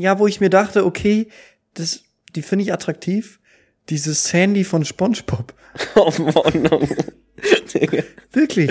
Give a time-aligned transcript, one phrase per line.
[0.00, 1.28] ja, wo ich mir dachte, okay,
[1.74, 2.04] das,
[2.34, 3.40] die finde ich attraktiv.
[3.88, 5.54] Diese Sandy von SpongeBob.
[5.94, 6.88] Oh Mann.
[8.32, 8.70] Wirklich.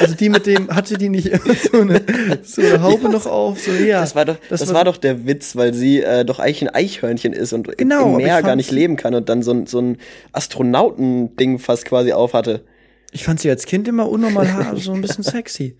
[0.00, 2.00] Also die mit dem, hatte die nicht immer so eine,
[2.42, 3.60] so eine Haube noch auf?
[3.60, 4.00] So, ja.
[4.00, 6.62] Das war doch, das, das war, war, doch der Witz, weil sie äh, doch eigentlich
[6.62, 9.66] ein Eichhörnchen ist und genau, im Meer gar nicht leben kann und dann so ein,
[9.66, 9.98] so ein
[10.32, 12.64] Astronautending fast quasi auf hatte.
[13.12, 15.76] Ich fand sie als Kind immer unnormal so ein bisschen sexy.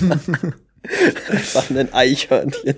[1.28, 2.76] Einfach ein Eichhörnchen.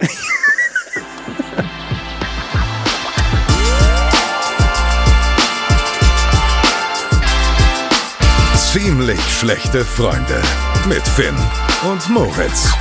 [8.56, 10.42] Ziemlich schlechte Freunde
[10.88, 11.36] mit Finn
[11.90, 12.72] und Moritz.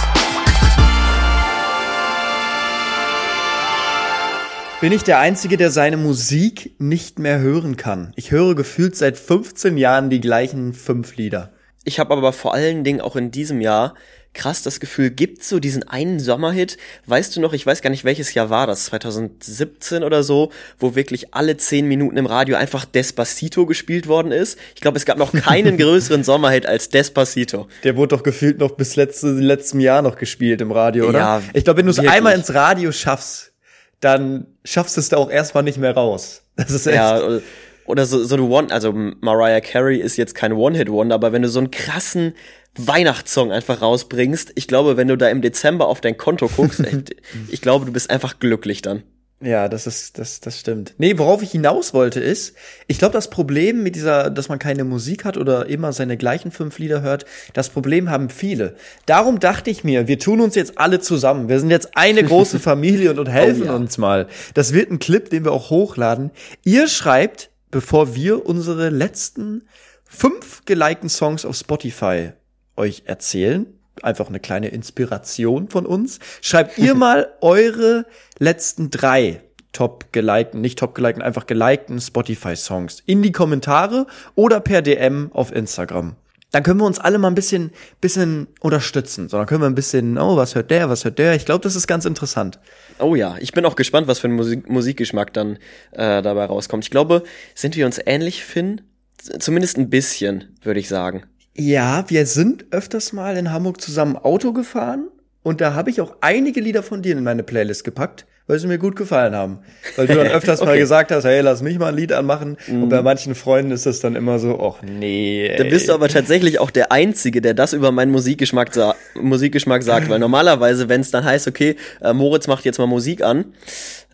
[4.81, 8.11] Bin ich der Einzige, der seine Musik nicht mehr hören kann?
[8.17, 11.53] Ich höre gefühlt seit 15 Jahren die gleichen fünf Lieder.
[11.85, 13.93] Ich habe aber vor allen Dingen auch in diesem Jahr
[14.33, 18.03] krass das Gefühl, gibt so diesen einen Sommerhit, weißt du noch, ich weiß gar nicht
[18.03, 22.85] welches Jahr war das, 2017 oder so, wo wirklich alle zehn Minuten im Radio einfach
[22.85, 24.57] Despacito gespielt worden ist.
[24.75, 27.67] Ich glaube, es gab noch keinen größeren Sommerhit als Despacito.
[27.83, 31.19] Der wurde doch gefühlt noch bis letzte, letztem Jahr noch gespielt im Radio, oder?
[31.19, 33.53] Ja, ich glaube, wenn du es einmal ins Radio schaffst,
[33.99, 36.41] dann schaffst du es da auch erstmal nicht mehr raus.
[36.55, 36.95] Das ist echt.
[36.95, 37.39] Ja,
[37.85, 41.49] oder so, so eine One, also Mariah Carey ist jetzt kein One-Hit-Wonder, aber wenn du
[41.49, 42.33] so einen krassen
[42.77, 47.15] Weihnachtssong einfach rausbringst, ich glaube, wenn du da im Dezember auf dein Konto guckst, echt,
[47.49, 49.03] ich glaube, du bist einfach glücklich dann.
[49.43, 50.93] Ja, das ist, das, das stimmt.
[50.97, 52.55] Nee, worauf ich hinaus wollte ist,
[52.87, 56.49] ich glaube, das Problem mit dieser, dass man keine Musik hat oder immer seine gleichen
[56.51, 58.75] fünf Lieder hört, das Problem haben viele.
[59.05, 61.49] Darum dachte ich mir, wir tun uns jetzt alle zusammen.
[61.49, 63.75] Wir sind jetzt eine große Familie und, und helfen oh, ja.
[63.75, 64.27] uns mal.
[64.53, 66.31] Das wird ein Clip, den wir auch hochladen.
[66.63, 69.63] Ihr schreibt, bevor wir unsere letzten
[70.05, 72.31] fünf gelikten Songs auf Spotify
[72.75, 73.67] euch erzählen.
[74.01, 76.19] Einfach eine kleine Inspiration von uns.
[76.41, 78.05] Schreibt ihr mal eure
[78.39, 84.81] letzten drei top gelikten, nicht top gelikten, einfach gelikten Spotify-Songs in die Kommentare oder per
[84.81, 86.15] DM auf Instagram.
[86.51, 89.27] Dann können wir uns alle mal ein bisschen, bisschen unterstützen.
[89.27, 91.33] So, dann können wir ein bisschen, oh, was hört der, was hört der?
[91.33, 92.59] Ich glaube, das ist ganz interessant.
[92.99, 95.57] Oh ja, ich bin auch gespannt, was für ein Musik Musikgeschmack dann
[95.93, 96.83] äh, dabei rauskommt.
[96.83, 97.23] Ich glaube,
[97.55, 98.81] sind wir uns ähnlich, Finn?
[99.17, 101.23] Zumindest ein bisschen, würde ich sagen.
[101.55, 105.09] Ja, wir sind öfters mal in Hamburg zusammen Auto gefahren
[105.43, 108.67] und da habe ich auch einige Lieder von dir in meine Playlist gepackt, weil sie
[108.67, 109.59] mir gut gefallen haben.
[109.95, 110.69] Weil du dann öfters okay.
[110.71, 112.57] mal gesagt hast, hey, lass mich mal ein Lied anmachen.
[112.67, 112.83] Mm.
[112.83, 115.47] Und bei manchen Freunden ist das dann immer so, ach nee.
[115.47, 115.57] Ey.
[115.57, 119.83] Da bist du aber tatsächlich auch der Einzige, der das über meinen Musikgeschmack, sa Musikgeschmack
[119.83, 120.09] sagt.
[120.09, 123.53] Weil normalerweise, wenn es dann heißt, okay, äh, Moritz macht jetzt mal Musik an,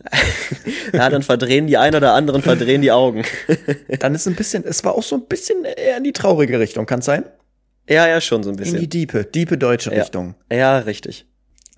[0.92, 3.24] ja, dann verdrehen die einen oder anderen, verdrehen die Augen.
[3.98, 6.86] dann ist ein bisschen, es war auch so ein bisschen eher in die traurige Richtung,
[6.86, 7.24] kann sein?
[7.88, 8.76] Ja, ja, schon so ein bisschen.
[8.76, 10.02] In die diepe, diepe deutsche ja.
[10.02, 10.36] Richtung.
[10.50, 11.26] Ja, richtig.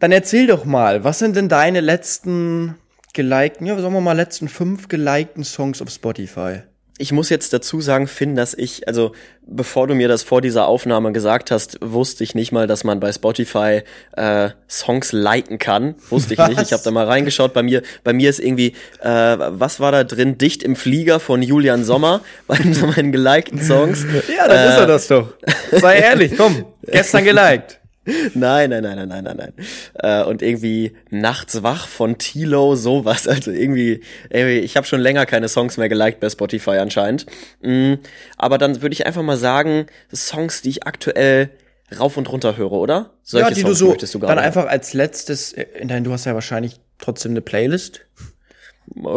[0.03, 2.75] Dann erzähl doch mal, was sind denn deine letzten
[3.15, 6.63] gelikten, ja, sagen wir mal, letzten fünf gelikten Songs auf Spotify?
[6.99, 9.13] ich muss jetzt dazu sagen, Finn, dass ich, also
[9.45, 13.01] bevor du mir das vor dieser Aufnahme gesagt hast, wusste ich nicht mal, dass man
[13.01, 13.83] bei Spotify
[14.17, 15.97] äh, Songs liken kann.
[16.11, 16.49] Wusste ich was?
[16.51, 16.63] nicht.
[16.63, 17.55] Ich habe da mal reingeschaut.
[17.55, 20.39] Bei mir, bei mir ist irgendwie, äh, was war da drin?
[20.39, 24.05] Dicht im Flieger von Julian Sommer bei so meinen gelikten Songs.
[24.37, 25.35] Ja, dann äh, ist er das doch.
[25.73, 27.82] Sei ehrlich, komm, gestern geliked.
[28.05, 29.53] Nein, nein, nein, nein, nein, nein, nein.
[29.95, 33.27] Äh, und irgendwie Nachts wach von Tilo, sowas.
[33.33, 37.27] Also irgendwie, irgendwie ich habe schon länger keine Songs mehr geliked bei Spotify anscheinend.
[37.63, 37.95] Mm,
[38.37, 41.51] aber dann würde ich einfach mal sagen, Songs, die ich aktuell
[41.99, 43.11] rauf und runter höre, oder?
[43.23, 46.13] Solche ja, die Songs du so, du dann einfach als letztes, äh, in dein, du
[46.13, 48.03] hast ja wahrscheinlich trotzdem eine Playlist.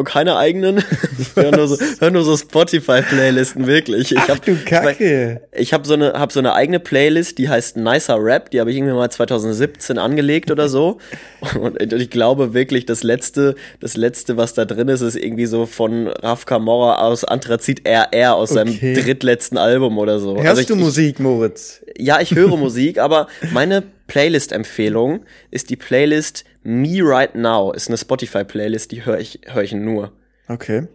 [0.05, 0.83] Keine eigenen.
[1.17, 4.11] Ich höre nur so, hör nur so Spotify-Playlisten, wirklich.
[4.11, 5.41] Ich Ach hab, du Kacke.
[5.53, 8.51] Ich, ich habe so eine, hab so eine eigene Playlist, die heißt Nicer Rap.
[8.51, 10.99] Die habe ich irgendwie mal 2017 angelegt oder so.
[11.59, 15.65] Und ich glaube wirklich, das letzte, das letzte, was da drin ist, ist irgendwie so
[15.65, 18.71] von Raf Kamora aus Anthrazit RR aus okay.
[18.71, 20.35] seinem drittletzten Album oder so.
[20.35, 21.81] Hörst also ich, du Musik, Moritz?
[21.97, 27.71] Ja, ich höre Musik, aber meine Playlist-Empfehlung ist die Playlist Me Right Now.
[27.71, 30.11] Ist eine Spotify-Playlist, die höre ich, hör ich nur.
[30.47, 30.87] Okay.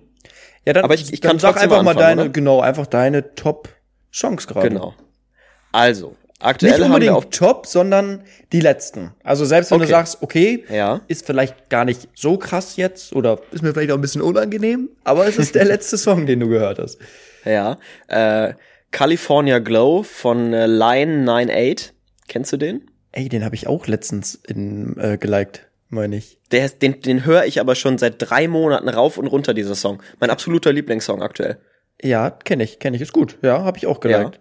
[0.66, 2.30] Ja, dann, Aber ich, ich kann sag einfach mal deine, oder?
[2.30, 4.68] genau, einfach deine Top-Songs gerade.
[4.68, 4.94] Genau.
[5.72, 9.12] Also, aktuell Nicht unbedingt haben wir auf Top, sondern die letzten.
[9.22, 9.86] Also selbst wenn okay.
[9.86, 11.00] du sagst, okay, ja.
[11.06, 14.90] ist vielleicht gar nicht so krass jetzt oder ist mir vielleicht auch ein bisschen unangenehm,
[15.04, 16.98] aber es ist der letzte Song, den du gehört hast.
[17.44, 17.78] Ja,
[18.08, 18.54] äh,
[18.90, 21.92] California Glow von äh, Line 98.
[22.28, 22.89] Kennst du den?
[23.12, 26.38] Ey, den habe ich auch letztens in, äh, geliked, meine ich.
[26.52, 30.02] Der, den den höre ich aber schon seit drei Monaten rauf und runter, dieser Song.
[30.20, 31.58] Mein absoluter Lieblingssong aktuell.
[32.02, 33.02] Ja, kenne ich, kenne ich.
[33.02, 33.36] Ist gut.
[33.42, 34.36] Ja, habe ich auch geliked.
[34.36, 34.40] Ja.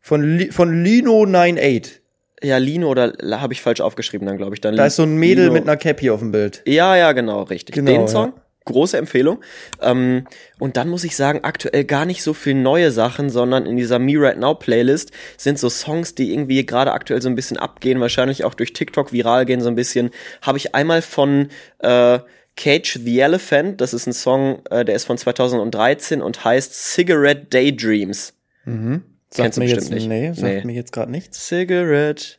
[0.00, 2.00] Von, Li von Lino 98.
[2.42, 4.60] Ja, Lino oder habe ich falsch aufgeschrieben dann, glaube ich.
[4.60, 5.54] Dann Da ist so ein Mädel Lino.
[5.54, 6.62] mit einer Cappy auf dem Bild.
[6.66, 7.74] Ja, ja, genau, richtig.
[7.74, 8.41] Genau, Den Song, ja.
[8.64, 9.42] Große Empfehlung.
[9.80, 10.26] Ähm,
[10.58, 13.98] und dann muss ich sagen, aktuell gar nicht so viel neue Sachen, sondern in dieser
[13.98, 18.00] Me Right Now Playlist sind so Songs, die irgendwie gerade aktuell so ein bisschen abgehen,
[18.00, 20.10] wahrscheinlich auch durch TikTok viral gehen so ein bisschen.
[20.42, 21.48] Habe ich einmal von
[21.80, 22.18] äh,
[22.56, 27.46] Cage the Elephant, das ist ein Song, äh, der ist von 2013 und heißt Cigarette
[27.50, 28.34] Daydreams.
[28.64, 29.02] Sagt
[29.34, 30.08] Kennst du mir bestimmt jetzt, nicht.
[30.08, 30.62] Nee, sagt Nee.
[30.64, 31.46] mir jetzt gerade nichts.
[31.48, 32.36] Cigarette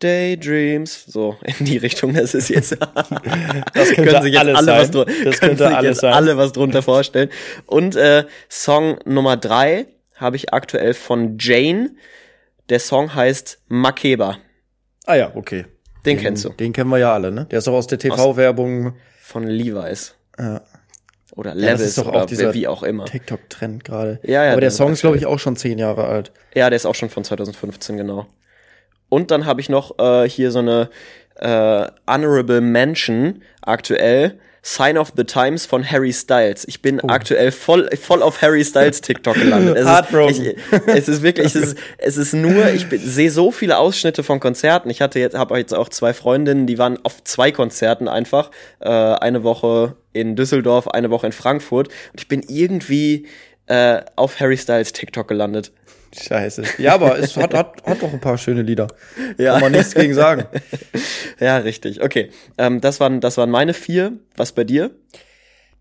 [0.00, 1.04] Daydreams.
[1.06, 2.76] So, in die Richtung, das ist jetzt.
[3.74, 4.80] Das können sich jetzt alle, sein.
[4.80, 6.12] was, Das können könnte sich alles jetzt sein.
[6.12, 7.30] alle was drunter vorstellen.
[7.66, 9.86] Und äh, Song Nummer drei
[10.16, 11.90] habe ich aktuell von Jane.
[12.68, 14.38] Der Song heißt Makeba.
[15.06, 15.66] Ah ja, okay.
[16.04, 16.50] Den kennst du.
[16.50, 17.46] Den kennen wir ja alle, ne?
[17.50, 18.94] Der ist auch aus der TV-Werbung.
[19.20, 20.14] Von Levi's.
[20.38, 20.62] Ja.
[21.36, 23.04] Oder Ja, das ist doch auch dieser wie auch immer.
[23.04, 24.18] TikTok-Trend gerade.
[24.24, 26.32] Ja, ja, Aber der Song ist, glaube ich, auch schon zehn Jahre alt.
[26.54, 28.26] Ja, der ist auch schon von 2015, genau.
[29.10, 30.88] Und dann habe ich noch äh, hier so eine
[31.36, 34.38] äh, Honorable Mention aktuell.
[34.62, 36.66] Sign of the Times von Harry Styles.
[36.68, 39.78] Ich bin aktuell voll, voll auf Harry Styles TikTok gelandet.
[39.78, 40.44] Es Heartbroken.
[40.44, 44.22] Ist, ich, es ist wirklich, es ist, es ist nur, ich sehe so viele Ausschnitte
[44.22, 44.90] von Konzerten.
[44.90, 48.50] Ich hatte jetzt, habe jetzt auch zwei Freundinnen, die waren auf zwei Konzerten einfach.
[48.80, 51.88] Äh, eine Woche in Düsseldorf, eine Woche in Frankfurt.
[51.88, 53.28] Und ich bin irgendwie
[53.66, 55.72] äh, auf Harry Styles TikTok gelandet.
[56.18, 56.64] Scheiße.
[56.78, 58.88] Ja, aber es hat, hat, hat doch ein paar schöne Lieder.
[59.38, 59.52] Ja.
[59.52, 60.44] Kann man nichts gegen sagen.
[61.38, 62.02] Ja, richtig.
[62.02, 62.30] Okay.
[62.58, 64.12] Ähm, das, waren, das waren meine vier.
[64.36, 64.90] Was bei dir?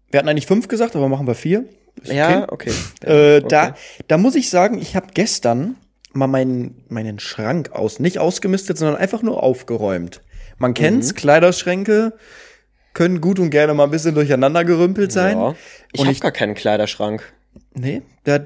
[0.10, 1.66] Wir hatten eigentlich fünf gesagt, aber machen wir vier.
[2.02, 2.72] Ist Ja, okay.
[3.04, 3.76] Äh, Da,
[4.08, 5.76] da muss ich sagen, ich habe gestern
[6.14, 10.22] mal meinen, meinen Schrank aus, nicht ausgemistet, sondern einfach nur aufgeräumt.
[10.58, 12.14] Man kennt's, Kleiderschränke
[12.94, 15.38] können gut und gerne mal ein bisschen durcheinander gerümpelt sein.
[15.38, 15.56] Ja.
[15.94, 17.24] Ich habe gar keinen Kleiderschrank.
[17.80, 18.02] Nee,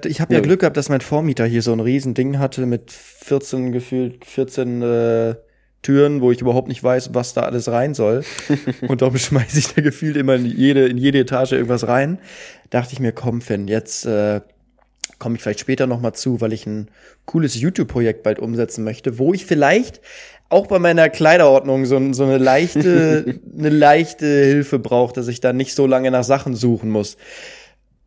[0.06, 0.40] ich habe ja.
[0.42, 4.82] Glück gehabt, dass mein Vormieter hier so ein riesen Ding hatte mit 14 gefühlt 14
[4.82, 5.36] äh,
[5.82, 8.24] Türen, wo ich überhaupt nicht weiß, was da alles rein soll.
[8.88, 12.20] und darum schmeiße ich da gefühlt immer in jede, in jede Etage irgendwas rein.
[12.70, 14.42] Dachte ich mir, komm, Finn, jetzt äh,
[15.18, 16.90] komme ich vielleicht später noch mal zu, weil ich ein
[17.26, 20.00] cooles YouTube-Projekt bald umsetzen möchte, wo ich vielleicht
[20.50, 25.54] auch bei meiner Kleiderordnung so, so eine leichte, eine leichte Hilfe brauche, dass ich da
[25.54, 27.18] nicht so lange nach Sachen suchen muss.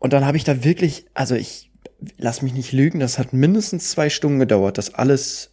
[0.07, 1.73] Und dann habe ich da wirklich, also ich
[2.17, 5.51] lass mich nicht lügen, das hat mindestens zwei Stunden gedauert, das alles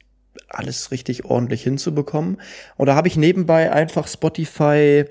[0.48, 2.40] alles richtig ordentlich hinzubekommen.
[2.78, 5.06] Und da habe ich nebenbei einfach Spotify,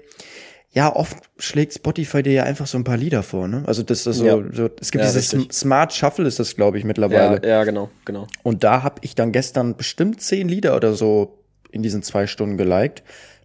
[0.71, 3.65] ja, oft schlägt Spotify dir ja einfach so ein paar Lieder vor, ne?
[3.67, 4.37] Also das ist so, Ja.
[4.53, 5.53] so es gibt Ja, dieses richtig.
[5.53, 7.45] Smart Shuffle ist das, glaube ich, Ja, mittlerweile.
[7.45, 8.29] ja, genau, genau.
[8.45, 11.37] Und da habe ich dann gestern bestimmt zehn Lieder oder so
[11.73, 13.03] in diesen zwei Stunden geliked.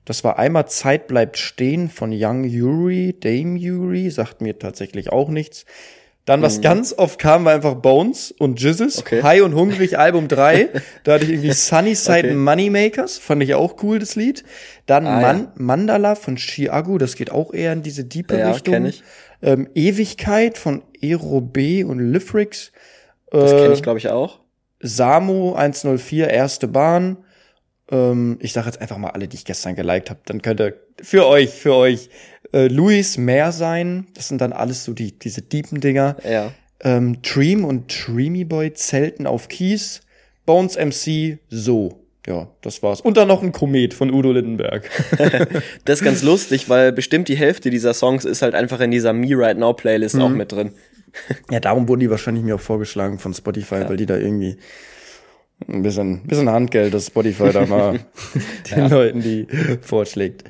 [0.07, 5.27] Das war einmal Zeit bleibt stehen von Young Yuri, Dame Yuri, sagt mir tatsächlich auch
[5.27, 5.65] nichts.
[6.24, 8.98] Dann, was ganz oft kam, war einfach Bones und Jizzes.
[8.98, 9.01] Mhm.
[9.01, 9.24] Okay.
[9.24, 10.69] High und Hungrig, Album 3.
[11.04, 12.33] Da hatte ich irgendwie Sunny Side Okay.
[12.36, 13.18] Moneymakers.
[13.18, 14.45] Fand ich auch cool, das Lied.
[14.86, 16.98] Dann Ah, Man Mandala von Chiago.
[16.98, 18.74] Das geht auch eher in diese diepe Ja, Richtung.
[18.75, 19.04] kenn ich.
[19.42, 22.71] Ähm, Ewigkeit von Ero B und Lyfrix.
[23.30, 24.39] Das Äh, kenne ich, glaube ich, auch.
[24.81, 27.18] Samo 104, erste Bahn.
[27.89, 30.19] Ähm, ich sage jetzt einfach mal alle, die ich gestern geliked habe.
[30.25, 32.10] Dann könnt ihr für euch, für euch
[32.54, 34.07] äh, Luis Meer sein.
[34.13, 36.18] Das sind dann alles so die diese diepen Dinger.
[36.30, 36.51] Ja.
[36.81, 40.01] Ähm, Dream und Dreamy Boy zelten auf Kies.
[40.45, 42.04] Bones MC so.
[42.25, 43.00] Ja, das war's.
[43.00, 44.90] Und dann noch ein Komet von Udo Lindenberg.
[45.86, 49.14] Das ist ganz lustig, weil bestimmt die Hälfte dieser Songs ist halt einfach in dieser
[49.14, 50.21] Me Right Now Playlist Mhm.
[50.21, 50.73] auch mit drin.
[51.50, 54.57] ja, darum wurden die wahrscheinlich mir auch vorgeschlagen von Spotify, weil die da irgendwie
[55.68, 57.99] ein bisschen, bisschen Handgeld, das Spotify da mal
[58.76, 59.47] den Leuten die
[59.81, 60.44] vorschlägt.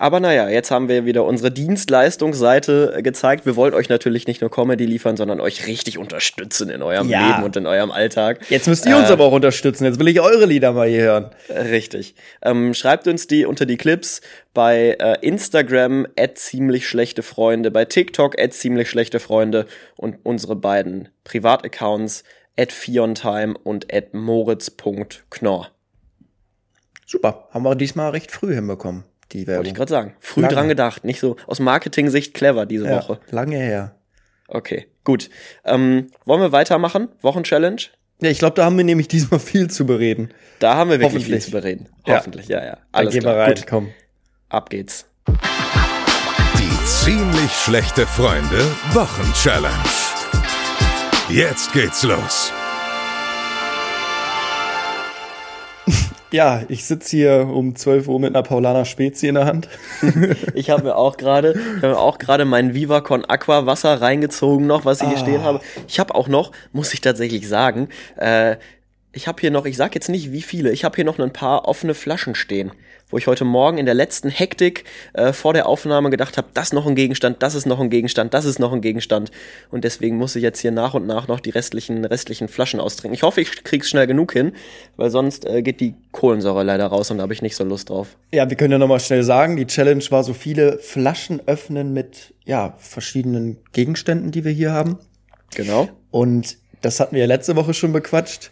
[0.00, 3.44] Aber naja, jetzt haben wir wieder unsere Dienstleistungsseite äh, gezeigt.
[3.44, 7.26] Wir wollten euch natürlich nicht nur Comedy liefern, sondern euch richtig unterstützen in eurem Ja.
[7.26, 8.40] Leben und in eurem Alltag.
[8.48, 9.84] Jetzt müsst ihr uns aber auch unterstützen.
[9.84, 11.30] Jetzt will ich eure Lieder mal hier hören.
[11.50, 12.14] Richtig.
[12.40, 14.22] Ähm, schreibt uns die unter die Clips
[14.54, 20.56] bei äh, Instagram at ziemlich schlechte Freunde, bei TikTok at ziemlich schlechte Freunde und unsere
[20.56, 22.24] beiden Privataccounts
[22.60, 25.70] at Fiontime und at moritz.knorr.
[27.06, 27.48] Super.
[27.50, 29.74] Haben wir diesmal recht früh hinbekommen, die Wollte ich Werbung.
[29.74, 30.16] gerade sagen.
[30.20, 30.54] Früh Lange.
[30.54, 33.20] dran gedacht, nicht so aus Marketing-Sicht clever diese Ja, Woche.
[33.30, 33.96] lange her.
[34.48, 35.30] Okay, gut.
[35.64, 37.08] Ähm, wollen wir weitermachen?
[37.22, 37.82] Wochenchallenge?
[38.20, 40.34] Ja, ich glaube, da haben wir nämlich diesmal viel zu bereden.
[40.58, 41.88] Da haben wir wirklich viel zu bereden.
[42.06, 42.16] Ja.
[42.18, 42.72] Hoffentlich, ja, ja.
[42.74, 43.46] Dann Alles gehen wir klar.
[43.46, 43.54] rein.
[43.54, 43.88] Gut, Komm.
[44.50, 45.06] ab geht's.
[46.58, 48.58] Die ziemlich schlechte Freunde
[48.92, 49.78] Wochenchallenge.
[51.32, 52.52] Jetzt geht's los.
[56.32, 59.68] Ja, ich sitz hier um 12 Uhr mit einer Paulaner Spezi in der Hand.
[60.54, 64.66] Ich habe mir auch gerade, ich habe auch gerade mein Viva Con Aqua Wasser reingezogen
[64.66, 65.20] noch, was ich hier Ah.
[65.20, 65.60] stehen habe.
[65.88, 68.56] Ich habe auch noch, muss ich tatsächlich sagen, äh,
[69.12, 71.32] ich habe hier noch, ich sag jetzt nicht wie viele, ich habe hier noch ein
[71.32, 72.70] paar offene Flaschen stehen,
[73.10, 76.72] wo ich heute Morgen in der letzten Hektik äh, vor der Aufnahme gedacht habe, das
[76.72, 79.30] noch ein Gegenstand, das ist noch ein Gegenstand, das ist noch ein Gegenstand
[79.70, 83.14] und deswegen muss ich jetzt hier nach und nach noch die restlichen restlichen Flaschen austrinken.
[83.14, 84.52] Ich hoffe, ich krieg's schnell genug hin,
[84.96, 87.90] weil sonst äh, geht die Kohlensäure leider raus und da habe ich nicht so Lust
[87.90, 88.16] drauf.
[88.32, 92.34] Ja, wir können ja nochmal schnell sagen, die Challenge war so viele Flaschen öffnen mit
[92.44, 94.98] ja verschiedenen Gegenständen, die wir hier haben.
[95.54, 95.88] Genau.
[96.10, 98.50] Und das hatten wir ja letzte Woche schon bequatscht.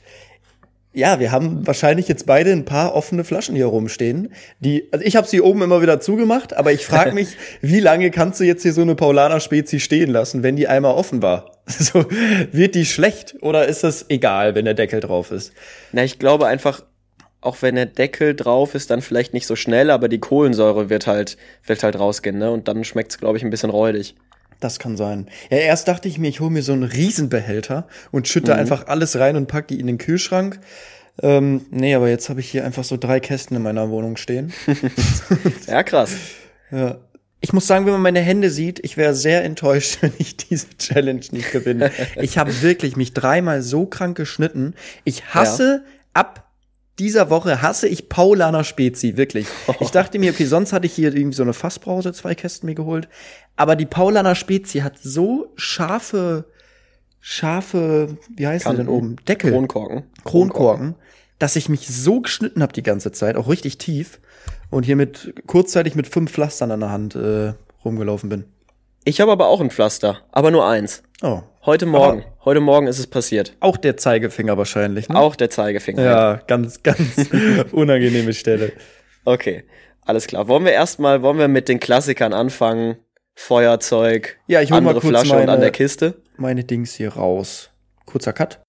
[0.93, 4.33] Ja, wir haben wahrscheinlich jetzt beide ein paar offene Flaschen hier rumstehen.
[4.61, 8.11] Die, also ich habe sie oben immer wieder zugemacht, aber ich frage mich, wie lange
[8.11, 11.53] kannst du jetzt hier so eine Paulaner Spezi stehen lassen, wenn die einmal offen war?
[11.69, 12.07] So,
[12.51, 15.53] wird die schlecht oder ist das egal, wenn der Deckel drauf ist?
[15.93, 16.83] Na, ich glaube einfach,
[17.43, 21.07] auch wenn der Deckel drauf ist, dann vielleicht nicht so schnell, aber die Kohlensäure wird
[21.07, 22.51] halt, wird halt rausgehen, ne?
[22.51, 24.17] Und dann schmeckt's, glaube ich, ein bisschen räudig.
[24.61, 25.29] Das kann sein.
[25.51, 28.59] Ja, erst dachte ich mir, ich hole mir so einen Riesenbehälter und schütte Mhm.
[28.61, 30.59] einfach alles rein und pack die in den Kühlschrank.
[31.23, 34.53] Ähm, nee, aber jetzt habe ich hier einfach so drei Kästen in meiner Wohnung stehen.
[35.67, 36.13] Ja, krass.
[36.71, 36.99] Ja.
[37.41, 40.67] Ich muss sagen, wenn man meine Hände sieht, ich wäre sehr enttäuscht, wenn ich diese
[40.79, 41.91] Challenge nicht gewinne.
[42.17, 44.75] Ich habe wirklich mich dreimal so krank geschnitten.
[45.05, 45.85] Ich hasse
[46.15, 46.48] ab
[46.99, 49.47] dieser Woche hasse ich Paulaner Spezi, wirklich.
[49.81, 52.75] Ich dachte mir, okay, sonst hatte ich hier irgendwie so eine Fassbrause, zwei Kästen mir
[52.75, 53.09] geholt.
[53.57, 56.45] Aber die Paulaner Spezi hat so scharfe,
[57.21, 58.93] scharfe, wie heißt sie denn Kanten.
[58.93, 59.17] oben?
[59.27, 59.53] Deckel.
[59.53, 60.05] Kronkorken.
[60.25, 60.95] Kronkorken,
[61.39, 64.21] dass ich mich so geschnitten habe die ganze Zeit, auch richtig tief.
[64.71, 68.45] Und hier mit kurzzeitig mit fünf Pflastern an der Hand äh, rumgelaufen bin.
[69.05, 71.03] Ich habe aber auch ein Pflaster, aber nur eins.
[71.23, 71.43] Oh.
[71.65, 72.25] Heute Morgen.
[72.49, 73.53] Heute Morgen ist es passiert.
[73.61, 75.11] Auch der Zeigefinger wahrscheinlich.
[75.11, 75.19] Ne?
[75.19, 76.03] Auch der Zeigefinger.
[76.03, 77.03] Ja, ganz, ganz
[77.73, 78.73] unangenehme Stelle.
[79.27, 79.65] Okay,
[80.07, 80.49] alles klar.
[80.49, 82.97] Wollen wir erstmal, wollen wir mit den Klassikern anfangen?
[83.35, 86.23] Feuerzeug, Ja, ich hol mal andere kurz Flasche und meine- an der Kiste.
[86.39, 87.69] Meine Dings hier raus.
[88.07, 88.61] Kurzer Cut.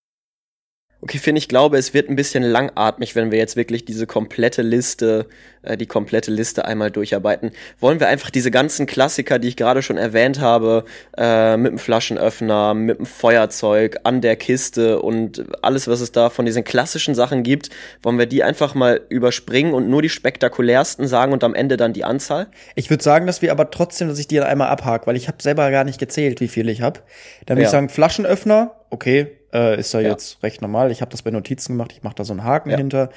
[1.01, 4.62] Okay, Finn, ich glaube, es wird ein bisschen langatmig, wenn wir jetzt wirklich diese komplette
[4.62, 5.27] Liste,
[5.62, 7.51] äh, die komplette Liste einmal durcharbeiten.
[7.79, 10.84] Wollen wir einfach diese ganzen Klassiker, die ich gerade schon erwähnt habe,
[11.18, 16.29] äh, mit dem Flaschenöffner, mit dem Feuerzeug, an der Kiste und alles, was es da
[16.29, 17.70] von diesen klassischen Sachen gibt,
[18.03, 21.94] wollen wir die einfach mal überspringen und nur die spektakulärsten sagen und am Ende dann
[21.94, 22.48] die Anzahl?
[22.75, 25.29] Ich würde sagen, dass wir aber trotzdem, dass ich die dann einmal abhake, weil ich
[25.29, 27.00] habe selber gar nicht gezählt, wie viel ich habe.
[27.46, 27.68] Dann würde Ja.
[27.70, 30.10] ich sagen, Flaschenöffner, okay, äh, ist ja, Ja.
[30.10, 30.91] jetzt recht normal.
[30.91, 32.77] Ich habe das bei Notizen gemacht, ich mache da so einen Haken Ja.
[32.77, 33.10] hinter.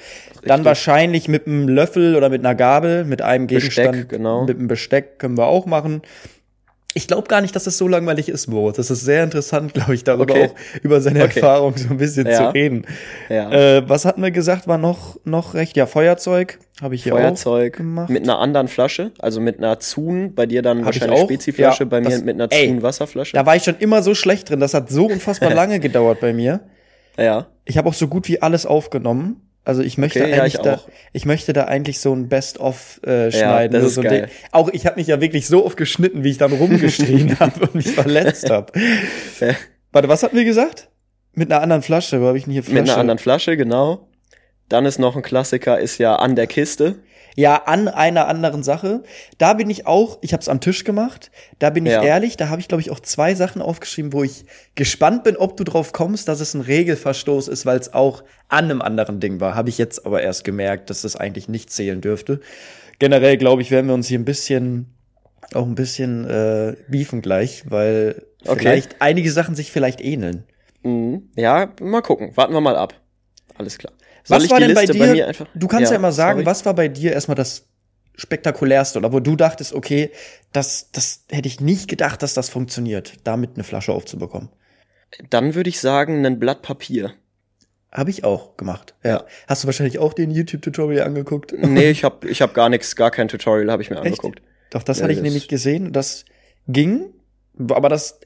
[0.45, 4.09] Dann wahrscheinlich mit einem Löffel oder mit einer Gabel, mit einem Besteck, Gegenstand.
[4.09, 4.45] genau.
[4.45, 6.01] Mit einem Besteck können wir auch machen.
[6.95, 8.77] Ich glaube gar nicht, dass es so langweilig ist, Moritz.
[8.77, 10.49] Das ist sehr interessant, glaube ich, darüber Okay.
[10.49, 11.39] auch über seine Okay.
[11.39, 12.37] Erfahrung so ein bisschen Ja.
[12.37, 12.85] zu reden.
[13.29, 13.51] Ja.
[13.51, 15.75] Äh, was hatten wir gesagt, war noch, noch recht?
[15.75, 18.09] Ja, Feuerzeug habe ich hier auch Feuerzeug gemacht.
[18.09, 21.27] mit einer anderen Flasche, also mit einer Zun, bei dir dann Hab ich wahrscheinlich auch.
[21.27, 23.35] Speziflasche, Ja, bei mir das- mit einer Zun Wasserflasche.
[23.35, 24.59] Da war ich schon immer so schlecht drin.
[24.59, 26.61] Das hat so unfassbar lange gedauert bei mir.
[27.17, 27.47] Ja.
[27.65, 29.41] Ich habe auch so gut wie alles aufgenommen.
[29.65, 30.87] Also ich möchte Okay, ja, eigentlich ich da, auch.
[31.13, 33.73] ich möchte da eigentlich so ein Best-of äh, schneiden.
[33.73, 34.29] das Nur ist so geil.
[34.51, 37.75] Auch ich habe mich ja wirklich so oft geschnitten, wie ich dann rumgeschrien habe und
[37.75, 38.73] mich verletzt habe.
[39.39, 39.55] Ja.
[39.93, 40.89] Warte, was hatten wir gesagt?
[41.33, 42.21] Mit einer anderen Flasche.
[42.21, 42.81] Wo habe ich denn hier Flasche?
[42.81, 44.07] Mit einer anderen Flasche, genau.
[44.69, 46.95] Dann ist noch ein Klassiker, ist ja an der Kiste.
[47.35, 49.03] Ja, an einer anderen Sache.
[49.39, 51.31] Da bin ich auch, ich habe es am Tisch gemacht.
[51.59, 52.03] Da bin ich Ja.
[52.03, 55.57] ehrlich, da habe ich glaube ich auch zwei Sachen aufgeschrieben, wo ich gespannt bin, ob
[55.57, 59.39] du drauf kommst, dass es ein Regelverstoß ist, weil es auch an einem anderen Ding
[59.39, 59.55] war.
[59.55, 62.39] Habe ich jetzt aber erst gemerkt, dass das eigentlich nicht zählen dürfte.
[62.99, 64.93] Generell glaube ich, werden wir uns hier ein bisschen
[65.53, 68.59] auch ein bisschen äh, beefen gleich, weil Okay.
[68.59, 70.43] vielleicht einige Sachen sich vielleicht ähneln.
[70.83, 71.29] Mhm.
[71.35, 72.31] Ja, mal gucken.
[72.35, 72.93] Warten wir mal ab.
[73.57, 73.93] Alles klar.
[74.23, 75.07] Soll Was war denn bei Liste dir?
[75.11, 75.47] mir einfach.
[75.53, 76.45] du kannst ja, immer sagen, sorry.
[76.45, 77.67] was war bei dir erstmal das
[78.15, 80.11] spektakulärste oder wo du dachtest, okay,
[80.51, 84.49] das, das hätte ich nicht gedacht, dass das funktioniert, damit eine Flasche aufzubekommen.
[85.29, 87.13] Dann würde ich sagen, ein Blatt Papier.
[87.91, 88.95] Habe ich auch gemacht.
[89.03, 89.23] Ja.
[89.47, 91.53] Hast du wahrscheinlich auch den YouTube-Tutorial angeguckt?
[91.55, 94.41] Nee, ich habe ich hab gar nichts, gar kein Tutorial habe ich mir angeguckt.
[94.71, 95.91] Doch, das Ja, hatte ich das- nämlich gesehen.
[95.93, 96.25] Das
[96.67, 97.13] ging,
[97.69, 98.19] aber das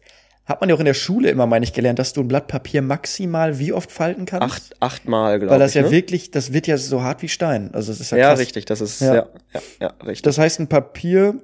[0.48, 2.48] hat man ja auch in der Schule immer, meine ich, gelernt, dass du ein Blatt
[2.48, 4.56] Papier maximal wie oft falten kannst.
[4.56, 5.52] Acht, achtmal, glaube ich.
[5.52, 5.92] Weil das ja ne?
[5.92, 7.74] wirklich, das wird ja so hart wie Stein.
[7.74, 8.40] Also das ist ja, Ja, krass.
[8.40, 9.14] richtig, das ist, Ja.
[9.14, 10.22] ja, ja, ja, richtig.
[10.22, 11.36] Das heißt, ein Papier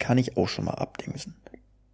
[0.00, 1.36] kann ich auch schon mal abdingsen.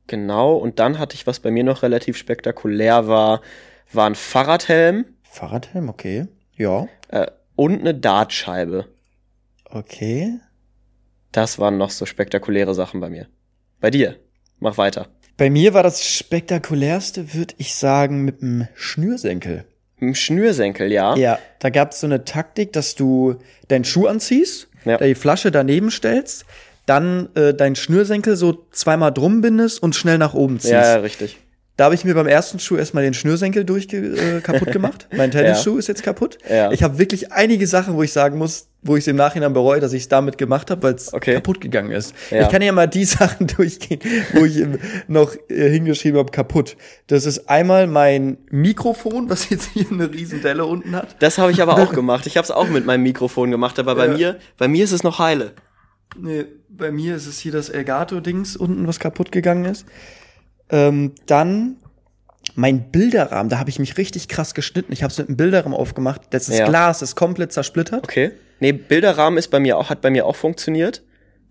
[0.07, 3.43] Genau, und dann hatte ich, was bei mir noch relativ spektakulär war,
[3.93, 6.27] war ein Fahrradhelm Fahrradhelm, okay.
[6.57, 7.27] Ja, äh,
[7.57, 8.87] und eine Dartscheibe.
[9.71, 10.41] okay.
[11.33, 13.27] Das waren noch so spektakuläre Sachen bei mir.
[13.81, 14.17] Bei dir.
[14.61, 15.09] Mach weiter.
[15.37, 19.65] Bei mir war das spektakulärste, würde ich sagen, mit dem Schnürsenkel.
[20.01, 21.17] Im Schnürsenkel, ja.
[21.17, 23.37] Ja, da gab es so eine Taktik, dass du
[23.69, 24.99] deinen Schuh anziehst, Ja.
[24.99, 26.45] da die Flasche daneben stellst,
[26.87, 30.73] dann äh, deinen Schnürsenkel so zweimal drum bindest und schnell nach oben ziehst.
[30.73, 31.39] Ja, ja, richtig.
[31.77, 35.09] Da habe ich mir beim ersten Schuh erstmal den Schnürsenkel durch äh, kaputt gemacht.
[35.17, 36.39] mein Tennisschuh ist jetzt kaputt.
[36.49, 36.71] Ja.
[36.71, 39.81] Ich habe wirklich einige Sachen, wo ich sagen muss, wo ich es im Nachhinein bereue,
[39.81, 41.35] dass ich es damit gemacht habe, weil es Okay.
[41.35, 42.15] kaputt gegangen ist.
[42.31, 42.43] Ja.
[42.43, 43.99] Ich kann ja mal die Sachen durchgehen,
[44.35, 44.79] wo ich im-
[45.09, 46.77] noch äh, hingeschrieben habe, kaputt.
[47.09, 51.17] Das ist einmal mein Mikrofon, was jetzt hier eine riesen Delle unten hat.
[51.19, 52.27] Das habe ich aber auch gemacht.
[52.29, 54.17] Ich habe es auch mit meinem Mikrofon gemacht, aber bei Ja.
[54.17, 55.55] mir, bei mir ist es noch heile.
[56.17, 59.85] Nee, bei mir ist es hier das Elgato-Dings unten, was kaputt gegangen ist.
[60.71, 61.77] Ähm, dann
[62.57, 64.93] mein Bilderrahmen, da habe ich mich richtig krass geschnitten.
[64.93, 66.23] Ich habe es mit einem Bilderrahmen aufgemacht.
[66.31, 66.67] Das ist Ja.
[66.69, 68.05] Glas, ist komplett zersplittert.
[68.05, 68.33] Okay.
[68.61, 71.03] Nee, Bilderrahmen ist bei mir auch, hat bei mir auch funktioniert.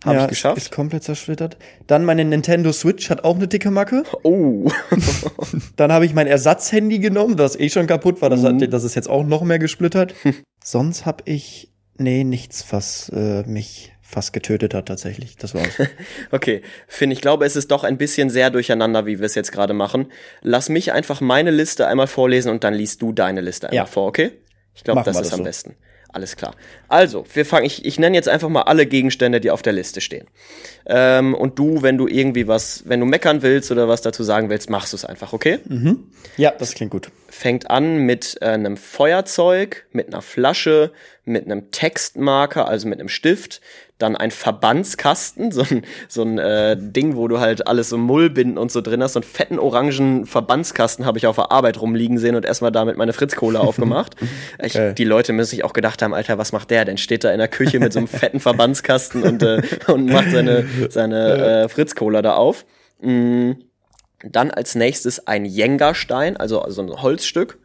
[0.05, 0.57] Habe Ja, ich geschafft.
[0.57, 1.57] Ist, ist komplett zersplittert.
[1.87, 4.03] Dann meine Nintendo Switch hat auch eine dicke Macke.
[4.23, 4.69] oh.
[5.77, 8.29] Dann habe ich mein Ersatzhandy genommen, das eh schon kaputt war.
[8.29, 8.61] Das, Mhm.
[8.61, 10.13] hat, das ist jetzt auch noch mehr gesplittert.
[10.63, 15.35] Sonst habe ich, nee, nichts, was äh, mich fast getötet hat tatsächlich.
[15.37, 15.67] Das war's.
[16.31, 19.51] Okay, Finn, ich glaube, es ist doch ein bisschen sehr durcheinander, wie wir es jetzt
[19.51, 20.11] gerade machen.
[20.41, 23.85] Lass mich einfach meine Liste einmal vorlesen und dann liest du deine Liste einmal Ja.
[23.85, 24.31] vor, okay?
[24.75, 25.43] Ich glaube, das wir ist das am so.
[25.43, 25.75] besten.
[26.15, 26.53] Alles klar.
[26.89, 29.99] Also, wir fangen, ich, ich nenne jetzt einfach mal alle Gegenstände, die auf der Liste
[29.99, 30.27] stehen.
[30.85, 34.51] Ähm, und du, wenn du irgendwie was, wenn du meckern willst oder was dazu sagen
[34.51, 35.57] willst, machst du es einfach, okay?
[36.37, 37.09] ja, das klingt gut.
[37.29, 40.91] fängt an mit äh, einem Feuerzeug, mit einer Flasche,
[41.25, 43.59] mit einem Textmarker, also mit einem Stift,
[43.97, 48.57] dann ein Verbandskasten, so ein, so ein äh, Ding, wo du halt alles so Mullbinden
[48.57, 52.17] und so drin hast, so einen fetten orangen Verbandskasten habe ich auf der Arbeit rumliegen
[52.17, 54.15] sehen und erstmal damit meine Fritz-Cola aufgemacht.
[54.61, 54.93] Ich, Geil.
[54.93, 56.97] die Leute müssen sich auch gedacht haben, Alter, was macht der denn?
[56.97, 60.65] Steht da in der Küche mit so einem fetten Verbandskasten und, äh, und macht seine,
[60.89, 62.65] seine äh, Fritz-Cola da auf.
[63.01, 63.51] Mm.
[64.25, 67.59] Dann als nächstes ein Jenga-Stein, also so ein Holzstück.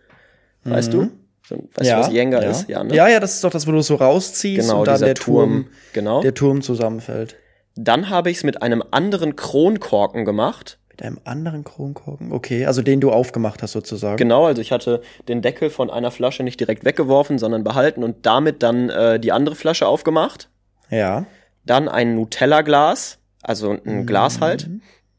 [0.64, 1.11] Weißt du?
[1.56, 2.50] Weißt du, was Jenga ja.
[2.50, 2.68] ist?
[2.68, 2.94] Ja, ne?
[2.94, 5.50] ja, ja, das ist doch das, wo du so rausziehst genau, und dann der Turm.
[5.64, 6.20] Turm, Genau.
[6.22, 7.36] der Turm zusammenfällt.
[7.76, 10.78] Dann habe ich es mit einem anderen Kronkorken gemacht.
[10.90, 12.32] Mit einem anderen Kronkorken.
[12.32, 14.16] Okay, also den du aufgemacht hast sozusagen.
[14.16, 18.26] Genau, also ich hatte den Deckel von einer Flasche nicht direkt weggeworfen, sondern behalten und
[18.26, 20.48] damit dann äh, die andere Flasche aufgemacht.
[20.90, 21.26] Ja.
[21.64, 23.80] Dann ein Nutella-Glas, also Mhm.
[23.84, 24.68] ein Glas halt,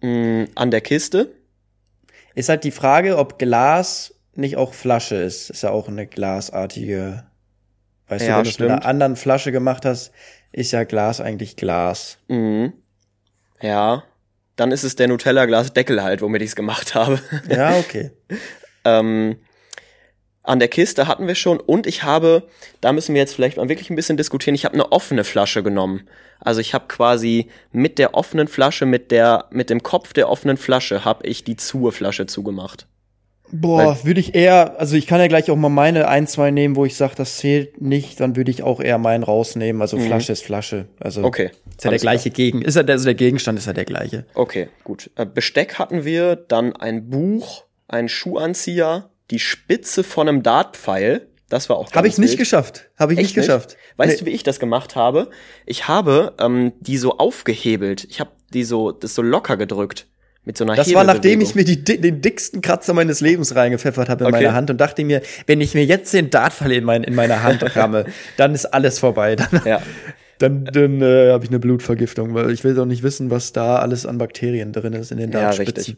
[0.01, 1.31] mh, an der Kiste.
[2.35, 5.49] Ist halt die Frage, ob Glas nicht auch Flasche ist.
[5.49, 7.25] Ist ja auch eine glasartige.
[8.07, 10.11] Weißt Ja, du, wenn du es mit einer anderen Flasche gemacht hast,
[10.51, 12.17] ist ja Glas eigentlich Glas.
[12.27, 12.73] Mhm.
[13.61, 14.03] Ja.
[14.55, 17.19] Dann ist es der Nutella-Glas-Deckel halt, womit ich es gemacht habe.
[17.49, 18.11] Ja, okay.
[18.83, 19.37] Ähm,
[20.43, 22.47] an der Kiste hatten wir schon und ich habe,
[22.81, 25.61] da müssen wir jetzt vielleicht mal wirklich ein bisschen diskutieren, ich habe eine offene Flasche
[25.63, 26.09] genommen.
[26.39, 30.57] Also ich habe quasi mit der offenen Flasche, mit der, mit dem Kopf der offenen
[30.57, 32.87] Flasche, habe ich die zuhe Flasche zugemacht.
[33.51, 36.75] Boah, würde ich eher, also ich kann ja gleich auch mal meine ein, zwei nehmen,
[36.75, 39.81] wo ich sage, das zählt nicht, dann würde ich auch eher meinen rausnehmen.
[39.81, 40.85] Also Flasche ist Flasche.
[40.99, 41.25] Also Mhm.
[41.25, 43.85] Okay, ist ja der gleiche Gegen, ist ja der, also der Gegenstand ist ja der
[43.85, 44.25] gleiche.
[44.35, 45.09] Okay, gut.
[45.15, 51.27] Äh, Besteck hatten wir, dann ein Buch, ein Schuhanzieher, die Spitze von einem Dartpfeil.
[51.49, 52.39] Das war auch Habe ich nicht wild.
[52.39, 52.89] geschafft.
[52.99, 53.75] Habe ich Echt nicht geschafft.
[53.97, 54.19] Weißt Nee.
[54.19, 55.29] du, wie ich das gemacht habe?
[55.65, 58.05] Ich habe ähm, die so aufgehebelt.
[58.07, 60.05] Ich habe die so, das so locker gedrückt.
[60.49, 63.53] Mit so einer Das war nachdem ich mir die, di- den dicksten Kratzer meines Lebens
[63.55, 64.45] reingepfeffert habe in Okay.
[64.45, 67.43] meine Hand und dachte mir, wenn ich mir jetzt den Dartpfeil in, mein, in meine
[67.43, 68.05] Hand ramme,
[68.37, 69.35] dann ist alles vorbei.
[69.35, 69.79] Dann, Ja.
[70.39, 73.75] dann, dann äh, habe ich eine Blutvergiftung, weil ich will doch nicht wissen, was da
[73.75, 75.75] alles an Bakterien drin ist in den Ja, Dartspitzen.
[75.75, 75.97] richtig.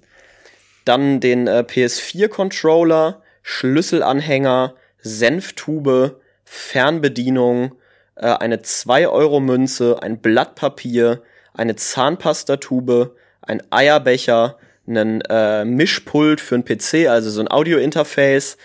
[0.83, 7.75] Dann den äh, PS4-Controller, Schlüsselanhänger, Senftube, Fernbedienung,
[8.15, 11.21] äh, eine 2-Euro-Münze, ein Blatt Papier,
[11.53, 13.15] eine Zahnpastatube,
[13.51, 18.57] ein Eierbecher, einen äh, Mischpult für ein PC, also so ein Audio-Interface,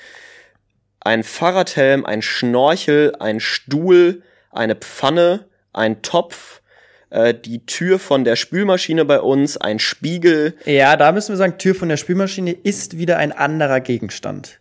[1.00, 6.62] ein Fahrradhelm, ein Schnorchel, ein Stuhl, eine Pfanne, ein Topf,
[7.10, 11.58] äh, die Tür von der Spülmaschine bei uns, ein Spiegel, Ja, da müssen wir sagen,
[11.58, 14.60] Tür von der Spülmaschine ist wieder ein anderer Gegenstand.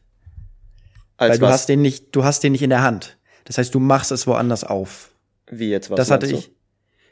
[1.17, 3.17] als weil du was, hast den nicht, du hast den nicht in der Hand.
[3.45, 5.11] Das heißt, du machst es woanders auf.
[5.51, 6.51] wie jetzt was das hatte ich.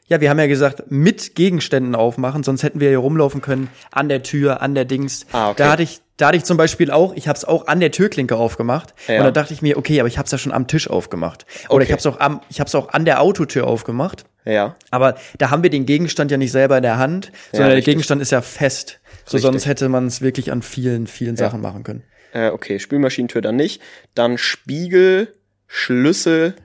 [0.06, 4.08] Ja, wir haben ja gesagt, mit Gegenständen aufmachen, sonst hätten wir hier rumlaufen können, an
[4.10, 5.24] der Tür, an der Dings.
[5.32, 5.62] Ah, okay.
[5.62, 7.90] Da hatte ich, da hatte ich zum Beispiel auch, ich habe es auch an der
[7.90, 8.94] Türklinke aufgemacht.
[9.08, 9.18] Ja.
[9.18, 11.46] Und da dachte ich mir, okay, aber ich habe es ja schon am Tisch aufgemacht.
[11.70, 11.84] Oder Okay.
[11.84, 14.24] ich habe es auch am, ich habe es auch an der Autotür aufgemacht.
[14.46, 17.76] Ja, Aber da haben wir den Gegenstand ja nicht selber in der Hand, sondern der
[17.78, 17.92] richtig.
[17.92, 19.00] Gegenstand ist ja fest.
[19.24, 19.40] So Richtig.
[19.40, 22.02] sonst hätte man es wirklich an vielen, vielen Sachen machen können.
[22.34, 23.80] äh, okay, Spülmaschinentür dann nicht.
[24.14, 25.34] Dann Spiegel,
[25.66, 26.56] Schlüssel,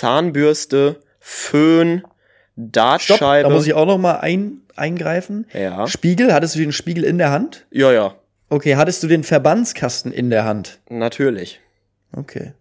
[0.00, 2.02] Zahnbürste, Föhn,
[2.68, 3.48] Stopp, Dartscheibe.
[3.48, 5.46] da muss ich auch noch mal ein, eingreifen.
[5.52, 5.86] Ja.
[5.86, 7.66] Spiegel, hattest du den Spiegel in der Hand?
[7.70, 8.14] ja, ja,
[8.52, 10.80] Okay, hattest du den Verbandskasten in der Hand?
[10.88, 11.60] natürlich.
[12.12, 12.52] Okay.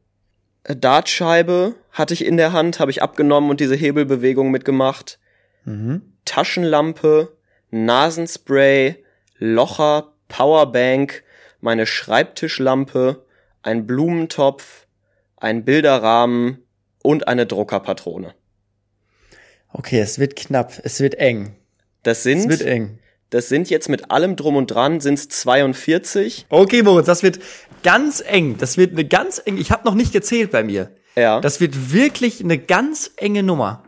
[0.63, 5.17] Äh, Dartscheibe hatte ich in der Hand, habe ich abgenommen und diese Hebelbewegung mitgemacht.
[5.65, 6.03] Mhm.
[6.25, 7.35] Taschenlampe,
[7.71, 9.03] Nasenspray,
[9.39, 11.23] Locher, Powerbank,
[11.59, 13.25] meine Schreibtischlampe,
[13.63, 14.85] ein Blumentopf,
[15.37, 16.59] ein Bilderrahmen
[17.01, 18.33] und eine Druckerpatrone.
[19.71, 21.55] Okay, es wird knapp, es wird eng.
[22.03, 22.99] Das Es sind, wird eng.
[23.29, 26.45] das sind jetzt mit allem drum und dran sind's 42.
[26.49, 27.39] Okay, Moritz, das wird
[27.83, 28.57] ganz eng.
[28.57, 29.57] Das wird eine ganz eng.
[29.57, 30.91] Ich habe noch nicht gezählt bei mir.
[31.15, 31.41] Ja.
[31.41, 33.83] Das wird wirklich eine ganz enge Nummer.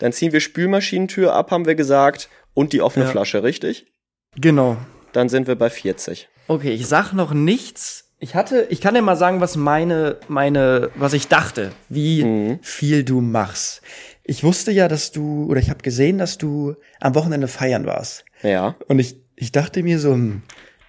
[0.00, 3.10] Dann ziehen wir Spülmaschinentür ab, haben wir gesagt, und die offene Ja.
[3.10, 3.86] Flasche, richtig?
[4.36, 4.76] Genau.
[5.12, 6.28] Dann sind wir bei 40.
[6.48, 8.08] Okay, ich sag noch nichts.
[8.18, 13.04] Ich hatte, ich kann dir mal sagen, was meine, meine, was ich dachte, wie viel
[13.04, 13.82] du machst.
[14.24, 18.24] Ich wusste ja, dass du, oder ich habe gesehen, dass du am Wochenende feiern warst.
[18.42, 18.76] Ja.
[18.88, 20.42] Und ich, ich dachte mir so, hm,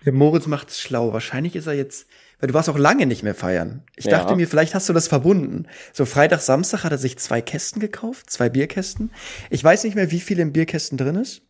[0.06, 1.14] der Moritz macht's schlau.
[1.14, 2.08] Wahrscheinlich ist er jetzt,
[2.40, 3.84] weil du warst auch lange nicht mehr feiern.
[3.96, 4.12] Ich Ja.
[4.12, 5.68] dachte mir, vielleicht hast du das verbunden.
[5.94, 9.12] So Freitag, Samstag hat er sich zwei Kästen gekauft, zwei Bierkästen.
[9.50, 11.42] Ich weiß nicht mehr, wie viel im Bierkästen drin ist.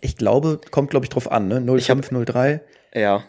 [0.00, 1.60] Ich glaube, kommt glaube ich drauf an, ne?
[1.60, 2.62] 05, 03.
[2.94, 3.24] Ja.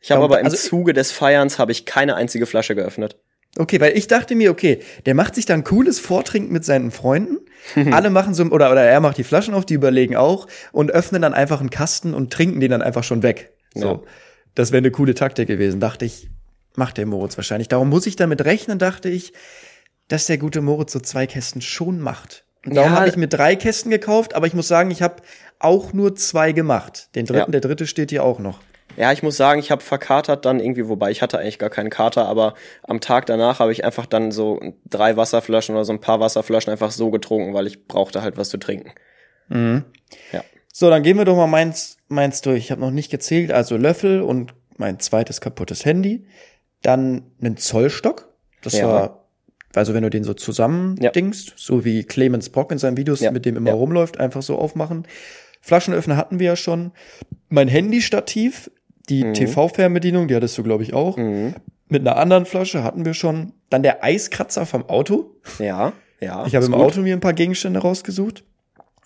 [0.00, 3.16] Ich habe aber im also- Zuge des Feierns habe ich keine einzige Flasche geöffnet.
[3.58, 7.38] Okay, weil ich dachte mir, okay, der macht sich dann cooles Vortrinken mit seinen Freunden.
[7.92, 11.20] Alle machen so, oder, oder er macht die Flaschen auf, die überlegen auch und öffnen
[11.22, 13.52] dann einfach einen Kasten und trinken den dann einfach schon weg.
[13.74, 13.86] So.
[13.86, 14.00] Ja.
[14.54, 16.28] Das wäre eine coole Taktik gewesen, dachte ich.
[16.76, 17.68] Macht der Moritz wahrscheinlich.
[17.68, 19.34] Darum muss ich damit rechnen, dachte ich,
[20.08, 22.44] dass der gute Moritz so zwei Kästen schon macht.
[22.64, 22.98] Und darum Ja.
[23.00, 25.16] habe ich mir drei Kästen gekauft, aber ich muss sagen, ich habe
[25.58, 27.10] auch nur zwei gemacht.
[27.14, 27.46] Den dritten, Ja.
[27.50, 28.60] der dritte steht hier auch noch.
[28.96, 31.88] Ja, ich muss sagen, ich habe verkatert dann irgendwie, wobei ich hatte eigentlich gar keinen
[31.88, 36.00] Kater, aber am Tag danach habe ich einfach dann so drei Wasserflaschen oder so ein
[36.00, 38.92] paar Wasserflaschen einfach so getrunken, weil ich brauchte halt was zu trinken.
[39.50, 40.44] Ja.
[40.72, 42.58] So, dann gehen wir doch mal meins, meins durch.
[42.58, 43.52] Ich habe noch nicht gezählt.
[43.52, 46.26] Also Löffel und mein zweites kaputtes Handy.
[46.82, 48.28] Dann einen Zollstock.
[48.62, 48.88] Das Ja.
[48.88, 49.24] war,
[49.74, 51.12] also wenn du den so zusammen Ja.
[51.56, 53.30] so wie Clemens Brock in seinen Videos Ja.
[53.30, 55.06] mit dem immer rumläuft, einfach so aufmachen.
[55.62, 56.92] Flaschenöffner hatten wir ja schon.
[57.48, 58.70] Mein Handystativ,
[59.08, 59.34] die Mhm.
[59.34, 61.16] TV-Fernbedienung, die hattest du, glaube ich, auch.
[61.16, 61.54] Mhm.
[61.88, 63.52] Mit einer anderen Flasche hatten wir schon.
[63.70, 65.34] Dann der Eiskratzer vom Auto.
[65.58, 66.44] Ja, ja.
[66.46, 66.80] Ich habe im gut.
[66.80, 68.44] Auto mir ein paar Gegenstände rausgesucht.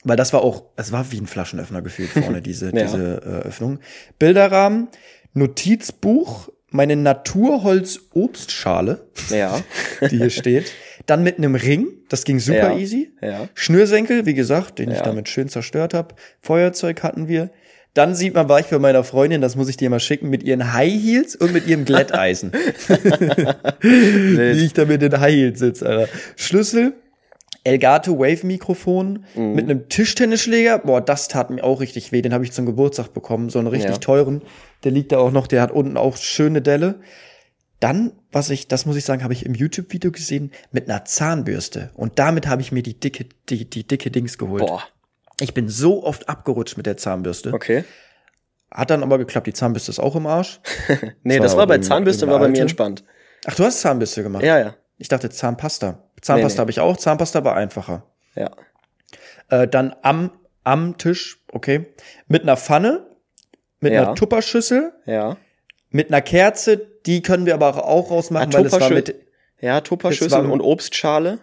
[0.04, 2.72] Weil das war auch, es war wie ein Flaschenöffner gefühlt vorne, diese, Ja.
[2.84, 3.78] diese äh, Öffnung.
[4.18, 4.88] Bilderrahmen,
[5.34, 9.60] Notizbuch, meine Naturholz-Obstschale, Ja,
[10.10, 10.72] die hier steht.
[11.06, 12.76] Dann mit einem Ring, das ging super Ja.
[12.76, 13.12] easy.
[13.22, 13.48] ja.
[13.54, 15.04] Schnürsenkel, wie gesagt, den ich Ja.
[15.04, 16.14] damit schön zerstört habe.
[16.42, 17.50] Feuerzeug hatten wir.
[17.94, 20.42] Dann sieht man, war ich bei meiner Freundin, das muss ich dir mal schicken, mit
[20.42, 22.52] ihren High Heels und mit ihrem Glätteisen.
[23.80, 26.08] wie ich da mit den High Heels sitze, Alter.
[26.36, 26.92] Schlüssel,
[27.64, 29.54] Elgato Wave Mikrofon Mhm.
[29.54, 30.78] mit einem Tischtennisschläger.
[30.80, 32.22] Boah, das tat mir auch richtig weh.
[32.22, 33.96] Den habe ich zum Geburtstag bekommen, so einen richtig Ja.
[33.98, 34.42] teuren.
[34.84, 36.96] Der liegt da auch noch, der hat unten auch schöne Delle.
[37.80, 41.90] Dann, was ich, das muss ich sagen, habe ich im YouTube-Video gesehen, mit einer Zahnbürste.
[41.94, 44.64] Und damit habe ich mir die dicke, die, die dicke Dings geholt.
[44.66, 44.82] Boah,
[45.40, 47.52] Ich bin so oft abgerutscht mit der Zahnbürste.
[47.52, 47.84] okay.
[48.70, 49.46] Hat dann aber geklappt.
[49.46, 50.60] Die Zahnbürste ist auch im Arsch.
[51.22, 53.04] Nee, Das das war war bei Zahnbürste, war bei mir entspannt.
[53.44, 54.42] Ach, du hast Zahnbürste gemacht.
[54.42, 56.02] Ja, ja, Ich dachte Zahnpasta.
[56.20, 56.60] Zahnpasta Nee, nee.
[56.60, 56.96] habe ich auch.
[56.96, 58.04] Zahnpasta war einfacher.
[58.34, 58.50] ja.
[59.48, 60.32] Äh, dann am,
[60.64, 61.86] am Tisch, okay,
[62.26, 63.06] mit einer Pfanne,
[63.78, 64.02] mit Ja.
[64.02, 65.36] einer Tupperschüssel, Ja,
[65.90, 69.14] mit einer Kerze, die können wir aber auch rausmachen, Ah, weil es war mit,
[69.60, 71.38] ja, Tupperschüssel und Obstschale.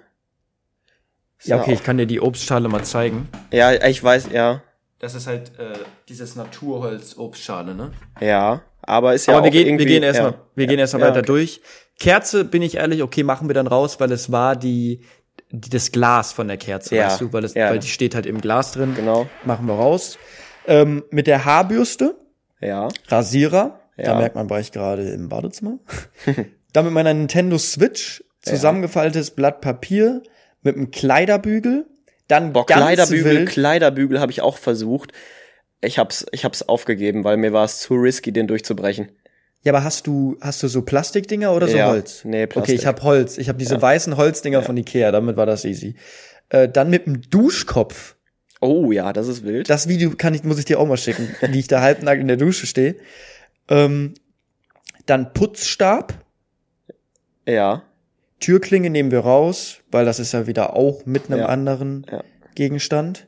[1.43, 3.28] Ja, okay, auch- ich kann dir die Obstschale mal zeigen.
[3.52, 4.62] Ja, ich weiß, ja,
[4.99, 5.73] Das ist halt äh,
[6.08, 7.91] dieses Naturholz-Obstschale, ne?
[8.21, 8.62] ja.
[8.86, 10.38] Aber ist ja Aber wir auch gehen, wir gehen erstmal, ja.
[10.56, 11.28] wir gehen erstmal Ja, weiter okay.
[11.28, 11.62] durch.
[11.99, 14.99] Kerze, bin ich ehrlich, okay, machen wir dann raus, weil es war die,
[15.52, 17.69] die das Glas von der Kerze, Ja, weißt du, weil es, ja.
[17.69, 18.93] weil die steht halt im Glas drin.
[18.93, 20.17] Genau, Machen wir raus.
[20.67, 22.15] Ähm, mit der Haarbürste,
[22.60, 22.89] ja.
[23.08, 24.15] Rasierer, da Ja.
[24.17, 25.79] merkt man, war ich gerade im Badezimmer.
[26.73, 30.23] Dann mit meiner Nintendo Switch, zusammengefaltetes Blatt Papier,
[30.63, 31.86] mit einem Kleiderbügel,
[32.27, 35.12] dann Boah, Kleiderbügel, wild, Kleiderbügel habe ich auch versucht.
[35.82, 39.12] Ich hab's, ich hab's aufgegeben, weil mir war es zu risky, den durchzubrechen.
[39.63, 42.23] Ja, aber hast du hast du so Plastikdinger oder so Ja, Holz?
[42.25, 42.79] nee, Okay, Plastik.
[42.79, 43.38] ich habe Holz.
[43.38, 45.95] Ich habe diese weißen Holzdinger von Ikea, damit war das easy.
[46.49, 48.15] Äh, dann mit dem Duschkopf.
[48.62, 49.69] Oh ja, das ist wild.
[49.69, 52.27] Das Video kann ich muss ich dir auch mal schicken, wie ich da halbnackt in
[52.29, 52.95] der Dusche stehe.
[53.69, 54.13] Ähm,
[55.06, 56.13] dann Putzstab.
[57.47, 57.84] ja,
[58.39, 61.45] Türklinge nehmen wir raus, weil das ist ja wieder auch mit einem Ja.
[61.47, 62.23] anderen Ja.
[62.56, 63.28] Gegenstand.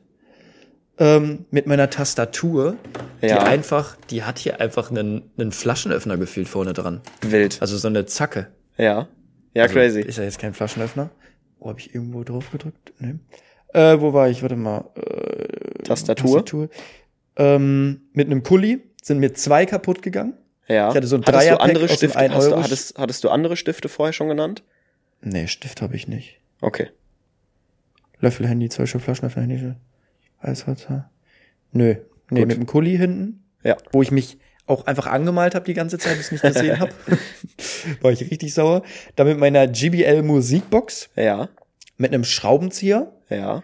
[0.98, 2.76] Ähm, mit meiner Tastatur,
[3.22, 3.42] die Ja.
[3.42, 7.00] einfach, die hat hier einfach einen, einen Flaschenöffner gefühlt vorne dran.
[7.22, 7.58] wild.
[7.60, 8.48] Also so eine Zacke.
[8.78, 9.08] Ja,
[9.54, 10.00] ja, Also, crazy.
[10.00, 11.10] Ist ja jetzt kein Flaschenöffner.
[11.58, 12.92] Wo habe ich irgendwo drauf gedrückt?
[12.98, 13.14] Nee.
[13.74, 14.40] Äh, wo war ich?
[14.42, 14.84] Warte mal.
[14.96, 16.36] Äh, Tastatur.
[16.44, 16.68] Tastatur.
[17.36, 20.34] Ähm, mit einem Kuli sind mir zwei kaputt gegangen.
[20.68, 20.88] Ja.
[20.90, 23.56] ich hatte so ein hattest du andere Stifte, hast du, 1-Euro- hattest, hattest du andere
[23.56, 24.64] Stifte vorher schon genannt?
[25.20, 26.40] Nee, Stift habe ich nicht.
[26.60, 26.90] Okay.
[28.18, 29.74] Löffel, Handy, Stück Flaschenöffner, Handy.
[30.40, 31.04] Hat
[31.72, 31.94] Nö.
[32.30, 32.48] Nee, Gut.
[32.48, 33.44] mit dem Kuli hinten.
[33.62, 33.76] Ja.
[33.92, 36.90] Wo ich mich auch einfach angemalt habe die ganze Zeit, bis ich nicht gesehen habe.
[38.00, 38.82] War ich richtig sauer.
[39.14, 41.48] Dann mit meiner GBL Musikbox, Ja,
[41.96, 43.62] mit einem Schraubenzieher, ja.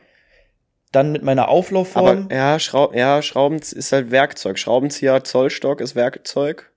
[0.93, 2.27] Dann mit meiner Auflaufform.
[2.27, 4.59] Aber ja, Schraub, ja, Schrauben ist halt Werkzeug.
[4.59, 6.71] Schraubenzieher, Zollstock ist Werkzeug.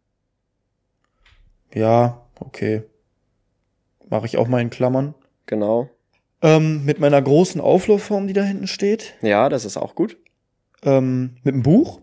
[1.73, 2.84] ja, okay.
[4.10, 5.15] Mache ich auch mal in Klammern.
[5.45, 5.89] Genau.
[6.41, 9.15] Ähm, mit meiner großen Auflaufform, die da hinten steht.
[9.21, 10.17] Ja, das ist auch gut.
[10.84, 12.01] Ähm, mit einem Buch,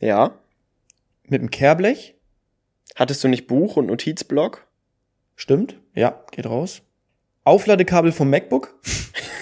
[0.00, 0.38] Ja.
[1.24, 2.14] mit einem Kehrblech.
[2.96, 4.66] Hattest du nicht Buch und Notizblock?
[5.36, 5.78] Stimmt.
[5.94, 6.82] Ja, geht raus.
[7.44, 8.74] Aufladekabel vom MacBook.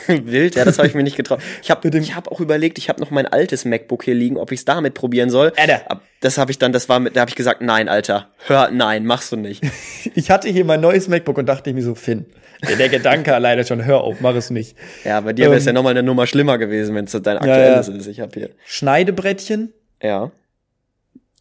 [0.24, 1.40] Wild, ja, das habe ich mir nicht getraut.
[1.62, 4.60] Ich habe hab auch überlegt, ich habe noch mein altes MacBook hier liegen, ob ich
[4.60, 5.52] es damit probieren soll.
[5.56, 6.02] Alter.
[6.20, 9.04] Das habe ich dann, das war mit, da habe ich gesagt, nein, Alter, hör, nein,
[9.04, 9.62] machst du nicht.
[10.14, 12.26] Ich hatte hier mein neues MacBook und dachte mir so, Finn,
[12.68, 14.76] der, der Gedanke alleine schon, hör auf, mach es nicht.
[15.04, 17.24] Ja, bei dir wäre es Ähm, ja nochmal eine Nummer schlimmer gewesen, wenn es dein
[17.24, 17.40] ja.
[17.40, 18.06] aktuelles ist.
[18.06, 18.50] Ich habe hier.
[18.66, 19.72] Schneidebrettchen.
[20.02, 20.32] Ja.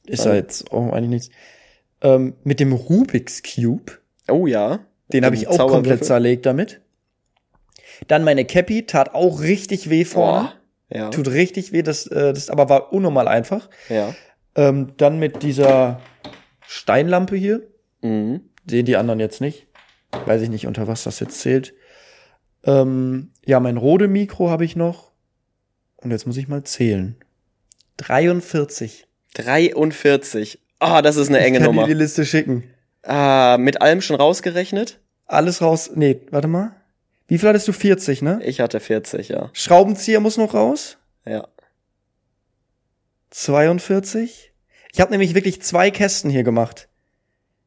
[0.05, 1.29] Ist ja jetzt auch eigentlich nichts.
[2.01, 3.99] Ähm, mit dem Rubik's Cube.
[4.27, 4.79] Oh ja.
[5.11, 6.81] Den habe ich auch komplett zerlegt damit.
[8.07, 10.49] Dann meine Cappy tat auch richtig weh vorne.
[10.49, 10.97] Boah.
[10.97, 11.09] Ja.
[11.09, 13.69] Tut richtig weh, das, äh, das aber war unnormal einfach.
[13.87, 14.13] Ja.
[14.55, 16.01] Ähm, dann mit dieser
[16.67, 17.61] Steinlampe hier.
[18.01, 18.41] Mhm.
[18.69, 19.67] Sehen die anderen jetzt nicht.
[20.25, 21.73] Weiß ich nicht, unter was das jetzt zählt.
[22.65, 25.11] Ähm, ja, mein Rode-Mikro habe ich noch.
[25.97, 27.15] Und jetzt muss ich mal zählen.
[27.97, 29.07] 43.
[29.35, 30.59] 43.
[30.79, 31.87] Ah, das ist eine enge ich kann Nummer.
[31.87, 32.63] dir die Liste schicken.
[33.03, 34.99] Ah, mit allem schon rausgerechnet?
[35.25, 35.91] Alles raus.
[35.95, 36.75] Nee, warte mal.
[37.31, 37.71] Wie viel hattest du?
[37.71, 38.41] 40, ne?
[38.43, 39.49] Ich hatte 40, ja.
[39.53, 40.97] Schraubenzieher muss noch raus.
[41.25, 41.47] Ja.
[43.29, 44.51] 42.
[44.91, 46.89] Ich habe nämlich wirklich zwei Kästen hier gemacht.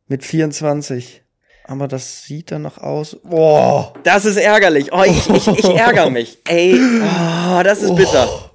[0.06, 1.22] Mit 24.
[1.64, 3.16] Aber das sieht dann noch aus.
[3.24, 3.94] Boah.
[4.02, 4.92] Das ist ärgerlich.
[4.92, 6.36] Oh, ich, ich, ich ärgere mich.
[6.46, 8.50] Ey, oh, das ist bitter.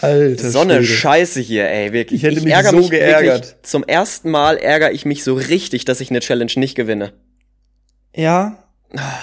[0.00, 0.50] Alter.
[0.50, 0.98] So eine Schwede.
[0.98, 2.24] Scheiße hier, ey, wirklich.
[2.24, 3.44] Ich hätte mich ärgere so geärgert.
[3.44, 7.12] Wirklich, zum ersten Mal ärgere ich mich so richtig, dass ich eine Challenge nicht gewinne.
[8.16, 8.63] Ja.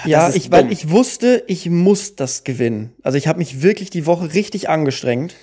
[0.06, 2.94] Ja, ist ich, weil ich wusste, ich muss das gewinnen.
[3.04, 5.34] Also ich habe mich wirklich die Woche richtig angestrengt.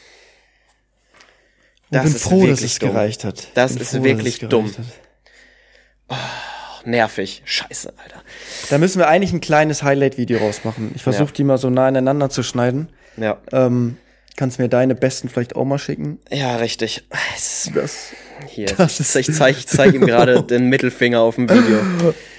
[1.90, 2.90] Und Das bin ist froh, dass es dumm.
[2.90, 3.48] gereicht hat.
[3.54, 4.70] Das bin ist froh, wirklich dumm.
[6.08, 7.42] Ach, nervig.
[7.44, 8.22] Scheiße, Alter.
[8.70, 10.92] Da müssen wir eigentlich ein kleines Highlight-Video rausmachen.
[10.94, 11.32] Ich versuche Ja.
[11.36, 12.90] die mal so nah aneinander zu schneiden.
[13.16, 13.40] Ja.
[13.52, 13.96] Ähm,
[14.36, 16.18] kannst mir deine besten vielleicht auch mal schicken.
[16.30, 17.04] Ja, richtig.
[17.74, 18.12] Das,
[18.46, 18.66] hier.
[18.76, 21.78] Das ist- ich zeige zeig ihm gerade den Mittelfinger auf dem Video.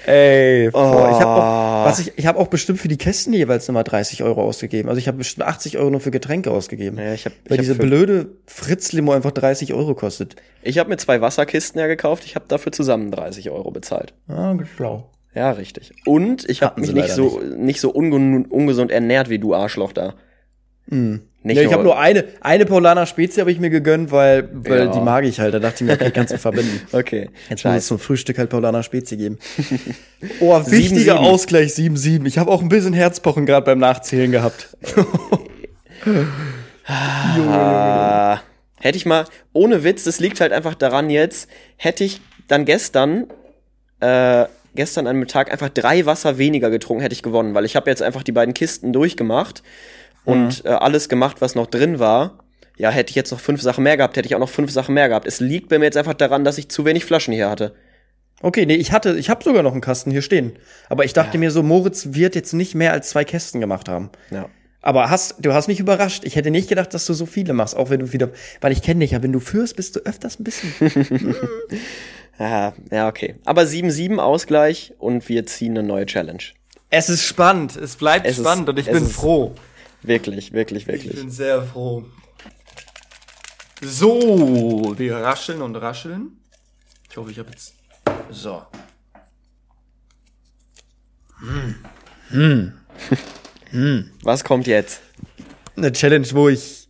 [0.06, 1.44] ey, boah, ich habe Oh.
[1.44, 4.88] auch, was ich, ich habe auch bestimmt für die Kästen jeweils nochmal 30 Euro ausgegeben.
[4.88, 6.98] Also ich habe bestimmt 80 Euro nur für Getränke ausgegeben.
[6.98, 10.36] Ja, ich hab- weil ich hab diese für- blöde Fritz-Limo einfach 30 Euro kostet.
[10.62, 12.24] Ich habe mir zwei Wasserkisten ja gekauft.
[12.24, 14.14] Ich habe dafür zusammen 30 Euro bezahlt.
[14.28, 15.10] Ah, schlau.
[15.34, 15.92] Ja, richtig.
[16.06, 20.14] Und ich habe mich nicht so nicht so unge ungesund ernährt wie du Arschloch da.
[20.90, 21.22] Mhm.
[21.42, 24.80] Nicht ja, ich habe nur eine, eine Paulaner Spezie habe ich mir gegönnt, weil, weil
[24.80, 24.86] Ja.
[24.92, 25.54] die mag ich halt.
[25.54, 26.82] Da dachte ich mir, okay, kannst du verbinden.
[26.92, 27.30] Okay.
[27.48, 29.38] Jetzt muss es zum Frühstück halt Paulaner Spezie geben.
[30.40, 31.24] Oh, wichtiger sieben.
[31.24, 32.26] Ausgleich 7-7.
[32.26, 34.76] Ich habe auch ein bisschen Herzpochen gerade beim Nachzählen gehabt.
[36.92, 38.40] Ah,
[38.80, 43.26] hätte ich mal, ohne Witz, das liegt halt einfach daran jetzt, hätte ich dann gestern,
[44.00, 47.76] äh, gestern an einem Tag einfach drei Wasser weniger getrunken, hätte ich gewonnen, weil ich
[47.76, 49.62] habe jetzt einfach die beiden Kisten durchgemacht
[50.24, 52.44] und äh, alles gemacht, was noch drin war.
[52.76, 54.94] Ja, hätte ich jetzt noch fünf Sachen mehr gehabt, hätte ich auch noch fünf Sachen
[54.94, 55.26] mehr gehabt.
[55.26, 57.74] Es liegt bei mir jetzt einfach daran, dass ich zu wenig Flaschen hier hatte.
[58.42, 60.52] Okay, nee, ich hatte, ich habe sogar noch einen Kasten hier stehen.
[60.88, 64.08] Aber ich dachte mir so, Moritz wird jetzt nicht mehr als zwei Kästen gemacht haben.
[64.30, 64.48] Ja.
[64.80, 66.24] Aber hast, du hast mich überrascht.
[66.24, 68.30] Ich hätte nicht gedacht, dass du so viele machst, auch wenn du wieder,
[68.62, 71.34] weil ich kenne dich ja, wenn du führst, bist du öfters ein bisschen.
[72.38, 73.34] Ja, ja, okay.
[73.44, 76.42] Aber 7-7 Ausgleich und wir ziehen eine neue Challenge.
[76.88, 79.52] es ist spannend, es bleibt Es ist- spannend und ich bin ist- froh.
[80.02, 81.14] Wirklich, wirklich, Ich wirklich.
[81.16, 82.04] bin sehr froh.
[83.82, 86.32] So, wir rascheln und rascheln.
[87.10, 87.74] Ich hoffe, ich habe jetzt.
[88.30, 88.62] So.
[94.22, 95.00] Was kommt jetzt?
[95.76, 96.88] Eine Challenge, wo ich,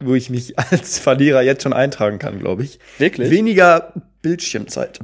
[0.00, 2.78] wo ich mich als Verlierer jetzt schon eintragen kann, glaube ich.
[2.98, 3.30] Wirklich?
[3.30, 5.00] Weniger Bildschirmzeit.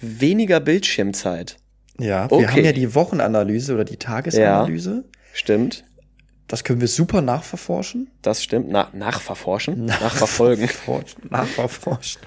[0.00, 1.56] Weniger Bildschirmzeit.
[1.98, 2.46] Ja, wir Okay.
[2.46, 5.04] haben ja die Wochenanalyse oder die Tagesanalyse.
[5.32, 5.84] Stimmt.
[6.52, 8.10] Das können wir super nachverforschen.
[8.20, 8.66] Das stimmt.
[8.68, 9.84] Na, nachverforschen?
[9.86, 10.68] Nachverfolgen.
[10.68, 12.20] Forschen, Nachverforschen.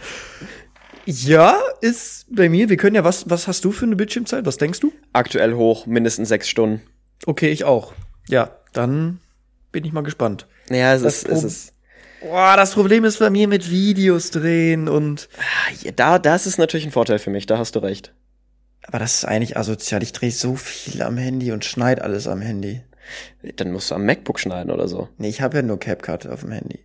[1.05, 2.67] Ja, ist bei mir.
[2.67, 4.47] Wir können ja, was, was hast du für eine Bildschirmzeit?
[4.47, 4.91] Was denkst du?
[5.13, 6.81] Aktuell hoch, mindestens sechs Stunden.
[7.27, 7.93] Okay, ich auch.
[8.27, 9.19] Ja, dann
[9.71, 10.47] bin ich mal gespannt.
[10.71, 11.73] Ja, es Das ist, es ist.
[12.21, 15.29] Boah, das Problem ist bei mir mit Videos drehen und.
[15.37, 18.11] Ah, ja, Da, das ist natürlich ein Vorteil für mich, da hast du recht.
[18.87, 20.01] Aber das ist eigentlich asozial.
[20.01, 22.81] Ich drehe so viel am Handy und schneide alles am Handy.
[23.55, 25.09] Dann musst du am MacBook schneiden oder so.
[25.17, 26.79] Nee, ich habe ja nur CapCut auf dem Handy.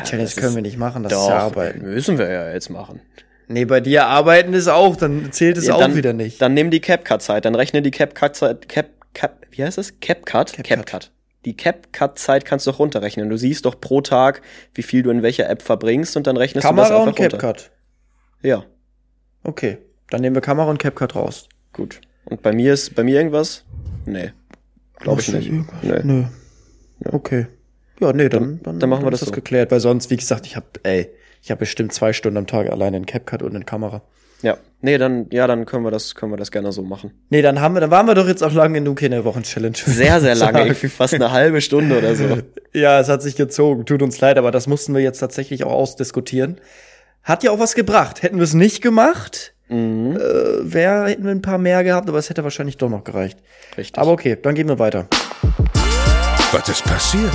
[0.00, 1.82] Die Challenge das können ist- wir nicht machen, das Doch, ist ja arbeiten.
[1.82, 3.00] müssen wir ja jetzt machen.
[3.48, 6.40] Nee, bei dir arbeiten ist auch, dann zählt es Ja, auch dann, wieder nicht.
[6.40, 10.00] Dann nimm die CapCut-Zeit, dann rechne die CapCut-Zeit, Cap, Cap, wie heißt das?
[10.00, 10.52] CapCut?
[10.54, 10.64] CapCut.
[10.64, 11.10] CapCut.
[11.44, 13.28] Die CapCut-Zeit kannst du doch runterrechnen.
[13.28, 14.40] Du siehst doch pro Tag,
[14.72, 17.18] wie viel du in welcher App verbringst und dann rechnest du Kamera das und einfach
[17.20, 17.36] runter.
[17.38, 17.70] CapCut.
[18.42, 18.64] Ja,
[19.42, 19.76] Okay,
[20.08, 21.48] dann nehmen wir Kamera und CapCut raus.
[21.74, 22.00] gut.
[22.24, 23.64] Und bei mir ist, bei mir irgendwas?
[24.06, 24.32] Nee.
[25.00, 25.50] Glaube ich nicht.
[25.50, 26.00] Nee.
[26.02, 26.24] Nö.
[27.04, 27.46] Okay.
[28.00, 29.34] Ja, nee, dann, dann, dann machen wir ist das so.
[29.34, 31.10] geklärt, weil sonst, wie gesagt, ich habe, ey,
[31.42, 34.02] ich habe bestimmt zwei Stunden am Tag alleine in CapCut und in Kamera.
[34.42, 34.58] Ja.
[34.82, 37.12] Nee, dann, ja, dann können wir das, können wir das gerne so machen.
[37.30, 39.76] Nee, dann haben wir, dann waren wir doch jetzt auch lange genug in der Wochenchallenge.
[39.86, 42.38] Sehr, sehr lange, irgendwie fast eine halbe Stunde oder so.
[42.74, 43.86] Ja, es hat sich gezogen.
[43.86, 46.60] Tut uns leid, aber das mussten wir jetzt tatsächlich auch ausdiskutieren.
[47.22, 48.24] Hat ja auch was gebracht.
[48.24, 50.16] Hätten wir es nicht gemacht, Mhm.
[50.16, 53.38] äh, wär, hätten wir ein paar mehr gehabt, aber es hätte wahrscheinlich doch noch gereicht.
[53.76, 53.98] Richtig.
[53.98, 55.06] Aber okay, dann gehen wir weiter.
[56.52, 57.32] Was ist passiert?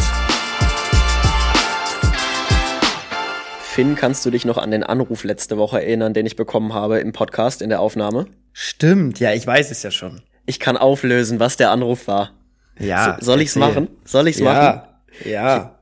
[3.62, 7.00] Finn, kannst du dich noch an den Anruf letzte Woche erinnern, den ich bekommen habe
[7.00, 8.28] im Podcast, in der Aufnahme?
[8.52, 10.22] Stimmt, ja, ich weiß es ja schon.
[10.46, 12.32] Ich kann auflösen, was der Anruf war.
[12.78, 13.18] Ja.
[13.20, 13.70] So, soll ich's erzähl.
[13.70, 13.88] machen?
[14.06, 14.82] Soll ich's machen?
[15.24, 15.79] Ja.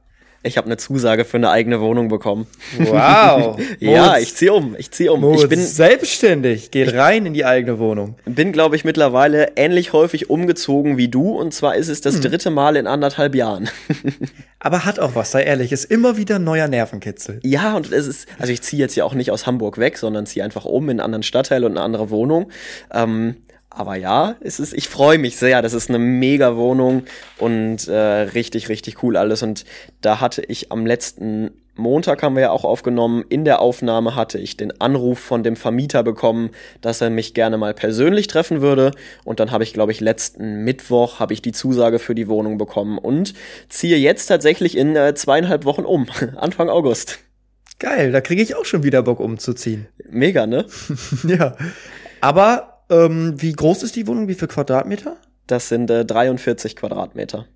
[0.47, 2.47] Ich habe eine Zusage für eine eigene Wohnung bekommen.
[2.77, 3.59] Wow.
[3.79, 4.75] Ja, ich zieh um.
[4.77, 5.21] Ich zieh um.
[5.21, 8.15] Moritz Ich bin, selbstständig, geht rein in die eigene Wohnung.
[8.25, 11.37] bin glaube ich, mittlerweile ähnlich häufig umgezogen wie du.
[11.37, 13.69] Und zwar ist es das dritte Mal in anderthalb Jahren.
[14.59, 17.39] Aber hat auch was, sei ehrlich, ist immer wieder ein neuer Nervenkitzel.
[17.43, 20.25] Ja, und es ist, also ich ziehe jetzt ja auch nicht aus Hamburg weg, sondern
[20.25, 22.51] ziehe einfach um in einen anderen Stadtteil und eine andere Wohnung.
[22.93, 23.35] Ähm,
[23.77, 25.61] aber ja, es ist, ich freue mich sehr.
[25.61, 27.03] Das ist eine mega Wohnung
[27.37, 29.43] und äh, richtig, richtig cool alles.
[29.43, 29.65] Und
[30.01, 33.23] da hatte ich am letzten Montag haben wir ja auch aufgenommen.
[33.29, 36.49] In der Aufnahme hatte ich den Anruf von dem Vermieter bekommen,
[36.81, 38.91] dass er mich gerne mal persönlich treffen würde.
[39.23, 42.57] Und dann habe ich, glaube ich, letzten Mittwoch habe ich die Zusage für die Wohnung
[42.57, 43.33] bekommen und
[43.69, 47.19] ziehe jetzt tatsächlich in äh, zweieinhalb Wochen um, Anfang August.
[47.79, 49.87] Geil, da kriege ich auch schon wieder Bock umzuziehen.
[50.09, 50.65] Mega, ne?
[51.27, 51.55] ja.
[52.21, 54.27] Aber ähm, wie groß ist die Wohnung?
[54.27, 55.17] Wie viel Quadratmeter?
[55.47, 57.47] Das sind äh, 43 Quadratmeter.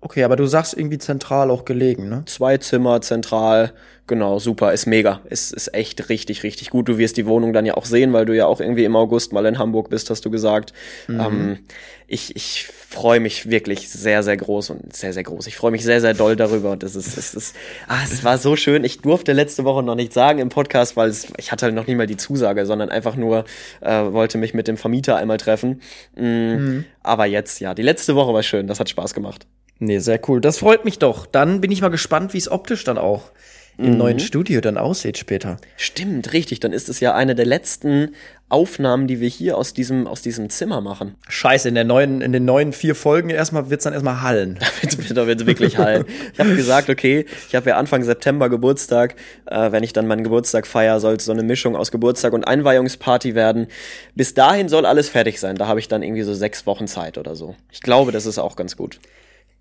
[0.00, 2.22] Okay, aber du sagst irgendwie zentral auch gelegen, ne?
[2.26, 3.72] Zwei Zimmer, zentral,
[4.06, 5.20] genau, super, ist mega.
[5.28, 6.88] Ist, ist echt richtig, richtig gut.
[6.88, 9.32] Du wirst die Wohnung dann ja auch sehen, weil du ja auch irgendwie im August
[9.32, 10.74] mal in Hamburg bist, hast du gesagt.
[11.08, 11.58] Ähm,
[12.06, 15.48] ich ich freue mich wirklich sehr, sehr groß und sehr, sehr groß.
[15.48, 16.72] Ich freue mich sehr, sehr doll darüber.
[16.72, 17.56] Und das ist, es ist,
[17.88, 18.84] ah, es war so schön.
[18.84, 21.86] Ich durfte letzte Woche noch nicht sagen im Podcast, weil es, ich hatte halt noch
[21.86, 23.44] nie mal die Zusage, sondern einfach nur
[23.80, 25.80] äh, wollte mich mit dem Vermieter einmal treffen.
[26.14, 28.66] Mm, Aber jetzt, ja, die letzte Woche war schön.
[28.66, 29.46] Das hat Spaß gemacht.
[29.78, 30.40] Nee, sehr cool.
[30.40, 31.26] Das freut mich doch.
[31.26, 33.30] Dann bin ich mal gespannt, wie es optisch dann auch
[33.78, 35.58] im neuen Studio dann aussieht später.
[35.76, 36.60] Stimmt, richtig.
[36.60, 38.14] Dann ist es ja eine der letzten
[38.48, 41.16] Aufnahmen, die wir hier aus diesem, aus diesem Zimmer machen.
[41.28, 44.58] Scheiße, in der neuen, in den neuen vier Folgen erstmal wird's dann erstmal hallen.
[45.14, 46.06] da wird wirklich hallen.
[46.32, 49.16] Ich habe gesagt, okay, ich habe ja Anfang September Geburtstag.
[49.44, 52.44] Äh, wenn ich dann meinen Geburtstag feier, soll es so eine Mischung aus Geburtstag und
[52.44, 53.66] Einweihungsparty werden.
[54.14, 55.56] Bis dahin soll alles fertig sein.
[55.56, 57.56] Da habe ich dann irgendwie so sechs Wochen Zeit oder so.
[57.70, 59.00] Ich glaube, das ist auch ganz gut.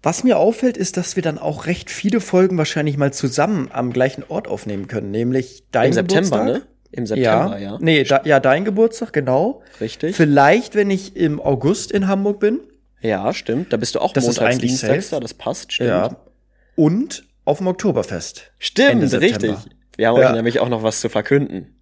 [0.05, 3.91] Was mir auffällt, ist, dass wir dann auch recht viele Folgen wahrscheinlich mal zusammen am
[3.91, 6.45] gleichen Ort aufnehmen können, nämlich dein Im September, Geburtstag.
[6.45, 6.61] ne?
[6.91, 7.71] Im September, ja.
[7.71, 7.77] ja.
[7.81, 9.63] Nee, da, ja, dein Geburtstag, genau.
[9.81, 10.15] Richtig.
[10.15, 12.59] Vielleicht, wenn ich im August in Hamburg bin.
[13.01, 13.73] Ja, stimmt.
[13.73, 15.19] Da bist du auch Das ist montags, eigentlich dienstags da.
[15.19, 15.89] Das passt, stimmt.
[15.89, 16.15] Ja.
[16.75, 18.51] Und auf dem Oktoberfest.
[18.59, 19.55] Stimmt, richtig.
[19.97, 20.27] Wir haben Ja.
[20.29, 21.74] euch nämlich auch noch was zu verkünden.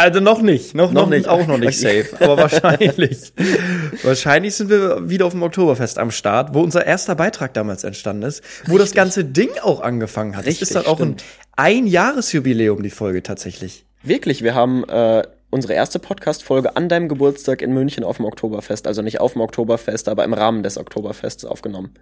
[0.00, 1.28] Also noch nicht, noch, Noch noch, nicht.
[1.28, 3.34] auch noch nicht safe, aber wahrscheinlich.
[4.02, 8.22] wahrscheinlich sind wir wieder auf dem Oktoberfest am Start, wo unser erster Beitrag damals entstanden
[8.22, 10.46] ist, wo das ganze Ding auch angefangen hat.
[10.46, 11.24] Richtig, das ist dann auch ein stimmt.
[11.54, 13.84] Einjahresjubiläum, die Folge tatsächlich.
[14.02, 18.86] Wirklich, wir haben äh, unsere erste Podcast-Folge an deinem Geburtstag in München auf dem Oktoberfest.
[18.86, 21.92] Also nicht auf dem Oktoberfest, aber im Rahmen des Oktoberfests aufgenommen.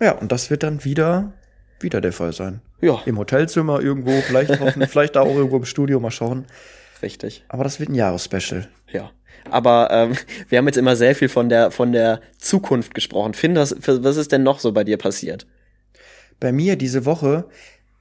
[0.00, 1.32] Ja, und das wird dann wieder,
[1.80, 2.60] wieder der Fall sein.
[2.80, 6.46] Ja, Im Hotelzimmer irgendwo, vielleicht, hoffen, vielleicht da auch irgendwo im Studio, mal schauen.
[7.02, 7.44] Richtig.
[7.48, 8.68] Aber das wird ein Jahresspecial.
[8.92, 9.10] Ja.
[9.50, 10.14] Aber ähm,
[10.48, 13.34] wir haben jetzt immer sehr viel von der von der Zukunft gesprochen.
[13.34, 15.46] Finn, was, was ist denn noch so bei dir passiert?
[16.40, 17.46] bei mir diese Woche,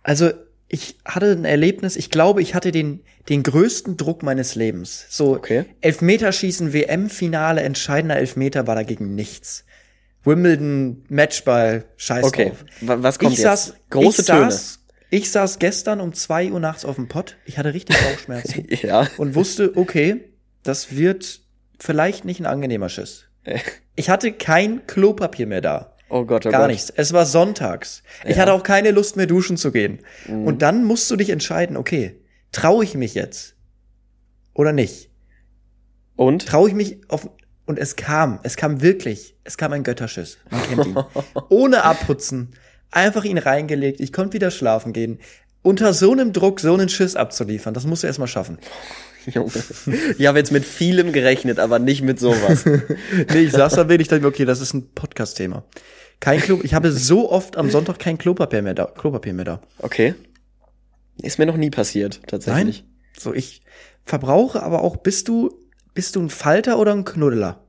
[0.03, 0.29] also
[0.67, 5.07] ich hatte ein Erlebnis, ich glaube, ich hatte den, den größten Druck meines Lebens.
[5.09, 5.65] So, Okay.
[5.81, 9.65] Elfmeterschießen, WM-Finale, entscheidender Elfmeter war dagegen nichts.
[10.23, 12.65] Wimbledon, Matchball, scheiß Okay, drauf.
[12.81, 13.45] wa- was kommt ich jetzt?
[13.47, 14.51] Saß, Große ich Töne.
[14.51, 14.79] Saß,
[15.09, 17.37] ich saß gestern um zwei Uhr nachts auf dem Pott.
[17.45, 19.07] Ich hatte richtig Bauchschmerzen Ja.
[19.17, 20.33] und wusste, okay,
[20.63, 21.41] das wird
[21.79, 23.25] vielleicht nicht ein angenehmer Schiss.
[23.99, 25.95] Ich hatte kein Klopapier mehr da.
[26.09, 26.69] Oh Gott, oh Gar Gott.
[26.69, 26.93] nichts.
[26.95, 28.03] Es war sonntags.
[28.23, 28.35] Ich Ja.
[28.35, 28.39] Mhm.
[28.41, 30.01] hatte auch keine Lust mehr duschen zu gehen.
[30.27, 33.55] Und dann musst du dich entscheiden, okay, traue ich mich jetzt
[34.53, 35.09] oder nicht?
[36.15, 36.45] Und?
[36.45, 37.27] Traue ich mich auf
[37.65, 40.37] und es kam, es kam wirklich, es kam ein Götterschiss.
[40.51, 40.97] Man kennt ihn.
[41.49, 42.53] Ohne abputzen,
[42.91, 43.99] einfach ihn reingelegt.
[43.99, 45.19] Ich konnte wieder schlafen gehen.
[45.61, 48.57] unter so einem Druck so einen Schiss abzuliefern, das musst du erstmal schaffen.
[49.25, 49.51] Junge.
[50.17, 52.65] Ich habe jetzt mit vielem gerechnet, aber nicht mit sowas.
[53.33, 55.65] nee, ich saß da wenig, dachte mir, okay, das ist ein Podcast-Thema.
[56.19, 59.61] Kein Klo, ich habe so oft am Sonntag kein Klopapier mehr da, Klopapier mehr da.
[59.79, 60.15] Okay.
[61.21, 62.83] Ist mir noch nie passiert, tatsächlich.
[62.83, 62.93] Nein?
[63.19, 63.61] So, ich
[64.03, 65.53] verbrauche aber auch, bist du,
[65.93, 67.63] bist du ein Falter oder ein Knuddler?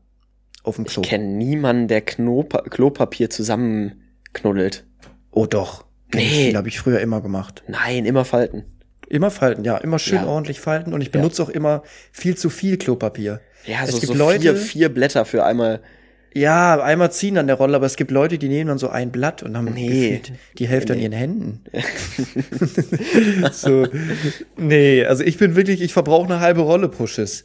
[0.62, 1.02] Auf dem Klo.
[1.02, 4.84] Ich kenne niemanden, der Knopa Klopapier zusammenknuddelt.
[5.30, 5.84] Oh doch.
[6.14, 6.48] Nee.
[6.50, 6.56] Nee.
[6.56, 7.62] habe ich früher immer gemacht.
[7.68, 8.64] Nein, immer falten.
[9.08, 10.26] Immer falten, ja, immer schön Ja.
[10.26, 13.40] ordentlich falten und ich benutze auch immer viel zu viel Klopapier.
[13.66, 15.80] Ja, Es so, gibt so Leute- vier, vier Blätter für einmal.
[16.34, 19.10] Ja, einmal ziehen an der Rolle, aber es gibt Leute, die nehmen dann so ein
[19.10, 20.20] Blatt und haben Nee.
[20.58, 21.64] die Hälfte an ihren Händen.
[23.52, 23.86] so,
[24.56, 27.44] nee, also ich bin wirklich, ich verbrauche eine halbe Rolle Pushes.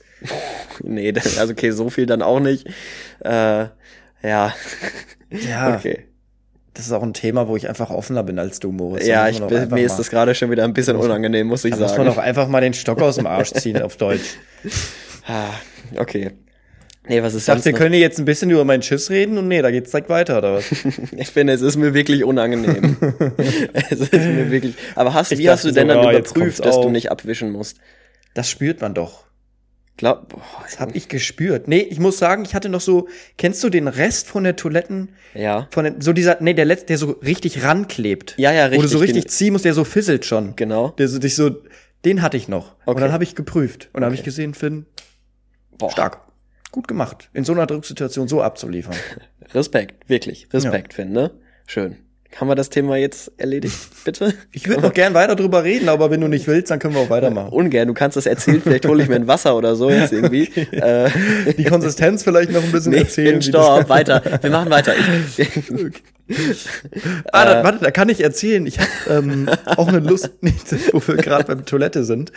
[0.83, 2.67] Nee, das- also okay, so viel dann auch nicht.
[3.23, 3.71] Äh, ja,
[4.21, 4.53] Ja,
[5.77, 6.05] okay.
[6.73, 9.05] Das ist auch ein Thema, wo ich einfach offener bin als du, Moritz.
[9.05, 11.89] Ja, ich, mir ist das gerade schon wieder ein bisschen unangenehm, muss ich Da muss
[11.91, 12.09] man sagen.
[12.09, 14.37] doch einfach mal den Stock aus dem Arsch ziehen auf Deutsch.
[15.25, 15.51] Ah,
[15.95, 16.31] okay.
[17.07, 19.47] Nee, was ist Ich dachte, wir können jetzt ein bisschen über meinen Schiss reden und
[19.47, 20.65] nee, da geht's direkt weiter, oder was?
[21.15, 22.97] Ich finde, es ist mir wirklich unangenehm.
[23.89, 24.75] es ist mir wirklich.
[24.95, 27.09] Aber hast, Ich wie hast du denn so, dann ja, jetzt überprüft, dass du nicht
[27.09, 27.77] abwischen musst?
[28.33, 29.23] Das spürt man doch.
[29.97, 31.67] Glaub, boah, Das habe ich gespürt.
[31.67, 35.09] Nee, ich muss sagen, ich hatte noch so, kennst du den Rest von der Toiletten?
[35.35, 38.33] ja, Von den, so dieser, nee, der letzte, der so richtig ranklebt.
[38.37, 40.55] Ja, ja, Wo du richtig, so richtig den- ziehen musst, der so fisselt schon.
[40.55, 40.89] genau.
[40.97, 41.61] Der so dich so,
[42.05, 42.71] den hatte ich noch.
[42.85, 43.01] Und Okay.
[43.01, 43.89] dann habe ich geprüft.
[43.93, 44.21] Und dann habe Okay.
[44.21, 44.87] ich gesehen, Finn,
[45.77, 46.21] Boah, stark.
[46.71, 47.29] Gut gemacht.
[47.33, 48.95] In so einer Drucksituation so abzuliefern.
[49.53, 50.47] Respekt, wirklich.
[50.51, 51.31] Respekt, Finn, ne?
[51.67, 51.97] Schön.
[52.35, 54.33] Haben wir das Thema jetzt erledigt, bitte?
[54.51, 57.01] Ich würde noch gern weiter drüber reden, aber wenn du nicht willst, dann können wir
[57.01, 57.49] auch weitermachen.
[57.53, 60.43] Ungern, du kannst das erzählen, vielleicht hole ich mir ein Wasser oder so jetzt irgendwie.
[60.71, 61.09] äh,
[61.57, 63.41] Die Konsistenz vielleicht noch ein bisschen nee, erzählen.
[63.41, 64.21] Stopp, weiter.
[64.41, 64.93] Wir machen weiter.
[65.37, 66.67] Ich,
[67.33, 67.45] Ah, Äh.
[67.45, 68.65] da, warte, da kann ich erzählen.
[68.65, 72.31] Ich habe ähm, auch eine Lust, nicht, wo wir gerade beim Toilette sind.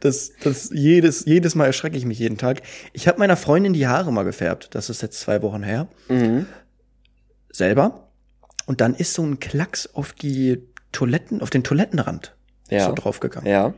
[0.00, 2.62] Das, das jedes, jedes Mal erschrecke ich mich jeden Tag.
[2.92, 4.68] Ich habe meiner Freundin die Haare mal gefärbt.
[4.72, 5.88] Das ist jetzt zwei Wochen her.
[6.08, 6.46] mhm.
[7.50, 8.08] Selber.
[8.66, 12.34] Und dann ist so ein Klacks auf die Toiletten, auf den Toilettenrand
[12.70, 12.86] Ja.
[12.86, 13.50] so draufgegangen.
[13.50, 13.74] Ja.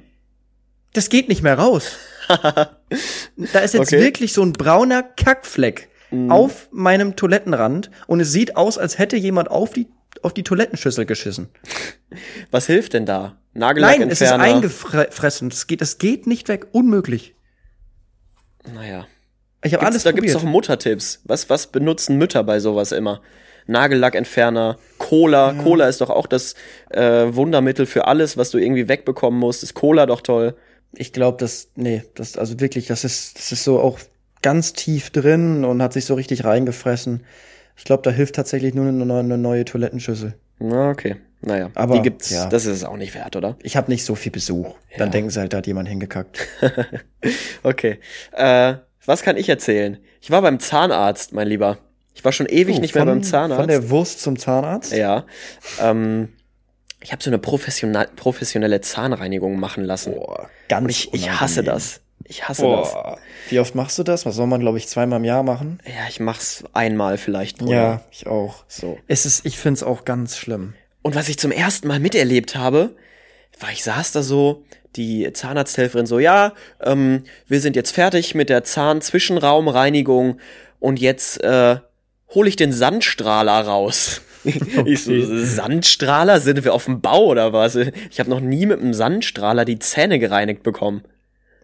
[0.92, 1.92] Das geht nicht mehr raus.
[2.28, 4.00] Da ist jetzt Okay.
[4.00, 5.88] wirklich so ein brauner Kackfleck
[6.28, 9.88] auf meinem Toilettenrand und es sieht aus, als hätte jemand auf die
[10.22, 11.48] auf die Toilettenschüssel geschissen.
[12.52, 13.36] Was hilft denn da?
[13.52, 15.48] Nagellack Nein, es ist eingefressen.
[15.48, 16.68] Es geht, es geht nicht weg.
[16.70, 17.34] Unmöglich.
[18.72, 19.06] Naja.
[19.64, 20.44] Ich habe Gibt's, alles da gibt's probiert.
[20.46, 21.20] doch Muttertipps.
[21.24, 23.20] Was, was benutzen Mütter bei sowas immer?
[23.66, 25.54] Nagellackentferner, Cola.
[25.62, 26.54] Cola ist doch auch das
[26.90, 29.62] äh, Wundermittel für alles, was du irgendwie wegbekommen musst.
[29.62, 30.54] Ist Cola doch toll.
[30.96, 33.98] ich glaube, das, nee, das, also wirklich, das ist, das ist so auch
[34.42, 37.24] ganz tief drin und hat sich so richtig reingefressen.
[37.76, 40.34] Ich glaube, da hilft tatsächlich nur eine, neue- eine neue Toilettenschüssel.
[40.60, 41.16] Na, okay.
[41.40, 42.46] Naja, Aber, die gibt's, ja.
[42.48, 43.56] das ist es auch nicht wert, oder?
[43.62, 44.76] Ich habe nicht so viel Besuch.
[44.96, 46.38] Dann denken sie halt, da hat jemand hingekackt.
[47.62, 47.98] Okay.
[48.32, 48.74] Äh,
[49.06, 49.98] was kann ich erzählen?
[50.20, 51.78] Ich war beim Zahnarzt, mein Lieber.
[52.14, 53.60] Ich war schon ewig Oh, nicht mehr von- beim Zahnarzt.
[53.60, 54.92] Von der Wurst zum Zahnarzt?
[54.92, 55.24] ja.
[55.80, 56.28] Ähm,
[57.00, 60.14] ich habe so eine professionelle, professionelle Zahnreinigung machen lassen.
[60.14, 62.00] Boah, ganz Und ich, ich hasse das.
[62.26, 62.92] Ich hasse das.
[62.92, 63.18] Boah.
[63.50, 64.24] Wie oft machst du das?
[64.24, 65.80] Was soll man, glaube ich, zweimal im Jahr machen?
[65.84, 68.64] Ja, ich mach's einmal vielleicht pro Ja, ich auch.
[68.68, 68.96] So.
[69.06, 70.72] Es ist, ich find's auch ganz schlimm.
[71.02, 72.96] Und was ich zum ersten Mal miterlebt habe,
[73.60, 74.64] war, ich saß da so,
[74.96, 80.38] die Zahnarzthelferin so, ja, ähm, wir sind jetzt fertig mit der Zahnzwischenraumreinigung
[80.80, 81.76] und jetzt äh,
[82.34, 84.20] hole ich den Sandstrahler raus.
[84.84, 86.38] Ich so, Sandstrahler?
[86.38, 87.76] Sind wir auf dem Bau oder was?
[87.76, 91.02] Ich habe noch nie mit einem Sandstrahler die Zähne gereinigt bekommen.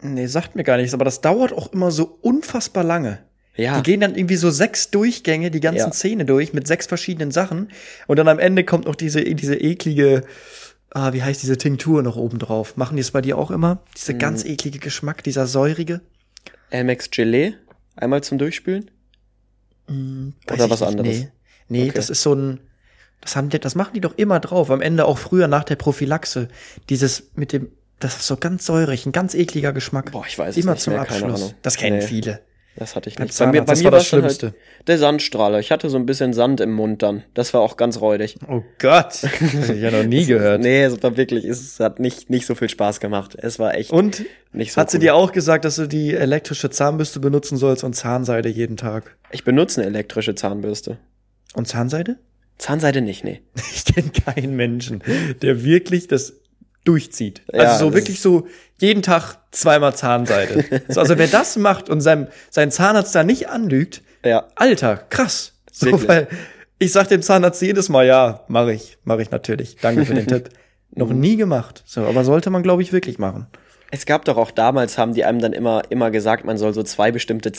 [0.01, 3.19] Nee, sagt mir gar nichts, aber das dauert auch immer so unfassbar lange.
[3.55, 3.77] Ja.
[3.77, 5.91] Die gehen dann irgendwie so sechs Durchgänge, die ganzen Ja.
[5.91, 7.69] Zähne durch mit sechs verschiedenen Sachen.
[8.07, 10.23] Und dann am Ende kommt noch diese, diese eklige,
[10.91, 12.79] ah, wie heißt diese Tinktur noch oben drauf?
[12.79, 13.83] Machen die es bei dir auch immer?
[13.95, 14.19] Dieser Mhm.
[14.21, 16.01] ganz eklige Geschmack, dieser säurige?
[16.71, 17.53] Elmex Gelee,
[17.95, 18.91] einmal zum Durchspülen.
[20.47, 20.89] Weiß Oder was nicht.
[20.89, 21.19] anderes?
[21.19, 21.29] Nee,
[21.69, 21.93] nee Okay.
[21.95, 22.61] das ist so ein,
[23.21, 24.71] das haben die, das machen die doch immer drauf.
[24.71, 26.49] Am Ende auch früher nach der Prophylaxe.
[26.89, 27.69] Dieses mit dem,
[27.99, 30.13] das ist so ganz säurig, ein ganz ekliger Geschmack.
[30.13, 31.55] Boah, ich weiß es Immer nicht zum mehr, Abschluss.
[31.63, 32.07] Das kennen Nee.
[32.07, 32.41] viele.
[32.81, 33.39] Das hatte ich nicht.
[33.39, 34.55] Bei mir, bei mir war das halt Schlimmste.
[34.87, 35.59] der Sandstrahler.
[35.61, 37.25] Ich hatte so ein bisschen Sand im Mund dann.
[37.35, 38.37] Das war auch ganz räudig.
[38.49, 40.63] Oh Gott, das hab ich ja noch nie gehört.
[40.63, 43.37] Nee, es war wirklich, es hat nicht, nicht so viel Spaß gemacht.
[43.39, 44.25] Es war echt Und
[44.55, 45.03] nicht so hat sie cool.
[45.03, 49.15] dir auch gesagt, dass du die elektrische Zahnbürste benutzen sollst und Zahnseide jeden Tag?
[49.31, 50.97] Ich benutze eine elektrische Zahnbürste.
[51.53, 52.17] Und Zahnseide?
[52.57, 53.43] Zahnseide nicht, nee.
[53.75, 55.03] Ich kenne keinen Menschen,
[55.43, 56.33] der wirklich das
[56.91, 57.43] durchzieht.
[57.53, 58.47] Ja, also so das wirklich so
[58.79, 60.83] jeden Tag zweimal Zahnseide.
[60.89, 65.53] so, also wer das macht und seinem, seinen Zahnarzt da nicht anlügt, Ja, Alter, krass.
[65.73, 66.09] So, Wirklich.
[66.09, 66.29] weil
[66.79, 69.77] ich sag dem Zahnarzt jedes Mal, ja, mache ich, mache ich natürlich.
[69.81, 70.51] Danke für den Tipp.
[70.91, 71.85] Noch nie gemacht.
[71.87, 73.47] So, aber sollte man, glaube ich, wirklich machen.
[73.93, 76.83] Es gab doch auch damals, haben die einem dann immer, immer gesagt, man soll so
[76.83, 77.53] zwei bestimmte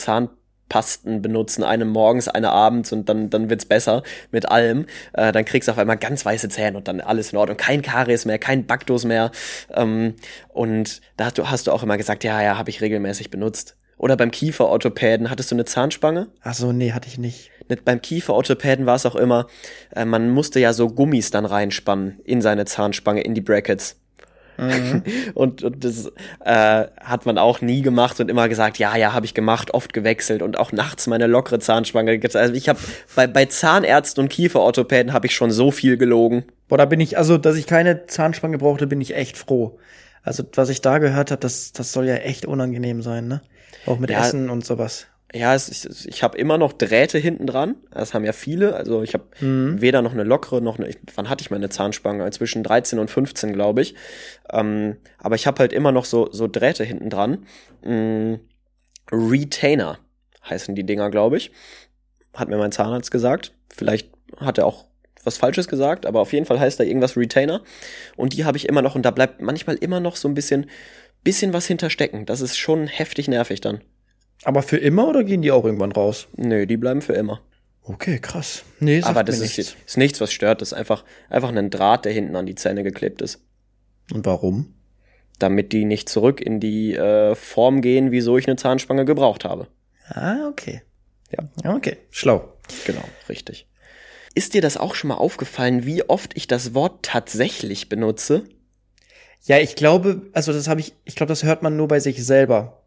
[0.72, 4.86] Zahnpasten benutzen, eine morgens, eine abends und dann, dann wird's besser mit allem.
[5.12, 7.56] Äh, dann kriegst du auf einmal ganz weiße Zähne und dann alles in Ordnung.
[7.56, 9.30] Kein Karies mehr, kein Baktus mehr.
[9.74, 10.14] Ähm,
[10.48, 13.76] und da hast du, hast du auch immer gesagt, ja, ja, habe ich regelmäßig benutzt.
[13.98, 16.28] Oder beim Kieferorthopäden, hattest du eine Zahnspange?
[16.42, 17.50] Ach so, nee, hatte ich nicht.
[17.84, 19.46] Beim Kieferorthopäden war es auch immer,
[19.94, 24.01] äh, man musste ja so Gummis dann reinspannen in seine Zahnspange, in die Brackets.
[25.34, 26.12] und, und das
[26.44, 29.92] äh, hat man auch nie gemacht und immer gesagt, ja, ja, habe ich gemacht, oft
[29.92, 32.20] gewechselt und auch nachts meine lockere Zahnspange.
[32.34, 32.78] Also ich habe
[33.14, 36.44] bei, bei Zahnärzten und Kieferorthopäden habe ich schon so viel gelogen.
[36.68, 39.78] Boah, da bin ich, also, dass ich keine Zahnspange brauchte, bin ich echt froh.
[40.22, 43.42] Also, was ich da gehört habe, das, das soll ja echt unangenehm sein, ne?
[43.86, 44.20] Auch mit Ja.
[44.20, 45.06] Essen und sowas.
[45.34, 47.76] Ja, es, ich, ich habe immer noch Drähte hinten dran.
[47.90, 48.74] Das haben ja viele.
[48.74, 49.24] Also ich habe
[49.80, 50.88] weder noch eine lockere noch eine.
[50.88, 52.30] Ich, wann hatte ich meine Zahnspange?
[52.30, 53.94] Zwischen 13 und 15, glaube ich.
[54.50, 57.46] Ähm, aber ich habe halt immer noch so so Drähte hinten dran.
[57.82, 58.34] Mm,
[59.10, 59.98] Retainer
[60.48, 61.50] heißen die Dinger, glaube ich.
[62.34, 63.52] Hat mir mein Zahnarzt gesagt.
[63.70, 64.84] Vielleicht hat er auch
[65.24, 67.62] was Falsches gesagt, aber auf jeden Fall heißt da irgendwas Retainer.
[68.16, 70.66] Und die habe ich immer noch und da bleibt manchmal immer noch so ein bisschen,
[71.24, 72.26] bisschen was hinterstecken.
[72.26, 73.82] Das ist schon heftig nervig dann.
[74.44, 76.28] Aber für immer oder gehen die auch irgendwann raus?
[76.36, 77.40] Nö, die bleiben für immer.
[77.84, 78.64] Okay, krass.
[78.80, 79.76] Nee, sagt Aber das ist, nichts.
[79.86, 80.60] ist nichts, was stört.
[80.60, 83.40] Das ist einfach, einfach ein Draht, der hinten an die Zähne geklebt ist.
[84.12, 84.74] Und warum?
[85.38, 89.66] Damit die nicht zurück in die äh, Form gehen, wieso ich eine Zahnspange gebraucht habe.
[90.08, 90.82] Ah, okay.
[91.30, 91.74] Ja.
[91.74, 92.52] Okay, schlau.
[92.86, 93.66] Genau, richtig.
[94.34, 98.44] Ist dir das auch schon mal aufgefallen, wie oft ich das Wort tatsächlich benutze?
[99.44, 102.24] Ja, ich glaube, also das habe ich, ich glaube, das hört man nur bei sich
[102.24, 102.81] selber.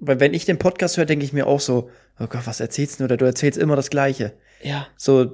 [0.00, 3.00] Weil wenn ich den Podcast höre, denke ich mir auch so, oh Gott, was erzählst
[3.00, 3.04] du?
[3.04, 4.32] Oder du erzählst immer das Gleiche.
[4.62, 4.86] Ja.
[4.96, 5.32] So,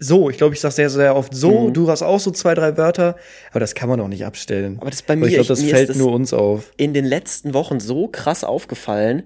[0.00, 1.74] so, ich glaube, ich sag sehr, sehr oft so, Mhm.
[1.74, 3.16] du hast auch so zwei, drei Wörter,
[3.50, 4.76] aber das kann man auch nicht abstellen.
[4.80, 6.72] Aber das ist bei Aber mir, ich glaube, das ist fällt das nur uns auf.
[6.76, 9.24] in den letzten Wochen so krass aufgefallen,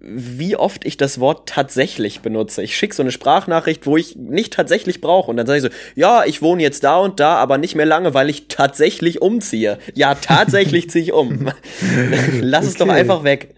[0.00, 2.62] wie oft ich das Wort tatsächlich benutze.
[2.62, 5.28] Ich schicke so eine Sprachnachricht, wo ich nicht tatsächlich brauche.
[5.28, 7.84] Und dann sage ich so, ja, ich wohne jetzt da und da, aber nicht mehr
[7.86, 9.78] lange, weil ich tatsächlich umziehe.
[9.94, 11.50] Ja, tatsächlich ziehe ich um.
[12.40, 12.94] Lass es doch Okay.
[13.00, 13.54] einfach weg.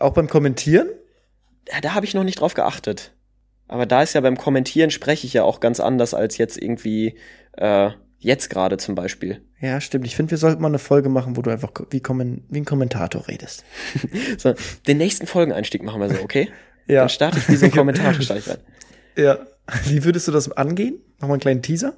[0.00, 0.88] Auch beim Kommentieren?
[1.70, 3.12] Ja, da habe ich noch nicht drauf geachtet.
[3.68, 7.16] Aber da ist ja beim Kommentieren spreche ich ja auch ganz anders als jetzt irgendwie
[7.56, 9.42] äh, jetzt gerade zum Beispiel.
[9.60, 10.06] Ja, stimmt.
[10.06, 12.64] Ich finde, wir sollten mal eine Folge machen, wo du einfach wie, kommen, wie ein
[12.64, 13.64] Kommentator redest.
[14.38, 14.54] So,
[14.86, 16.50] den nächsten Folgeneinstieg machen wir so, okay?
[16.86, 17.00] Ja.
[17.00, 18.20] Dann starte ich wie so ein Kommentator.
[18.20, 18.58] starte ich rein.
[19.16, 19.38] Ja.
[19.84, 20.98] Wie würdest du das angehen?
[21.18, 21.94] Mach mal einen kleinen Teaser.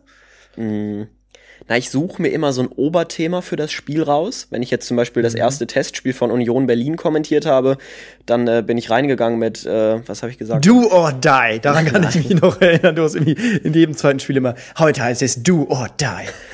[1.68, 4.46] Na, ich suche mir immer so ein Oberthema für das Spiel raus.
[4.50, 7.78] Wenn ich jetzt zum Beispiel das erste Testspiel von Union Berlin kommentiert habe,
[8.24, 10.64] dann äh, bin ich reingegangen mit, äh, was habe ich gesagt?
[10.66, 11.61] Do or die.
[11.61, 12.94] Daran kann ich mich noch erinnern.
[12.94, 16.07] Du hast irgendwie in jedem zweiten Spiel immer, heute heißt es do or die.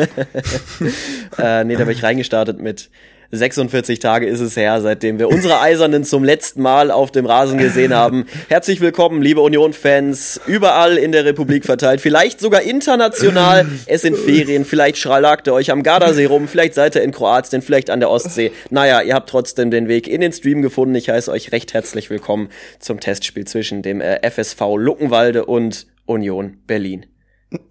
[1.38, 2.90] Äh, nee, da bin ich reingestartet mit
[3.35, 7.57] 46 Tage ist es her, seitdem wir unsere Eisernen zum letzten Mal auf dem Rasen
[7.57, 8.26] gesehen haben.
[8.49, 13.66] Herzlich willkommen, liebe Union-Fans, überall in der Republik verteilt, vielleicht sogar international.
[13.87, 17.62] Es sind Ferien, vielleicht schralagt ihr euch am Gardasee rum, vielleicht seid ihr in Kroatien,
[17.62, 18.53] vielleicht an der Ostsee.
[18.68, 20.95] Naja, ihr habt trotzdem den Weg in den Stream gefunden.
[20.95, 26.59] Ich heiße euch recht herzlich willkommen zum Testspiel zwischen dem äh, FSV Luckenwalde und Union
[26.66, 27.07] Berlin.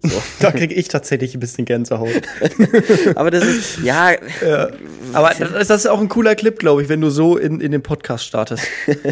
[0.40, 2.22] Da kriege ich tatsächlich ein bisschen Gänsehaut.
[3.14, 4.12] Aber das ist, ja,
[5.12, 7.72] Aber das, das ist auch ein cooler Clip, glaube ich, wenn du so in, in
[7.72, 8.64] den Podcast startest.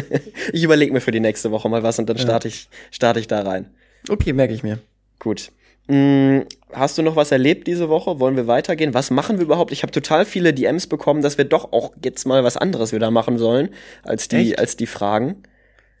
[0.53, 3.27] Ich überlege mir für die nächste Woche mal was und dann starte ich, starte ich
[3.27, 3.67] da rein.
[4.09, 4.79] Okay, merke ich mir.
[5.19, 5.51] Gut.
[5.87, 8.19] Hm, hast du noch was erlebt diese Woche?
[8.19, 8.93] Wollen wir weitergehen?
[8.93, 9.71] Was machen wir überhaupt?
[9.71, 13.11] Ich habe total viele DMs bekommen, dass wir doch auch jetzt mal was anderes wieder
[13.11, 13.69] machen sollen
[14.03, 14.59] als die, Echt?
[14.59, 15.43] als die Fragen.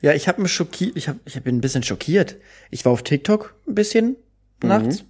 [0.01, 2.37] Ja, ich habe mich schockiert, ich, hab, ich bin ein bisschen schockiert.
[2.71, 4.15] Ich war auf TikTok ein bisschen
[4.63, 5.01] nachts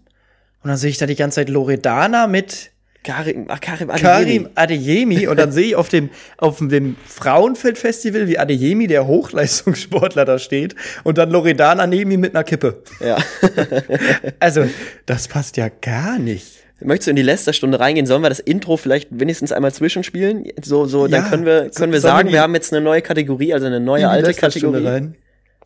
[0.63, 2.71] und dann sehe ich da die ganze Zeit Loredana mit
[3.03, 4.03] Karim, ach, Karim Adeyemi.
[4.03, 10.23] Karim Adeyemi und dann sehe ich auf dem auf dem Frauenfeldfestival, wie Adeyemi, der Hochleistungssportler,
[10.25, 12.83] da steht und dann Loredana neben ihm mit einer Kippe.
[12.99, 13.17] Ja.
[14.39, 14.65] Also,
[15.05, 16.57] das passt ja gar nicht.
[16.83, 18.07] Möchtest du in die Lästerstunde reingehen?
[18.07, 20.45] Sollen wir das Intro vielleicht wenigstens einmal zwischenspielen?
[20.63, 21.29] So, so, dann Ja.
[21.29, 23.79] können wir, können wir wir sagen, die- wir haben jetzt eine neue Kategorie, also eine
[23.79, 24.83] neue alte Kategorie.
[24.85, 25.15] rein.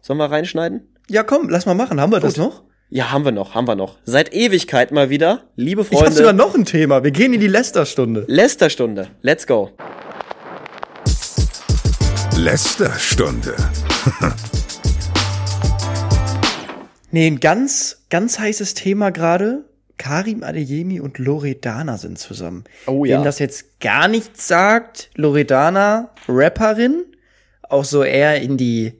[0.01, 0.81] Sollen wir reinschneiden?
[1.09, 2.01] Ja, komm, lass mal machen.
[2.01, 2.63] Haben wir das noch?
[2.89, 3.97] Ja, haben wir noch, haben wir noch.
[4.05, 6.33] Seit Ewigkeit mal wieder, liebe Ich habe sogar Freunde.
[6.43, 7.03] noch ein Thema.
[7.03, 8.25] Wir gehen in die Lästerstunde.
[8.27, 9.07] Lästerstunde.
[9.21, 9.71] Let's go.
[12.37, 13.55] Lästerstunde.
[17.11, 19.63] Nee, ein ganz, ganz heißes Thema gerade.
[19.97, 22.65] Karim Adeyemi und Loredana sind zusammen.
[22.87, 23.15] Oh ja.
[23.19, 27.05] Wem das jetzt gar nichts sagt, Loredana, Rapperin,
[27.61, 28.99] auch so eher in die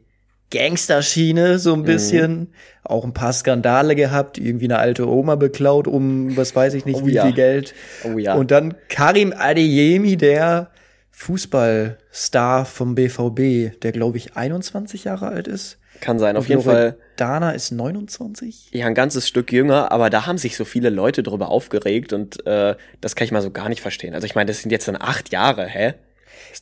[0.56, 2.40] Gangsterschiene, so ein bisschen.
[2.40, 2.48] Mhm.
[2.84, 7.02] Auch ein paar Skandale gehabt, irgendwie eine alte Oma beklaut um, was weiß ich nicht,
[7.02, 7.26] oh, wie ja.
[7.26, 7.74] viel Geld.
[8.04, 8.36] Oh ja.
[8.36, 10.70] Und dann Karim Adeyemi, der
[11.12, 15.80] Fußballstar vom BVB, der glaube ich 21 Jahre alt ist.
[16.02, 16.98] Kann sein, auf jeden Fall.
[17.16, 18.70] Dana ist 29?
[18.72, 22.46] Ja, ein ganzes Stück jünger, aber da haben sich so viele Leute drüber aufgeregt und
[22.46, 24.14] äh, das kann ich mal so gar nicht verstehen.
[24.14, 25.94] Also ich meine, das sind jetzt dann acht Jahre, hä?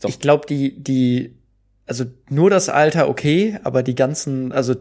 [0.05, 1.35] ich glaube, die, die,
[1.86, 4.75] also nur das Alter okay, aber die ganzen, also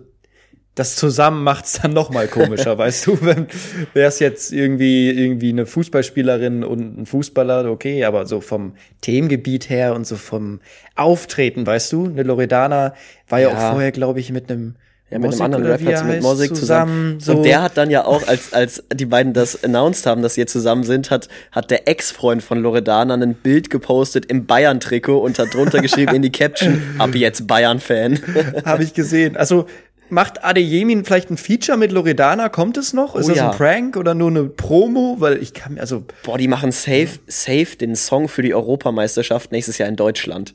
[0.74, 3.46] das zusammen macht's dann noch mal komischer, weißt du, wenn
[3.92, 9.94] wär's jetzt irgendwie irgendwie eine Fußballspielerin und ein Fußballer, okay, aber so vom Themengebiet her
[9.94, 10.60] und so vom
[10.96, 12.94] Auftreten, weißt du, eine Loredana
[13.28, 13.54] war ja, ja.
[13.54, 14.76] auch vorher, glaube ich, mit einem
[15.12, 17.18] ja, mit Mosik einem anderen Rapper mit Mosik zusammen.
[17.18, 17.32] zusammen so.
[17.36, 20.40] Und der hat dann ja auch, als, als die beiden das announced haben, dass sie
[20.40, 25.38] jetzt zusammen sind, hat, hat der Ex-Freund von Loredana ein Bild gepostet im Bayern-Trikot und
[25.38, 28.20] hat drunter geschrieben in die Caption, ab jetzt Bayern-Fan.
[28.64, 29.36] Habe ich gesehen.
[29.36, 29.66] Also,
[30.08, 32.48] macht Adeyemin vielleicht ein Feature mit Loredana?
[32.48, 33.14] Kommt es noch?
[33.14, 33.50] Ist oh, das ja.
[33.50, 35.16] ein Prank oder nur eine Promo?
[35.18, 36.04] Weil ich kann, also.
[36.24, 40.54] Boah, die machen safe, safe den Song für die Europameisterschaft nächstes Jahr in Deutschland.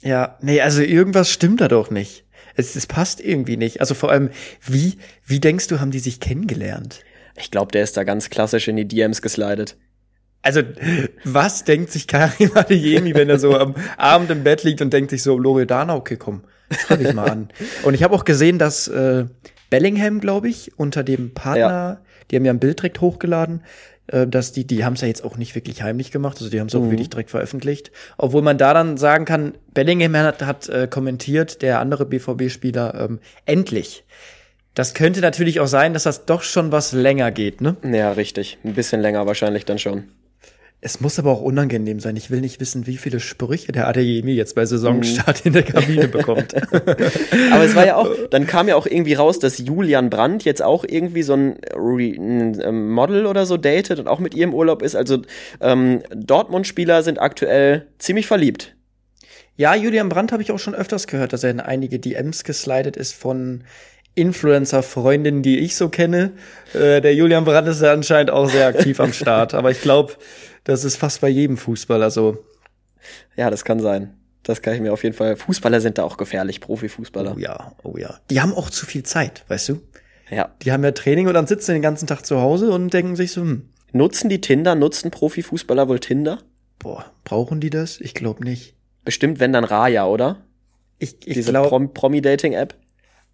[0.00, 2.24] Ja, nee, also irgendwas stimmt da doch nicht.
[2.54, 3.80] Es, es passt irgendwie nicht.
[3.80, 4.30] Also vor allem,
[4.66, 7.00] wie, wie denkst du, haben die sich kennengelernt?
[7.36, 9.76] Ich glaube, der ist da ganz klassisch in die DMs geslidet.
[10.42, 10.62] Also,
[11.24, 15.10] was denkt sich Karim Adeyemi, wenn er so am Abend im Bett liegt und denkt
[15.10, 16.42] sich so, Loredana, okay, komm,
[16.76, 17.48] schreibe ich mal an.
[17.84, 19.26] Und ich habe auch gesehen, dass äh,
[19.70, 22.00] Bellingham, glaube ich, unter dem Partner, ja.
[22.30, 23.62] die haben ja ein Bild direkt hochgeladen,
[24.12, 26.60] äh, dass die, die haben es ja jetzt auch nicht wirklich heimlich gemacht, also die
[26.60, 26.92] haben es auch mhm.
[26.92, 27.90] wirklich direkt veröffentlicht.
[28.18, 33.18] Obwohl man da dann sagen kann, Bellingham hat, hat äh, kommentiert, der andere BVB-Spieler, ähm,
[33.46, 34.04] endlich.
[34.74, 37.76] Das könnte natürlich auch sein, dass das doch schon was länger geht, ne?
[37.82, 38.58] Ja, richtig.
[38.64, 40.04] Ein bisschen länger wahrscheinlich dann schon.
[40.84, 42.16] Es muss aber auch unangenehm sein.
[42.16, 46.08] Ich will nicht wissen, wie viele Sprüche der Adeyemi jetzt bei Saisonstart in der Kabine
[46.08, 46.56] bekommt.
[47.52, 50.60] aber es war ja auch, dann kam ja auch irgendwie raus, dass Julian Brandt jetzt
[50.60, 54.54] auch irgendwie so ein, ein ähm, Model oder so datet und auch mit ihr im
[54.54, 54.96] Urlaub ist.
[54.96, 55.22] Also
[55.60, 58.74] ähm, Dortmund-Spieler sind aktuell ziemlich verliebt.
[59.56, 62.96] Ja, Julian Brandt habe ich auch schon öfters gehört, dass er in einige DMs geslidet
[62.96, 63.62] ist von
[64.14, 66.32] Influencer-Freundinnen, die ich so kenne.
[66.74, 69.54] Äh, der Julian Brandt ist ja anscheinend auch sehr aktiv am Start.
[69.54, 70.14] Aber ich glaube,
[70.64, 72.44] das ist fast bei jedem Fußballer so.
[73.36, 74.14] Ja, das kann sein.
[74.42, 75.36] Das kann ich mir auf jeden Fall.
[75.36, 77.34] Fußballer sind da auch gefährlich, Profifußballer.
[77.36, 78.18] Oh ja, oh ja.
[78.30, 79.82] Die haben auch zu viel Zeit, weißt du?
[80.30, 80.54] Ja.
[80.62, 83.16] Die haben ja Training und dann sitzen sie den ganzen Tag zu Hause und denken
[83.16, 83.68] sich so, hm.
[83.92, 84.74] Nutzen die Tinder?
[84.74, 86.38] Nutzen Profifußballer wohl Tinder?
[86.78, 88.00] Boah, brauchen die das?
[88.00, 88.74] Ich glaube nicht.
[89.04, 90.44] Bestimmt, wenn dann Raya, oder?
[90.98, 92.74] Ich, ich Diese glaub, Prom Promi-Dating-App?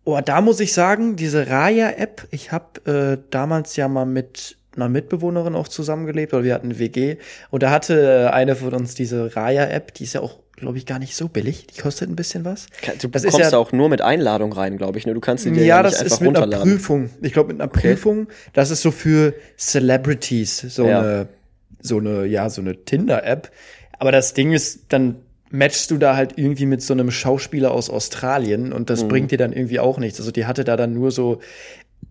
[0.08, 4.88] Oh, da muss ich sagen, diese Raya-App, ich habe äh, damals ja mal mit einer
[4.88, 7.18] Mitbewohnerin auch zusammengelebt, oder wir hatten eine WG.
[7.50, 10.98] Und da hatte eine von uns diese Raya-App, die ist ja auch, glaube ich, gar
[10.98, 11.66] nicht so billig.
[11.66, 12.68] Die kostet ein bisschen was.
[13.02, 15.04] Du das kommst ja, auch nur mit Einladung rein, glaube ich.
[15.04, 15.12] Ne?
[15.12, 17.10] Du kannst sie dir ja, ja das ist mit einer Prüfung.
[17.20, 17.90] Ich glaube, mit einer okay.
[17.90, 18.28] Prüfung.
[18.54, 21.00] Das ist so für Celebrities, so ja.
[21.00, 21.28] eine,
[21.82, 23.50] so eine, ja, so eine Tinder-App.
[23.98, 25.16] Aber das Ding ist, dann
[25.50, 29.08] matchst du da halt irgendwie mit so einem Schauspieler aus Australien und das mhm.
[29.08, 30.18] bringt dir dann irgendwie auch nichts.
[30.18, 31.40] Also die hatte da dann nur so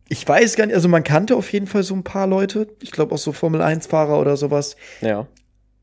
[0.09, 2.67] ich weiß gar nicht, also man kannte auf jeden Fall so ein paar Leute.
[2.81, 4.77] Ich glaube auch so Formel 1-Fahrer oder sowas.
[5.01, 5.27] Ja.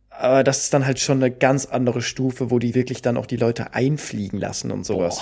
[0.08, 3.26] Aber das ist dann halt schon eine ganz andere Stufe, wo die wirklich dann auch
[3.26, 5.20] die Leute einfliegen lassen und sowas.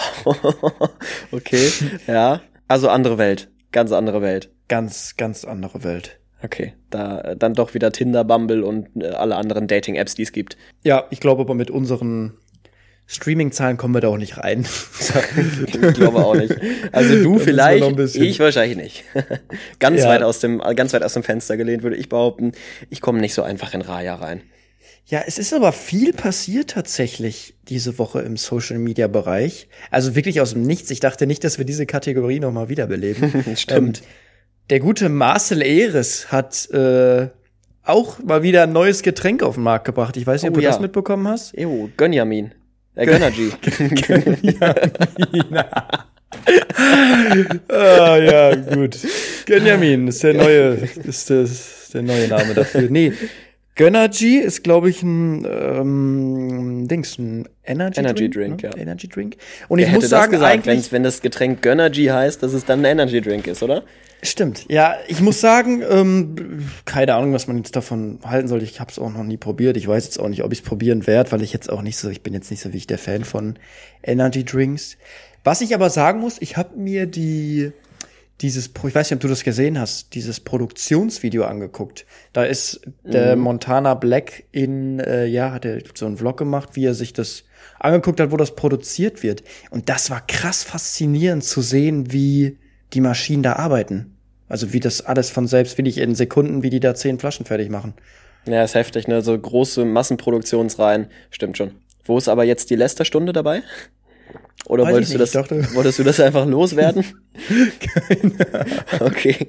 [1.32, 1.70] okay,
[2.06, 2.42] ja.
[2.68, 3.50] Also andere Welt.
[3.72, 4.52] Ganz andere Welt.
[4.68, 6.20] Ganz, ganz andere Welt.
[6.42, 10.56] Okay, da dann doch wieder Tinder, Bumble und äh, alle anderen Dating-Apps, die es gibt.
[10.82, 12.32] Ja, ich glaube aber mit unseren
[13.06, 14.66] Streaming-Zahlen kommen wir da auch nicht rein.
[15.66, 16.56] ich glaube auch nicht.
[16.90, 19.04] Also du vielleicht, ich wahrscheinlich nicht.
[19.78, 20.08] ganz ja.
[20.08, 22.52] weit aus dem, ganz weit aus dem Fenster gelehnt würde ich behaupten.
[22.90, 24.42] Ich komme nicht so einfach in Raya rein.
[25.06, 29.68] Ja, es ist aber viel passiert tatsächlich diese Woche im Social Media Bereich.
[29.90, 30.90] Also wirklich aus dem Nichts.
[30.90, 33.56] Ich dachte nicht, dass wir diese Kategorie nochmal wiederbeleben.
[33.56, 33.98] Stimmt.
[33.98, 34.04] Ähm,
[34.72, 37.28] der gute Marcel Eres hat äh,
[37.82, 40.16] auch mal wieder ein neues Getränk auf den Markt gebracht.
[40.16, 40.70] Ich weiß nicht, ob oh, du ja.
[40.70, 41.52] das mitbekommen hast.
[41.58, 42.52] Ew, Gönjamin.
[42.94, 43.52] Äh, Gönnergy.
[47.68, 48.96] ah, ja, gut.
[49.44, 52.88] Gönjamin ist der neue, ist das der neue Name dafür.
[52.88, 53.12] Nee,
[53.74, 58.70] Gönnergy ist, glaube ich, ein ähm, Dings, ein Energy, Energy Drink, Drink ne?
[58.74, 58.82] ja.
[58.82, 59.36] Energy Drink.
[59.68, 62.80] Und Wer ich muss sagen, gesagt, eigentlich, wenn das Getränk Gönnergy heißt, dass es dann
[62.80, 63.82] ein Energy Drink ist, oder?
[64.22, 64.66] Stimmt.
[64.68, 68.62] Ja, ich muss sagen, ähm, keine Ahnung, was man jetzt davon halten soll.
[68.62, 69.76] Ich habe es auch noch nie probiert.
[69.76, 71.96] Ich weiß jetzt auch nicht, ob ich es probieren werde, weil ich jetzt auch nicht
[71.96, 73.58] so, ich bin jetzt nicht so wie ich der Fan von
[74.02, 74.96] Energy Drinks.
[75.44, 77.72] Was ich aber sagen muss, ich habe mir die
[78.42, 82.04] dieses, ich weiß nicht, ob du das gesehen hast, dieses Produktionsvideo angeguckt.
[82.32, 86.84] Da ist der Montana Black in, äh, ja, hat er so einen Vlog gemacht, wie
[86.84, 87.44] er sich das
[87.78, 89.42] angeguckt hat, wo das produziert wird.
[89.70, 92.58] Und das war krass faszinierend zu sehen, wie
[92.92, 94.16] die Maschinen da arbeiten.
[94.48, 97.46] Also wie das alles von selbst, wie ich in Sekunden, wie die da zehn Flaschen
[97.46, 97.94] fertig machen.
[98.44, 99.22] Ja, ist heftig, ne?
[99.22, 101.06] So große Massenproduktionsreihen.
[101.30, 101.72] Stimmt schon.
[102.04, 103.62] Wo ist aber jetzt die Lästerstunde dabei?
[104.68, 107.04] Oder Weiß wolltest ich du das, ich dachte- wolltest du das einfach loswerden?
[109.00, 109.46] okay.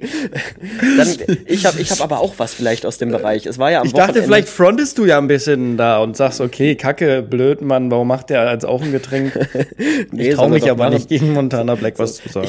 [0.96, 1.08] Dann,
[1.46, 3.46] ich habe ich hab aber auch was vielleicht aus dem Bereich.
[3.46, 6.16] Es war ja am Ich dachte, Wochenende- vielleicht frontest du ja ein bisschen da und
[6.16, 9.32] sagst, okay, kacke, blöd, Mann, warum macht der als auch ein Getränk?
[10.10, 10.94] Nee, ich traue mich aber machen.
[10.94, 12.48] nicht gegen Montana Black was zu sagen.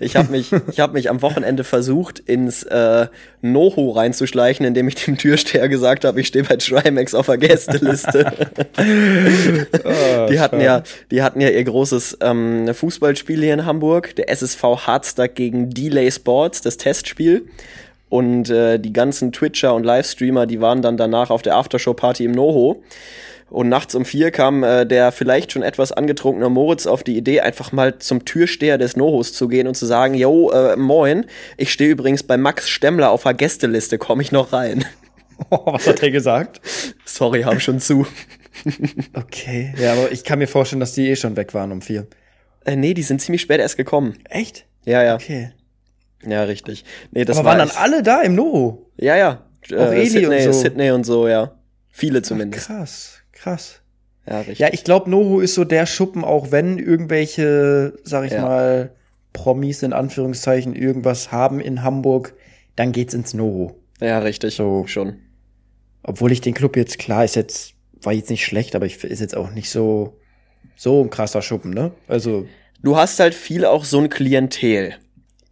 [0.00, 3.06] Ich habe mich, ich hab mich am Wochenende versucht, ins äh,
[3.40, 8.30] Noho reinzuschleichen, indem ich dem Türsteher gesagt habe, ich stehe bei Trimax auf der Gästeliste.
[10.30, 11.77] die hatten ja, die hatten ja ihr großes
[12.20, 17.46] ähm, Fußballspiel hier in Hamburg, der SSV Hardstack gegen Delay Sports, das Testspiel.
[18.08, 22.32] Und äh, die ganzen Twitcher und Livestreamer, die waren dann danach auf der Aftershow-Party im
[22.32, 22.82] Noho.
[23.50, 27.40] Und nachts um vier kam äh, der vielleicht schon etwas angetrunkene Moritz auf die Idee,
[27.40, 31.24] einfach mal zum Türsteher des Nohos zu gehen und zu sagen, yo, äh, moin,
[31.56, 34.84] ich stehe übrigens bei Max Stemmler auf der Gästeliste, komme ich noch rein?
[35.50, 36.60] was hat er gesagt?
[37.04, 38.06] Sorry, hab schon zu.
[39.14, 42.06] Okay, ja, aber ich kann mir vorstellen, dass die eh schon weg waren um vier.
[42.64, 44.14] Äh, nee, die sind ziemlich spät erst gekommen.
[44.28, 44.66] Echt?
[44.84, 45.50] Ja, ja, Okay.
[46.26, 46.84] ja, richtig.
[47.12, 48.90] Nee, das aber war waren dann echt- alle da im Noho?
[48.96, 49.44] Ja, ja.
[49.72, 50.52] Auch Eli Sydney, und so.
[50.52, 51.52] Sydney und so, ja.
[51.90, 52.66] Viele zumindest.
[52.66, 53.80] Krass, krass.
[54.26, 54.58] Ja, richtig.
[54.58, 58.42] Ja, ich glaube, Noho ist so der Schuppen, auch wenn irgendwelche, sag ich Ja.
[58.42, 58.90] mal,
[59.32, 62.34] Promis in Anführungszeichen irgendwas haben in Hamburg,
[62.76, 63.76] dann geht's ins Noho.
[64.00, 64.54] Ja, richtig.
[64.56, 64.84] So.
[64.86, 65.16] Schon.
[66.02, 69.20] Obwohl ich den Club jetzt, klar, ist jetzt, war jetzt nicht schlecht, aber ich ist
[69.20, 70.16] jetzt auch nicht so,
[70.76, 71.92] so ein krasser Schuppen, ne?
[72.08, 72.46] Also,
[72.82, 74.94] Du hast halt viel auch so ein Klientel,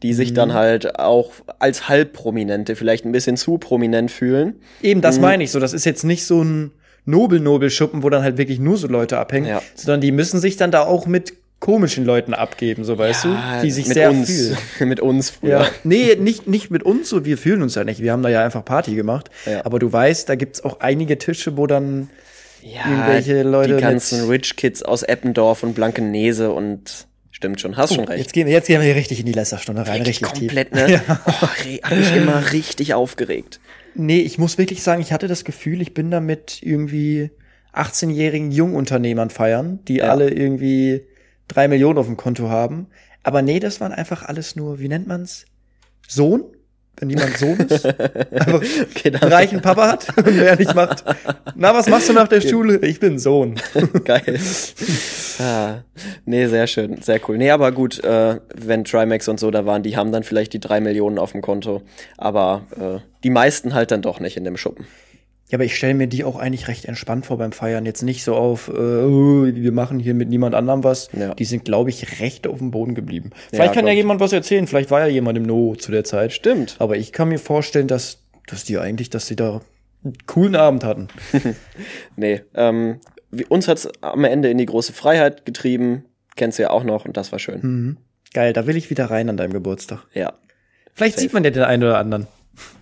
[0.04, 4.60] die sich dann halt auch als halbprominente, vielleicht ein bisschen zu prominent fühlen.
[4.82, 5.02] eben Mhm.
[5.02, 5.58] das meine ich so.
[5.58, 6.70] Das ist jetzt nicht so ein
[7.04, 9.62] Nobel-Nobel-Schuppen, wo dann halt wirklich nur so Leute abhängen, Ja.
[9.74, 13.70] sondern die müssen sich dann da auch mit komischen Leuten abgeben, so weißt du, die
[13.70, 14.58] sich mit sehr uns, fühlen.
[14.88, 15.60] mit uns früher.
[15.62, 15.66] Ja.
[15.84, 18.02] Nee, nicht, nicht mit uns so, wir fühlen uns ja nicht.
[18.02, 19.30] Wir haben da ja einfach Party gemacht.
[19.46, 19.64] Ja.
[19.64, 22.10] Aber du weißt, da gibt's auch einige Tische, wo dann
[22.74, 27.94] Ja, irgendwelche Leute die ganzen Rich Kids aus Eppendorf und Blankenese und stimmt schon, hast
[27.94, 28.18] schon recht.
[28.18, 30.72] Jetzt gehen, wir, jetzt gehen wir hier richtig in die Lästerstunde rein, Wirklich richtig komplett,
[30.72, 30.86] tief.
[30.88, 31.02] ne?
[31.08, 31.20] Ja.
[31.26, 33.60] Oh, re- hat mich immer richtig aufgeregt.
[33.94, 37.30] Nee, ich muss wirklich sagen, ich hatte das Gefühl, ich bin da mit irgendwie
[37.74, 40.10] 18-jährigen Jungunternehmern feiern, die Ja.
[40.10, 41.02] alle irgendwie
[41.48, 42.88] drei Millionen auf dem Konto haben.
[43.22, 45.44] Aber nee, das waren einfach alles nur, wie nennt man's?
[46.08, 46.42] Sohn?
[46.98, 47.84] Wenn jemand Sohn ist?
[47.86, 51.04] Einfach Okay, dann- einen reichen Papa hat und wer nicht macht.
[51.54, 52.78] Na, was machst du nach der Schule?
[52.78, 53.56] Ich bin Sohn.
[54.04, 54.38] Geil.
[55.38, 55.74] ah,
[56.24, 57.36] nee, sehr schön, sehr cool.
[57.38, 60.60] Nee, aber gut, äh, wenn Trimax und so da waren, die haben dann vielleicht die
[60.60, 61.82] drei Millionen auf dem Konto.
[62.16, 64.86] Aber äh, die meisten halt dann doch nicht in dem Schuppen.
[65.50, 67.86] Ja, aber ich stelle mir die auch eigentlich recht entspannt vor beim Feiern.
[67.86, 71.08] Jetzt nicht so auf, äh, oh, wir machen hier mit niemand anderem was.
[71.16, 71.34] Ja.
[71.34, 73.30] Die sind, glaube ich, recht auf dem Boden geblieben.
[73.32, 74.66] Ja, Vielleicht kann glaub ja jemand was erzählen.
[74.66, 76.32] Vielleicht war ja jemand im No zu der Zeit.
[76.32, 76.74] Stimmt.
[76.80, 78.18] Aber ich kann mir vorstellen, dass,
[78.48, 79.60] dass die eigentlich, dass die da
[80.04, 81.08] einen coolen Abend hatten.
[82.16, 82.98] Nee, ähm,
[83.30, 86.04] wie- uns hat's am Ende in die große Freiheit getrieben.
[86.34, 87.60] Kennst du ja auch noch und das war schön.
[87.62, 87.96] Mhm.
[88.34, 90.04] Geil, da will ich wieder rein an deinem Geburtstag.
[90.12, 90.34] Ja.
[90.94, 91.22] Vielleicht Safe.
[91.22, 92.26] sieht man ja den einen oder anderen.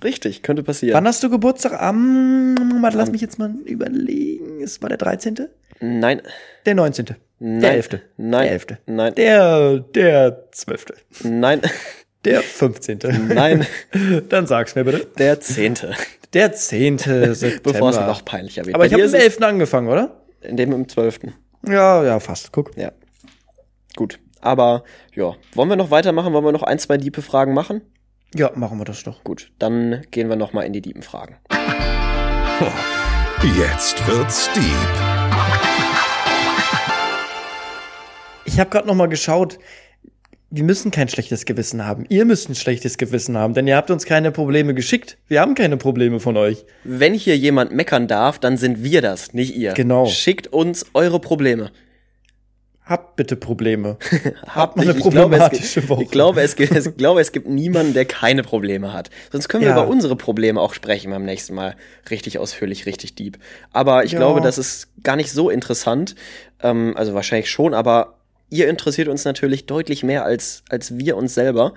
[0.03, 0.95] Richtig, könnte passieren.
[0.97, 1.81] Wann hast du Geburtstag?
[1.81, 4.63] Am, warte, lass mich jetzt mal überlegen.
[4.63, 5.49] Es war der 13.?
[5.81, 6.23] Nein.
[6.67, 7.07] Der 19.
[7.41, 7.61] Nein.
[7.61, 7.89] Der 11.
[8.17, 8.45] Nein.
[8.45, 8.67] Der 11.
[8.87, 9.15] Nein.
[9.15, 10.87] Der, der 12.
[11.25, 11.61] Nein.
[12.25, 12.99] Der 15.
[13.29, 13.67] Nein.
[14.29, 15.07] Dann sag's mir bitte.
[15.19, 15.95] Der zehnte.
[16.33, 16.99] Der 10.
[16.99, 17.73] September.
[17.73, 18.75] Bevor es noch peinlicher wird.
[18.75, 19.43] Aber Bei ich habe am ist 11.
[19.43, 20.23] angefangen, oder?
[20.43, 21.35] In dem im zwölften.
[21.67, 22.53] Ja, ja, fast.
[22.53, 22.77] Guck.
[22.77, 22.93] Ja.
[23.97, 24.19] Gut.
[24.41, 26.33] Aber ja, wollen wir noch weitermachen?
[26.33, 27.81] Wollen wir noch ein, zwei diepe Fragen machen?
[28.37, 29.23] Ja, machen wir das doch.
[29.23, 31.37] Gut, dann gehen wir noch mal in die diepen Fragen.
[33.57, 34.65] Jetzt wird's deep.
[38.45, 39.59] Ich habe gerade noch mal geschaut.
[40.51, 42.07] Wir müssen kein schlechtes Gewissen haben.
[42.09, 45.17] Ihr müsst ein schlechtes Gewissen haben, denn ihr habt uns keine Probleme geschickt.
[45.29, 46.65] Wir haben keine Probleme von euch.
[46.85, 49.73] Wenn hier jemand meckern darf, dann sind wir das, nicht ihr.
[49.73, 50.07] Genau.
[50.07, 51.71] Schickt uns eure Probleme.
[52.87, 53.97] Habt bitte Probleme.
[54.47, 55.05] Habt mal eine nicht.
[55.07, 56.03] ich glaube, es problematische Woche.
[56.03, 59.09] ich glaube, es gibt, ich glaube, es gibt niemanden, der keine Probleme hat.
[59.33, 59.77] Sonst können wir Ja.
[59.83, 61.77] über unsere Probleme auch sprechen beim nächsten Mal.
[62.11, 63.39] Richtig ausführlich, richtig deep.
[63.73, 64.19] Aber ich Ja.
[64.19, 66.15] glaube, das ist gar nicht so interessant.
[66.63, 68.19] Ähm, also wahrscheinlich schon, aber
[68.51, 71.73] ihr interessiert uns natürlich deutlich mehr als, als wir uns selber.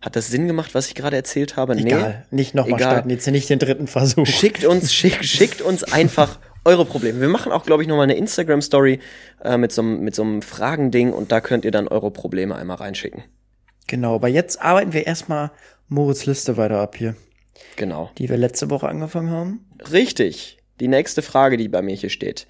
[0.00, 1.74] Hat das Sinn gemacht, was ich gerade erzählt habe?
[1.74, 2.24] Egal.
[2.30, 3.10] Nicht nochmal starten.
[3.10, 4.26] Jetzt nicht den dritten Versuch.
[4.26, 7.20] Schickt uns, schick, schickt uns einfach eure Probleme.
[7.20, 9.00] Wir machen auch, glaube ich, nochmal eine Instagram-Story
[9.44, 13.24] äh, mit so einem Fragending und da könnt ihr dann eure Probleme einmal reinschicken.
[13.86, 15.50] Genau, aber jetzt arbeiten wir erstmal
[15.88, 17.16] Moritz Liste weiter ab hier,
[17.76, 18.10] Genau.
[18.18, 19.66] die wir letzte Woche angefangen haben.
[19.90, 20.58] Richtig.
[20.80, 22.46] Die nächste Frage, die bei mir hier steht.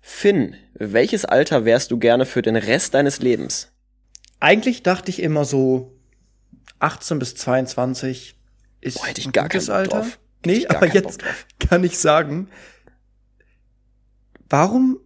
[0.00, 3.70] Finn, welches Alter wärst du gerne für den Rest deines Lebens?
[4.40, 5.92] Eigentlich dachte ich immer so
[6.78, 8.36] 18 bis 22
[8.80, 9.98] ist Boah, hätte ich ein gar gutes Alter.
[9.98, 10.18] drauf.
[10.46, 11.46] Nee, aber jetzt drauf.
[11.58, 12.48] kann ich sagen,
[14.50, 14.98] warum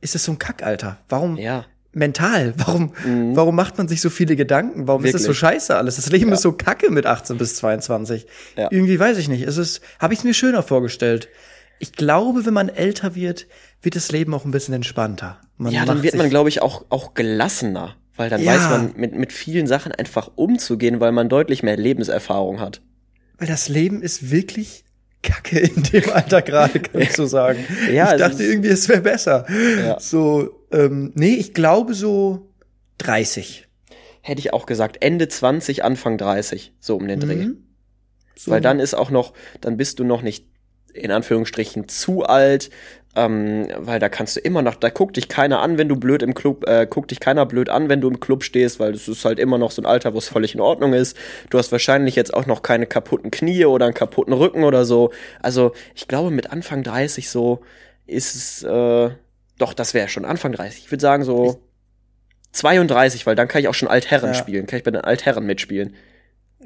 [0.00, 0.98] ist es so ein Kackalter?
[1.08, 1.64] Warum Ja.
[1.92, 2.54] mental?
[2.58, 3.34] Warum, Mhm.
[3.36, 4.86] warum macht man sich so viele Gedanken?
[4.86, 5.38] Warum ist es so Wirklich.
[5.38, 5.96] scheiße alles?
[5.96, 6.34] Das Leben Ja.
[6.34, 8.26] ist so kacke mit 18 bis 22.
[8.56, 8.68] Ja.
[8.70, 9.42] Irgendwie weiß ich nicht.
[9.42, 11.28] Es ist, habe ich es mir schöner vorgestellt.
[11.78, 13.46] Ich glaube, wenn man älter wird,
[13.82, 15.38] wird das Leben auch ein bisschen entspannter.
[15.58, 17.96] Man ja, dann wird man, glaube ich, auch, auch gelassener.
[18.16, 18.54] Weil dann Ja.
[18.54, 22.80] weiß man, mit, mit vielen Sachen einfach umzugehen, weil man deutlich mehr Lebenserfahrung hat.
[23.36, 24.84] Weil das Leben ist wirklich
[25.22, 27.64] kacke in dem Alter gerade, kannst du sagen.
[27.92, 29.46] Ja, ich dachte irgendwie, es wäre besser.
[29.78, 30.00] Ja.
[30.00, 32.52] So, ähm, nee, ich glaube so
[32.98, 33.68] 30.
[34.22, 37.46] Hätte ich auch gesagt, Ende 20, Anfang 30, so um den Dreh.
[37.46, 37.64] Mhm.
[38.36, 38.50] So.
[38.50, 40.46] Weil dann ist auch noch, dann bist du noch nicht
[40.96, 42.70] in Anführungsstrichen zu alt,
[43.14, 46.22] ähm, weil da kannst du immer noch, da guckt dich keiner an, wenn du blöd
[46.22, 49.08] im Club, äh, guckt dich keiner blöd an, wenn du im Club stehst, weil es
[49.08, 51.16] ist halt immer noch so ein Alter, wo es völlig in Ordnung ist.
[51.48, 55.12] Du hast wahrscheinlich jetzt auch noch keine kaputten Knie oder einen kaputten Rücken oder so.
[55.40, 57.60] Also ich glaube, mit Anfang 30 so
[58.06, 59.10] ist es, äh,
[59.58, 60.84] doch, das wäre schon Anfang 30.
[60.84, 61.58] Ich würde sagen so
[62.52, 64.34] 32, weil dann kann ich auch schon Altherren Ja.
[64.34, 65.94] spielen, kann ich bei den Altherren mitspielen.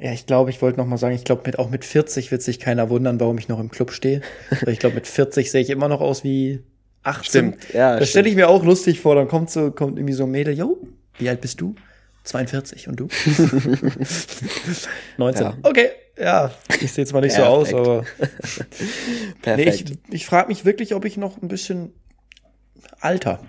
[0.01, 2.41] Ja, ich glaube, ich wollte noch mal sagen, ich glaube, mit, auch mit 40 wird
[2.41, 4.23] sich keiner wundern, warum ich noch im Club stehe.
[4.67, 6.63] Ich glaube, mit 40 sehe ich immer noch aus wie
[7.03, 7.57] 18.
[7.75, 7.99] ja.
[7.99, 9.15] Das stelle ich mir auch lustig vor.
[9.15, 10.79] Dann kommt so, kommt irgendwie so ein Mädel, yo,
[11.19, 11.75] wie alt bist du?
[12.25, 13.09] 42 und du?
[15.19, 15.47] 19.
[15.47, 15.57] Ja.
[15.63, 17.89] Okay, ja, ich sehe zwar nicht so aus, Perfekt.
[17.89, 18.05] aber
[19.57, 19.91] nee, Perfekt.
[19.91, 21.93] ich, ich frage mich wirklich, ob ich noch ein bisschen
[23.01, 23.41] alter.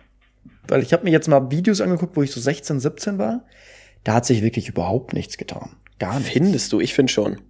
[0.67, 3.43] Weil ich habe mir jetzt mal Videos angeguckt, wo ich so 16, 17 war.
[4.03, 5.75] Da hat sich wirklich überhaupt nichts getan.
[6.01, 6.33] Gar nichts.
[6.33, 6.79] Findest du?
[6.81, 7.41] Ich finde schon.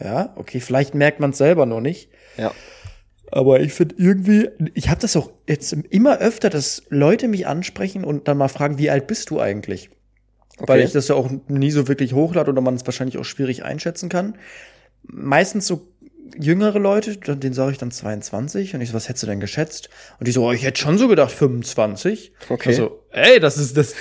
[0.00, 2.08] Ja, okay, vielleicht merkt man es selber noch nicht.
[2.38, 2.52] Ja.
[3.32, 8.04] Aber ich finde irgendwie, ich habe das auch jetzt immer öfter, dass Leute mich ansprechen
[8.04, 9.90] und dann mal fragen, wie alt bist du eigentlich?
[10.58, 13.64] Weil ich das ja auch nie so wirklich hochlade oder man es wahrscheinlich auch schwierig
[13.64, 14.38] einschätzen kann.
[15.02, 15.88] Meistens so
[16.38, 19.90] jüngere Leute, denen sage ich dann 22 und ich so, was hättest du denn geschätzt?
[20.20, 22.32] Und die so, oh, ich hätte schon so gedacht 25.
[22.48, 22.68] Okay.
[22.68, 23.94] Also, ey, das ist das,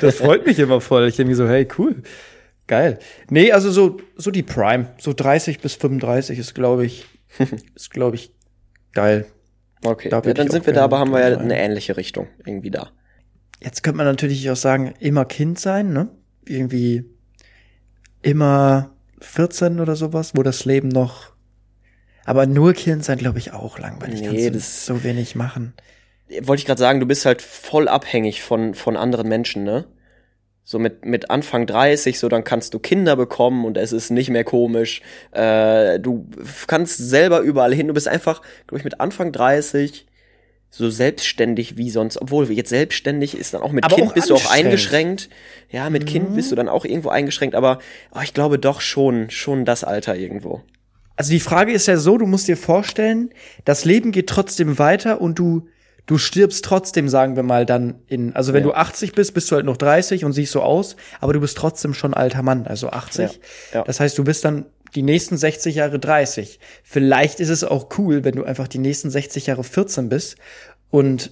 [0.00, 1.08] das freut mich immer voll.
[1.08, 2.02] Ich denke mir so, hey, cool,
[2.68, 2.98] geil.
[3.28, 7.04] Nee, also so so die Prime, so 30 bis 35 ist, glaube ich,
[7.74, 8.32] ist, glaube ich,
[8.92, 9.26] geil.
[9.84, 12.90] Okay, ja, dann sind wir da, aber haben wir ja eine ähnliche Richtung irgendwie da.
[13.60, 16.08] Jetzt könnte man natürlich auch sagen, immer Kind sein, ne?
[16.46, 17.04] Irgendwie
[18.22, 21.32] immer 14 oder sowas, wo das Leben noch.
[22.24, 24.20] Aber nur Kind sein, glaube ich, auch langweilig.
[24.20, 25.74] Nee, Kannst das- so wenig machen.
[26.42, 29.86] Wollte ich gerade sagen, du bist halt voll abhängig von, von anderen Menschen, ne?
[30.70, 34.28] So mit, mit Anfang 30, so dann kannst du Kinder bekommen und es ist nicht
[34.28, 35.00] mehr komisch.
[35.32, 36.26] Äh, du
[36.66, 37.88] kannst selber überall hin.
[37.88, 40.04] Du bist einfach, glaube ich, mit Anfang 30
[40.68, 42.20] so selbstständig wie sonst.
[42.20, 45.30] Obwohl, jetzt selbstständig ist dann auch mit Aber Kind auch bist du auch eingeschränkt.
[45.70, 47.78] Ja, mit Kind bist du dann auch irgendwo eingeschränkt, aber
[48.14, 50.60] oh, ich glaube doch schon, schon das Alter irgendwo.
[51.16, 53.30] Also die Frage ist ja so, du musst dir vorstellen,
[53.64, 55.66] das Leben geht trotzdem weiter und du
[56.08, 58.70] du stirbst trotzdem, sagen wir mal, dann in, also wenn Ja.
[58.70, 61.56] du 80 bist, bist du halt noch 30 und siehst so aus, aber du bist
[61.56, 63.30] trotzdem schon alter Mann, also 80.
[63.72, 63.84] Ja, ja.
[63.84, 66.58] Das heißt, du bist dann die nächsten 60 Jahre 30.
[66.82, 70.36] Vielleicht ist es auch cool, wenn du einfach die nächsten 60 Jahre 14 bist
[70.90, 71.30] und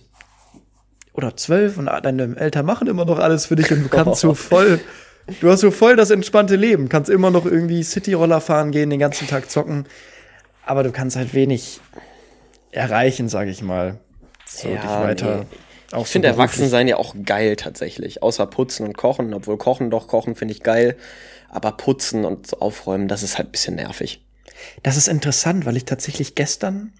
[1.15, 4.35] oder 12 und deine Eltern machen immer noch alles für dich und du kannst so
[4.35, 4.79] voll
[5.41, 9.01] Du hast so voll das entspannte Leben, kannst immer noch irgendwie Cityroller fahren gehen, den
[9.01, 9.87] ganzen Tag zocken,
[10.65, 11.81] aber du kannst halt wenig
[12.71, 13.99] erreichen, sage ich mal.
[14.47, 15.47] So dich weiter.
[15.51, 16.01] nee.
[16.01, 16.29] Ich finde.
[16.29, 18.23] Erwachsensein ja auch geil tatsächlich.
[18.23, 20.97] Außer Putzen und Kochen, obwohl Kochen doch Kochen finde ich geil.
[21.49, 24.25] Aber Putzen und so Aufräumen, das ist halt ein bisschen nervig.
[24.83, 26.93] Das ist interessant, weil ich tatsächlich gestern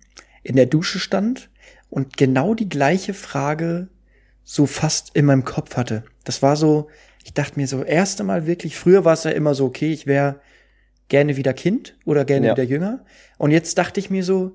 [0.43, 1.51] in der Dusche stand
[1.91, 3.89] und genau die gleiche Frage
[4.45, 6.05] so fast in meinem Kopf hatte.
[6.25, 6.89] Das war so,
[7.25, 10.07] ich dachte mir so, erste Mal wirklich, früher war es ja immer so, okay, ich
[10.07, 10.41] wäre
[11.09, 12.53] gerne wieder Kind oder gerne Ja.
[12.53, 13.05] wieder jünger.
[13.39, 14.53] Und jetzt dachte ich mir so,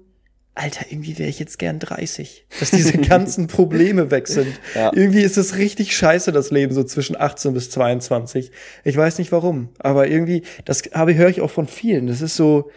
[0.53, 4.59] Alter, irgendwie wäre ich jetzt gern 30, dass diese ganzen Probleme weg sind.
[4.75, 4.91] Ja.
[4.93, 8.51] Irgendwie ist es richtig scheiße, das Leben so zwischen 18 bis 22.
[8.83, 12.07] Ich weiß nicht warum, aber irgendwie, das habe höre ich auch von vielen.
[12.07, 12.69] Das ist so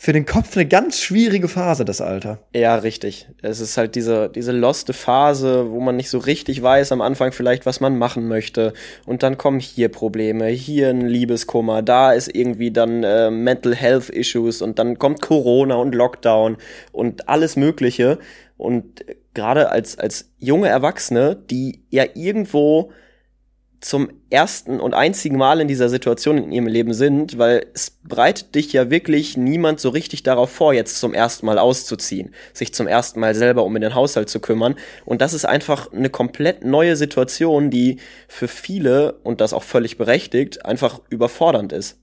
[0.00, 2.38] für den Kopf eine ganz schwierige Phase, das Alter.
[2.54, 3.26] Ja, richtig.
[3.42, 7.32] Es ist halt diese, diese loste Phase, wo man nicht so richtig weiß am Anfang
[7.32, 8.74] vielleicht, was man machen möchte.
[9.06, 14.08] Und dann kommen hier Probleme, hier ein Liebeskummer, da ist irgendwie dann äh, Mental Health
[14.08, 16.58] Issues und dann kommt Corona und Lockdown
[16.92, 18.20] und alles Mögliche.
[18.56, 22.92] Und äh, gerade als, als junge Erwachsene, die ja irgendwo
[23.80, 28.54] zum ersten und einzigen Mal in dieser Situation in ihrem Leben sind, weil es bereitet
[28.54, 32.88] dich ja wirklich niemand so richtig darauf vor, jetzt zum ersten Mal auszuziehen, sich zum
[32.88, 34.74] ersten Mal selber um den Haushalt zu kümmern.
[35.04, 39.96] Und das ist einfach eine komplett neue Situation, die für viele, und das auch völlig
[39.96, 41.98] berechtigt, einfach überfordernd ist.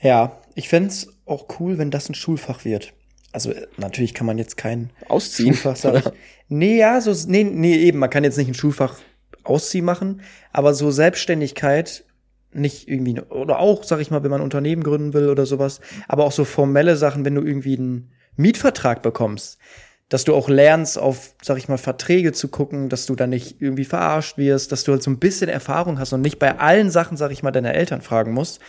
[0.00, 2.92] Ja, ich fänd's auch cool, wenn das ein Schulfach wird.
[3.32, 5.54] Also natürlich kann man jetzt kein Ausziehen.
[5.54, 6.02] Schulfach sagen.
[6.48, 8.98] nee, ja, so nee, nee, eben, man kann jetzt nicht ein Schulfach
[9.44, 10.22] Ausziehen machen,
[10.52, 12.04] aber so Selbstständigkeit
[12.52, 15.80] nicht irgendwie oder auch, sag ich mal, wenn man ein Unternehmen gründen will oder sowas,
[16.08, 19.58] aber auch so formelle Sachen, wenn du irgendwie einen Mietvertrag bekommst,
[20.08, 23.60] dass du auch lernst, auf, sag ich mal, Verträge zu gucken, dass du da nicht
[23.60, 26.90] irgendwie verarscht wirst, dass du halt so ein bisschen Erfahrung hast und nicht bei allen
[26.90, 28.60] Sachen, sag ich mal, deine Eltern fragen musst,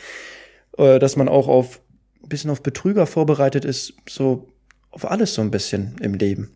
[0.78, 1.82] äh, dass man auch auf
[2.24, 4.48] ein bisschen auf Betrüger vorbereitet ist, so
[4.90, 6.56] auf alles so ein bisschen im Leben.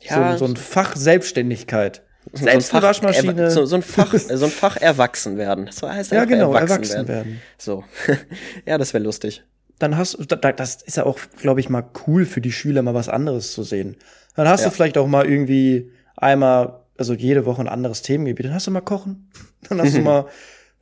[0.00, 2.02] Ja, so, so ein Fach Selbstständigkeit.
[2.32, 3.50] Selbst so Waschmaschine.
[3.50, 5.68] So, so, ein Fach, so ein Fach erwachsen werden.
[5.70, 7.08] So heißt ja, genau, erwachsen, erwachsen werden.
[7.08, 7.40] werden.
[7.56, 7.84] So.
[8.66, 9.44] ja, das wäre lustig.
[9.78, 12.94] Dann hast du, das ist ja auch, glaube ich, mal cool für die Schüler, mal
[12.94, 13.96] was anderes zu sehen.
[14.34, 14.68] Dann hast ja.
[14.68, 18.46] du vielleicht auch mal irgendwie einmal, also jede Woche ein anderes Themengebiet.
[18.46, 19.30] Dann hast du mal Kochen.
[19.68, 20.26] Dann hast du mal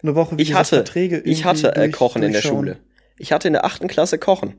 [0.02, 1.20] eine Woche wie ich hatte, Verträge.
[1.20, 2.78] Ich hatte äh, Kochen in der Schule.
[3.18, 4.54] Ich hatte in der achten Klasse Kochen.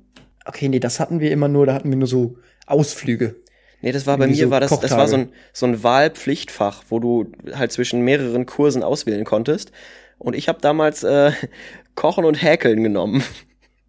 [0.46, 3.36] Okay, nee, das hatten wir immer nur, da hatten wir nur so Ausflüge.
[3.82, 4.90] Nee, das war bei mir, so war das, Kochtage.
[4.90, 9.72] das war so ein, so ein Wahlpflichtfach, wo du halt zwischen mehreren Kursen auswählen konntest.
[10.18, 11.32] Und ich habe damals äh,
[11.96, 13.24] Kochen und Häkeln genommen.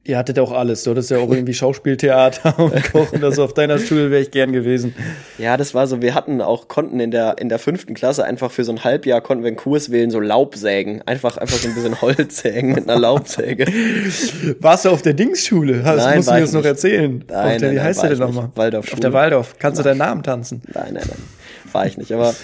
[0.09, 0.95] Ihr hattet auch alles, so.
[0.95, 3.21] Das ist ja auch irgendwie Schauspieltheater und Kochen.
[3.21, 4.95] Das auf deiner Schule wäre ich gern gewesen.
[5.37, 6.01] Ja, das war so.
[6.01, 9.21] Wir hatten auch, konnten in der, in der fünften Klasse einfach für so ein Halbjahr
[9.21, 11.03] konnten wir einen Kurs wählen, so Laubsägen.
[11.07, 13.67] Einfach, einfach so ein bisschen Holz sägen mit einer Laubsäge.
[14.61, 15.83] Warst du auf der Dingsschule?
[15.83, 17.23] Das nein, musst du mir jetzt noch erzählen.
[17.29, 18.49] Nein, auf der, nein, wie heißt der denn nochmal?
[18.55, 18.91] Waldorf.
[18.91, 19.57] Auf der Waldorf.
[19.59, 20.63] Kannst du deinen Namen tanzen?
[20.73, 21.38] Nein, nein, nein
[21.75, 22.13] war ich nicht.
[22.13, 22.35] Aber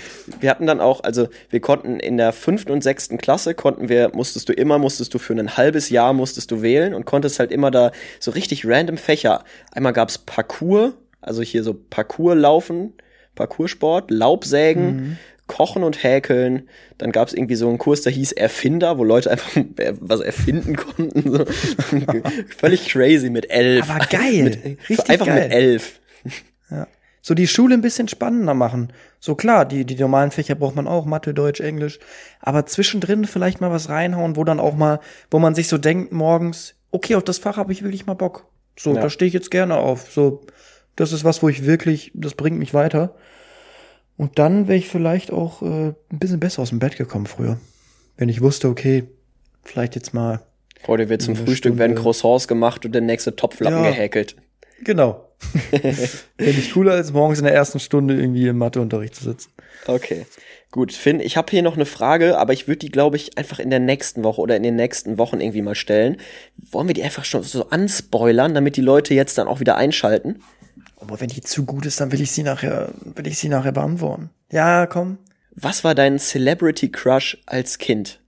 [0.41, 4.11] wir hatten dann auch, also wir konnten in der fünften und sechsten Klasse konnten wir,
[4.15, 7.51] musstest du immer, musstest du für ein halbes Jahr musstest du wählen und konntest halt
[7.53, 9.45] immer da so richtig random Fächer.
[9.73, 12.93] Einmal gab's Parcours, also hier so Parcours laufen,
[13.35, 15.17] Parcoursport, Laubsägen, mhm.
[15.47, 16.69] Kochen und Häkeln.
[16.99, 19.51] Dann gab es irgendwie so einen Kurs, der hieß Erfinder, wo Leute einfach
[20.01, 21.31] was erfinden konnten.
[21.31, 21.45] So.
[22.57, 23.89] Völlig crazy mit elf.
[23.91, 24.45] Aber geil.
[24.45, 25.43] Mit, Richtig einfach geil.
[25.43, 26.01] mit elf.
[27.27, 28.93] So die Schule ein bisschen spannender machen.
[29.19, 31.99] So klar, die, die normalen Fächer braucht man auch, Mathe, Deutsch, Englisch.
[32.39, 35.01] Aber zwischendrin vielleicht mal was reinhauen, wo dann auch mal,
[35.31, 38.47] wo man sich so denkt morgens, okay, auf das Fach habe ich wirklich mal Bock.
[38.79, 39.01] So, ja.
[39.01, 40.13] da stehe ich jetzt gerne auf.
[40.13, 40.43] So,
[40.97, 43.15] das ist was, wo ich wirklich, das bringt mich weiter.
[44.19, 47.57] Und dann wäre ich vielleicht auch äh, ein bisschen besser aus dem Bett gekommen früher.
[48.19, 49.05] Wenn ich wusste, okay,
[49.63, 50.43] vielleicht jetzt mal.
[50.87, 51.79] Heute wird zum Frühstück Stunde.
[51.79, 53.91] werden Croissants gemacht und der nächste Topflappen ja.
[53.93, 54.37] gehäkelt.
[54.83, 55.31] Genau.
[55.71, 59.51] Finde ich cooler, als morgens in der ersten Stunde irgendwie im Matheunterricht zu sitzen.
[59.87, 60.27] Okay.
[60.71, 63.61] Gut, Finn, ich habe hier noch eine Frage, aber ich würde die, glaube ich, einfach
[63.61, 66.17] in der nächsten Woche oder in den nächsten Wochen irgendwie mal stellen.
[66.57, 70.43] Wollen wir die einfach schon so anspoilern, damit die Leute jetzt dann auch wieder einschalten?
[70.97, 73.73] Aber wenn die zu gut ist, dann will ich sie nachher, will ich sie nachher
[73.73, 74.31] beantworten.
[74.51, 75.19] Ja, komm.
[75.55, 78.21] Was war dein Celebrity Crush als Kind?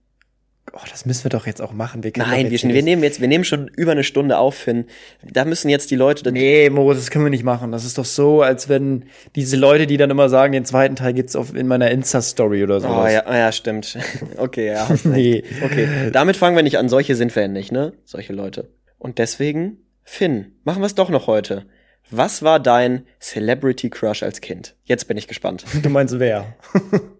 [0.73, 2.03] Oh, das müssen wir doch jetzt auch machen.
[2.03, 4.85] Wir Nein, wir, wir, nehmen jetzt, wir nehmen schon über eine Stunde auf, Finn.
[5.23, 6.31] Da müssen jetzt die Leute.
[6.31, 7.71] Nee, Moritz, das können wir nicht machen.
[7.71, 9.05] Das ist doch so, als wenn
[9.35, 12.81] diese Leute, die dann immer sagen, den zweiten Teil gibt's auf, in meiner Insta-Story oder
[12.81, 12.87] so.
[12.87, 13.97] Oh ja, ah, ja, stimmt.
[14.37, 14.87] Okay, ja.
[15.03, 15.43] nee.
[15.63, 16.09] Okay.
[16.11, 16.89] Damit fangen wir nicht an.
[16.89, 17.93] Solche sind wir ja nicht, ne?
[18.03, 18.69] Solche Leute.
[18.99, 21.65] Und deswegen, Finn, machen wir es doch noch heute.
[22.09, 24.75] Was war dein Celebrity Crush als Kind?
[24.85, 25.65] Jetzt bin ich gespannt.
[25.81, 26.55] Du meinst wer?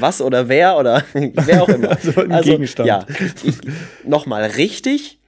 [0.00, 1.90] was oder wer oder wer auch immer.
[1.90, 2.88] also, ein also Gegenstand.
[2.88, 3.06] Ja,
[4.04, 5.18] nochmal richtig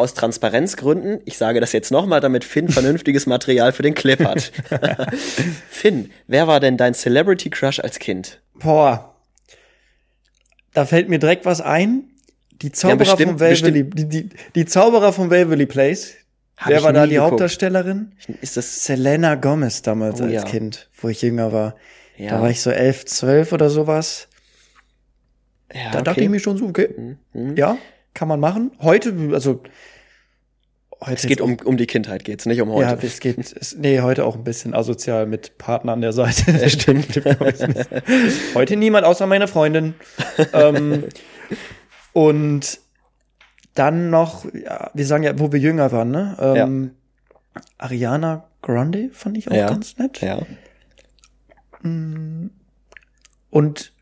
[0.00, 4.50] aus Transparenzgründen, ich sage das jetzt nochmal, damit Finn vernünftiges Material für den Clip hat.
[5.70, 8.40] Finn, wer war denn dein Celebrity Crush als Kind?
[8.54, 9.14] Boah.
[10.72, 12.04] Da fällt mir direkt was ein.
[12.62, 16.14] Die Zauberer ja, bestimmt, vom Waverly, die, die, die Zauberer vom Waverly Place.
[16.56, 17.32] Hab wer war da die geguckt.
[17.32, 18.12] Hauptdarstellerin?
[18.42, 20.42] Ist das Selena Gomez damals oh, als ja.
[20.42, 21.74] Kind, wo ich jünger war.
[22.20, 22.32] Ja.
[22.32, 24.28] Da war ich so elf, zwölf oder sowas.
[25.72, 26.04] Ja, da okay.
[26.04, 27.18] dachte ich mir schon so, okay, mhm.
[27.32, 27.56] mhm.
[27.56, 27.78] ja,
[28.12, 28.72] kann man machen.
[28.82, 29.62] Heute, also
[31.00, 32.90] heute es geht um, um die Kindheit, geht's nicht um heute.
[32.90, 36.52] Ja, es geht, es, nee, heute auch ein bisschen asozial mit Partner an der Seite.
[36.60, 37.22] Das stimmt.
[38.54, 39.94] heute niemand außer meine Freundin.
[40.52, 41.04] ähm,
[42.12, 42.80] und
[43.72, 46.36] dann noch, ja, wir sagen ja, wo wir jünger waren, ne?
[46.38, 46.90] Ähm,
[47.54, 47.62] ja.
[47.78, 49.68] Ariana Grande fand ich auch ja.
[49.68, 50.20] ganz nett.
[50.20, 50.40] Ja.
[51.82, 52.48] Mm.
[53.50, 53.92] Und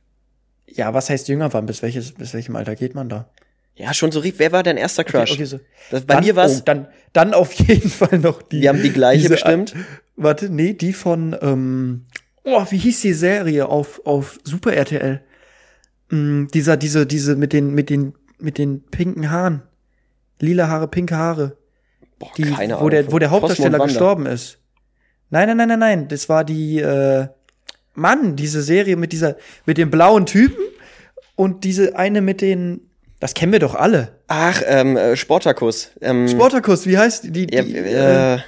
[0.66, 1.66] ja, was heißt jünger waren?
[1.66, 3.28] Bis welches, bis welchem Alter geht man da?
[3.74, 4.34] Ja, schon so rief.
[4.38, 5.30] Wer war dein erster Crush?
[5.30, 5.60] Okay, okay, so.
[5.90, 6.60] das, bei dann, mir war's.
[6.60, 8.62] Oh, dann, dann auf jeden Fall noch die.
[8.62, 9.74] Wir haben die gleiche diese, bestimmt.
[10.16, 11.36] Warte, nee, die von.
[11.40, 12.06] Ähm,
[12.44, 15.22] oh, wie hieß die Serie auf auf Super RTL?
[16.10, 19.62] mh, dieser, diese, diese mit den, mit den, mit den pinken Haaren.
[20.40, 21.56] Lila Haare, pinke Haare.
[22.18, 22.90] Boah, Die, keine wo Ahnung.
[22.90, 24.58] der, wo der Cosmo und Hauptdarsteller gestorben ist.
[25.30, 26.08] Nein, nein, nein, nein, nein.
[26.08, 27.28] Das war die, äh,
[27.98, 29.36] Mann, diese Serie mit dieser,
[29.66, 30.62] mit dem blauen Typen
[31.36, 32.80] und diese eine mit den,
[33.20, 34.16] das kennen wir doch alle.
[34.28, 35.90] Ach, ähm, äh, Sportakus.
[36.00, 37.46] Ähm, Sportakus, wie heißt die?
[37.46, 38.38] die, Ja, äh, äh,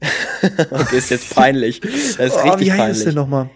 [0.70, 1.80] okay, ist jetzt peinlich.
[1.80, 3.04] Das ist oh, richtig wie heißt es peinlich.
[3.04, 3.50] denn nochmal?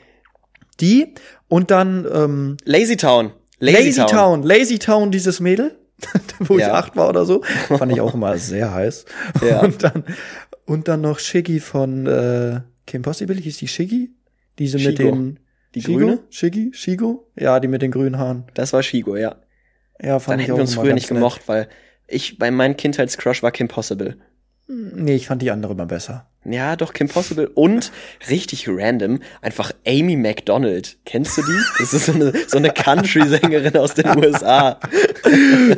[0.81, 1.15] Die
[1.49, 3.33] und dann ähm, Lazy Town.
[3.59, 4.43] Lazy, Town.
[4.43, 5.75] Lazy Town, dieses Mädel,
[6.41, 6.67] wo Ja.
[6.67, 9.07] ich acht war oder so, fand ich auch immer sehr heiß.
[9.49, 9.61] Ja.
[9.61, 10.05] Und dann
[10.67, 14.11] und dann noch Shiggy von äh, Kim Possible, hieß die Shiggy?
[14.59, 15.11] Diese mit Shigo.
[15.11, 15.39] den
[15.75, 15.99] Die Shigo?
[15.99, 16.19] grüne?
[16.31, 16.71] Shiggy?
[16.73, 17.31] Shigo?
[17.39, 18.45] Ja, die mit den grünen Haaren.
[18.55, 19.37] Das war Shigo, ja.
[20.03, 21.19] Ja, fand Dann ich hätten auch wir uns früher nicht nett.
[21.19, 21.69] gemocht, weil
[22.07, 24.17] ich, bei meinem Kindheitscrush war Kim Possible.
[24.69, 26.29] Nee, ich fand die andere immer besser.
[26.53, 27.91] Ja, doch, Kim Possible und
[28.31, 30.97] richtig random, einfach Amy McDonald.
[31.05, 31.59] Kennst du die?
[31.79, 34.79] Das ist so eine, so eine Country-Sängerin aus den USA.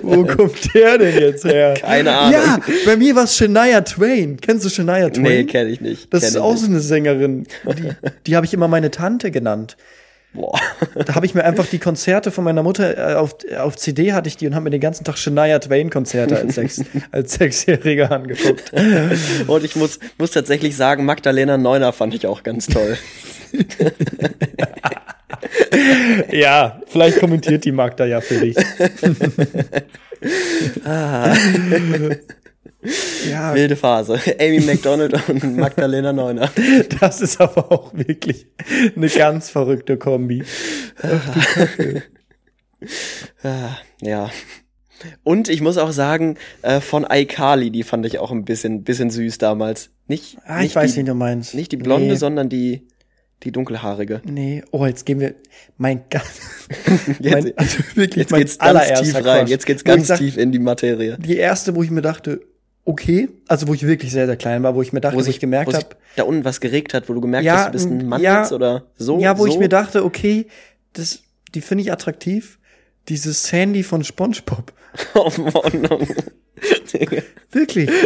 [0.02, 1.74] Wo kommt der denn jetzt her?
[1.74, 2.32] Keine Ahnung.
[2.32, 4.38] Ja, bei mir war es Shania Twain.
[4.40, 5.22] Kennst du Shania Twain?
[5.22, 6.12] Nee, kenne ich nicht.
[6.12, 6.60] Das Kenn ist auch nicht.
[6.62, 7.46] so eine Sängerin.
[7.64, 7.90] Die,
[8.26, 9.76] die habe ich immer meine Tante genannt.
[10.39, 10.59] Boah.
[11.05, 14.28] Da habe ich mir einfach die Konzerte von meiner Mutter äh, auf, auf CD hatte
[14.28, 16.82] ich die und habe mir den ganzen Tag Shania Twain Konzerte als, Sechs,
[17.12, 18.72] als Sechsjähriger angeguckt.
[19.47, 22.97] Und ich muss, muss tatsächlich sagen, Magdalena Neuner fand ich auch ganz toll.
[26.30, 28.57] ja, vielleicht kommentiert die Magda ja für dich.
[33.30, 34.20] Ja, Wilde Phase.
[34.41, 36.51] Amy McDonald und Magdalena Neuner.
[37.01, 38.47] das ist aber auch wirklich
[38.97, 40.43] eine ganz verrückte Kombi.
[43.43, 44.30] Ah, Ja.
[45.22, 49.11] Und ich muss auch sagen, äh, von iCarly, die fand ich auch ein bisschen, bisschen
[49.11, 49.91] süß damals.
[50.09, 51.55] Nicht, Ah, nicht ich weiß, die, wie du meinst.
[51.55, 52.14] Nicht die blonde, nee.
[52.16, 52.89] sondern die,
[53.45, 54.22] die dunkelhaarige.
[54.24, 55.36] Nee, oh, jetzt gehen wir,
[55.76, 56.22] mein Gott.
[57.20, 59.41] Jetzt, mein, also wirklich jetzt mein geht's ganz tief rein.
[59.41, 59.51] Crush.
[59.51, 61.16] Jetzt geht's ganz sag, tief in die Materie.
[61.18, 62.41] Die erste, wo ich mir dachte,
[62.89, 65.41] okay, also wo ich wirklich sehr, sehr klein war, wo ich mir dachte, wo, ich
[65.41, 67.72] gemerkt wo sich habe, da unten was geregt hat, wo du gemerkt Ja, hast, du
[67.72, 69.20] bist ein Mann ja, jetzt oder so.
[69.20, 69.53] ja, wo so?
[69.53, 70.47] ich mir dachte, okay,
[70.95, 71.20] das,
[71.55, 72.59] die finde ich attraktiv.
[73.09, 74.72] Dieses Sandy von SpongeBob.
[75.14, 75.86] Oh Mann.
[77.53, 77.91] Wirklich.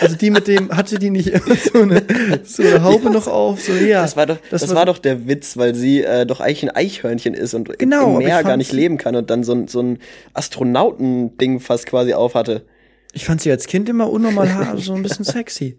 [0.00, 2.02] also die mit dem, hatte die nicht immer so eine,
[2.44, 3.60] so eine Haube noch auf?
[3.62, 4.02] So, ja.
[4.02, 7.34] Das war doch, das, war doch der Witz, weil sie äh, doch eigentlich ein Eichhörnchen
[7.34, 9.98] ist und Genau, im Meer gar nicht leben kann und dann so ein, so ein
[10.34, 12.64] Astronautending fast quasi auf hatte.
[13.12, 15.78] Ich fand sie als Kind immer unnormal so ein bisschen sexy.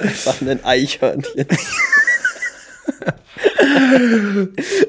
[0.00, 1.46] Einfach ein Eichhörnchen.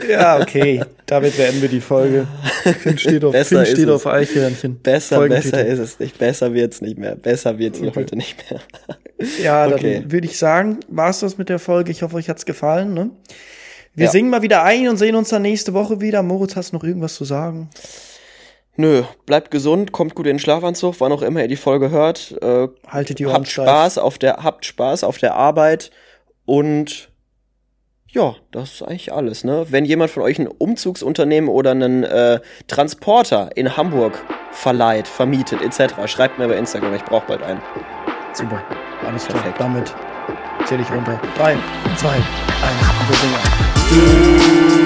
[0.09, 0.83] Ja, okay.
[1.05, 2.27] Damit beenden wir die Folge.
[2.81, 3.91] Finn steht auf, Besser Finn ist steht es.
[3.93, 4.79] auf Eichhörnchen.
[4.81, 6.17] Besser, besser ist es nicht.
[6.17, 7.15] Besser wird's nicht mehr.
[7.15, 7.99] Besser wird's hier Okay.
[8.01, 8.59] heute nicht mehr.
[9.41, 10.03] Ja, dann Okay.
[10.09, 11.89] würde ich sagen, war's das mit der Folge.
[11.89, 12.93] Ich hoffe, euch hat's gefallen.
[12.93, 13.11] Ne?
[13.93, 14.11] Wir Ja.
[14.11, 16.21] singen mal wieder ein und sehen uns dann nächste Woche wieder.
[16.21, 17.69] Moritz, hast du noch irgendwas zu sagen?
[18.75, 22.35] Nö, bleibt gesund, kommt gut in den Schlafanzug, wann auch immer ihr die Folge hört.
[22.41, 23.63] Äh, Haltet die Ohren habt steif.
[23.65, 25.91] Spaß auf der, habt Spaß auf der Arbeit
[26.43, 27.09] und
[28.15, 29.67] ja, das ist eigentlich alles, ne?
[29.69, 35.93] Wenn jemand von euch ein Umzugsunternehmen oder einen äh, Transporter in Hamburg verleiht, vermietet, etc.,
[36.07, 37.61] schreibt mir bei Instagram, ich brauche bald einen.
[38.33, 38.63] Super.
[39.05, 39.41] Alles klar.
[39.41, 39.59] Perfekt.
[39.59, 39.93] Damit
[40.65, 41.19] zähle ich runter.
[41.37, 41.57] Drei,
[41.97, 42.23] zwei, eins.
[42.99, 44.84] Und wir singen.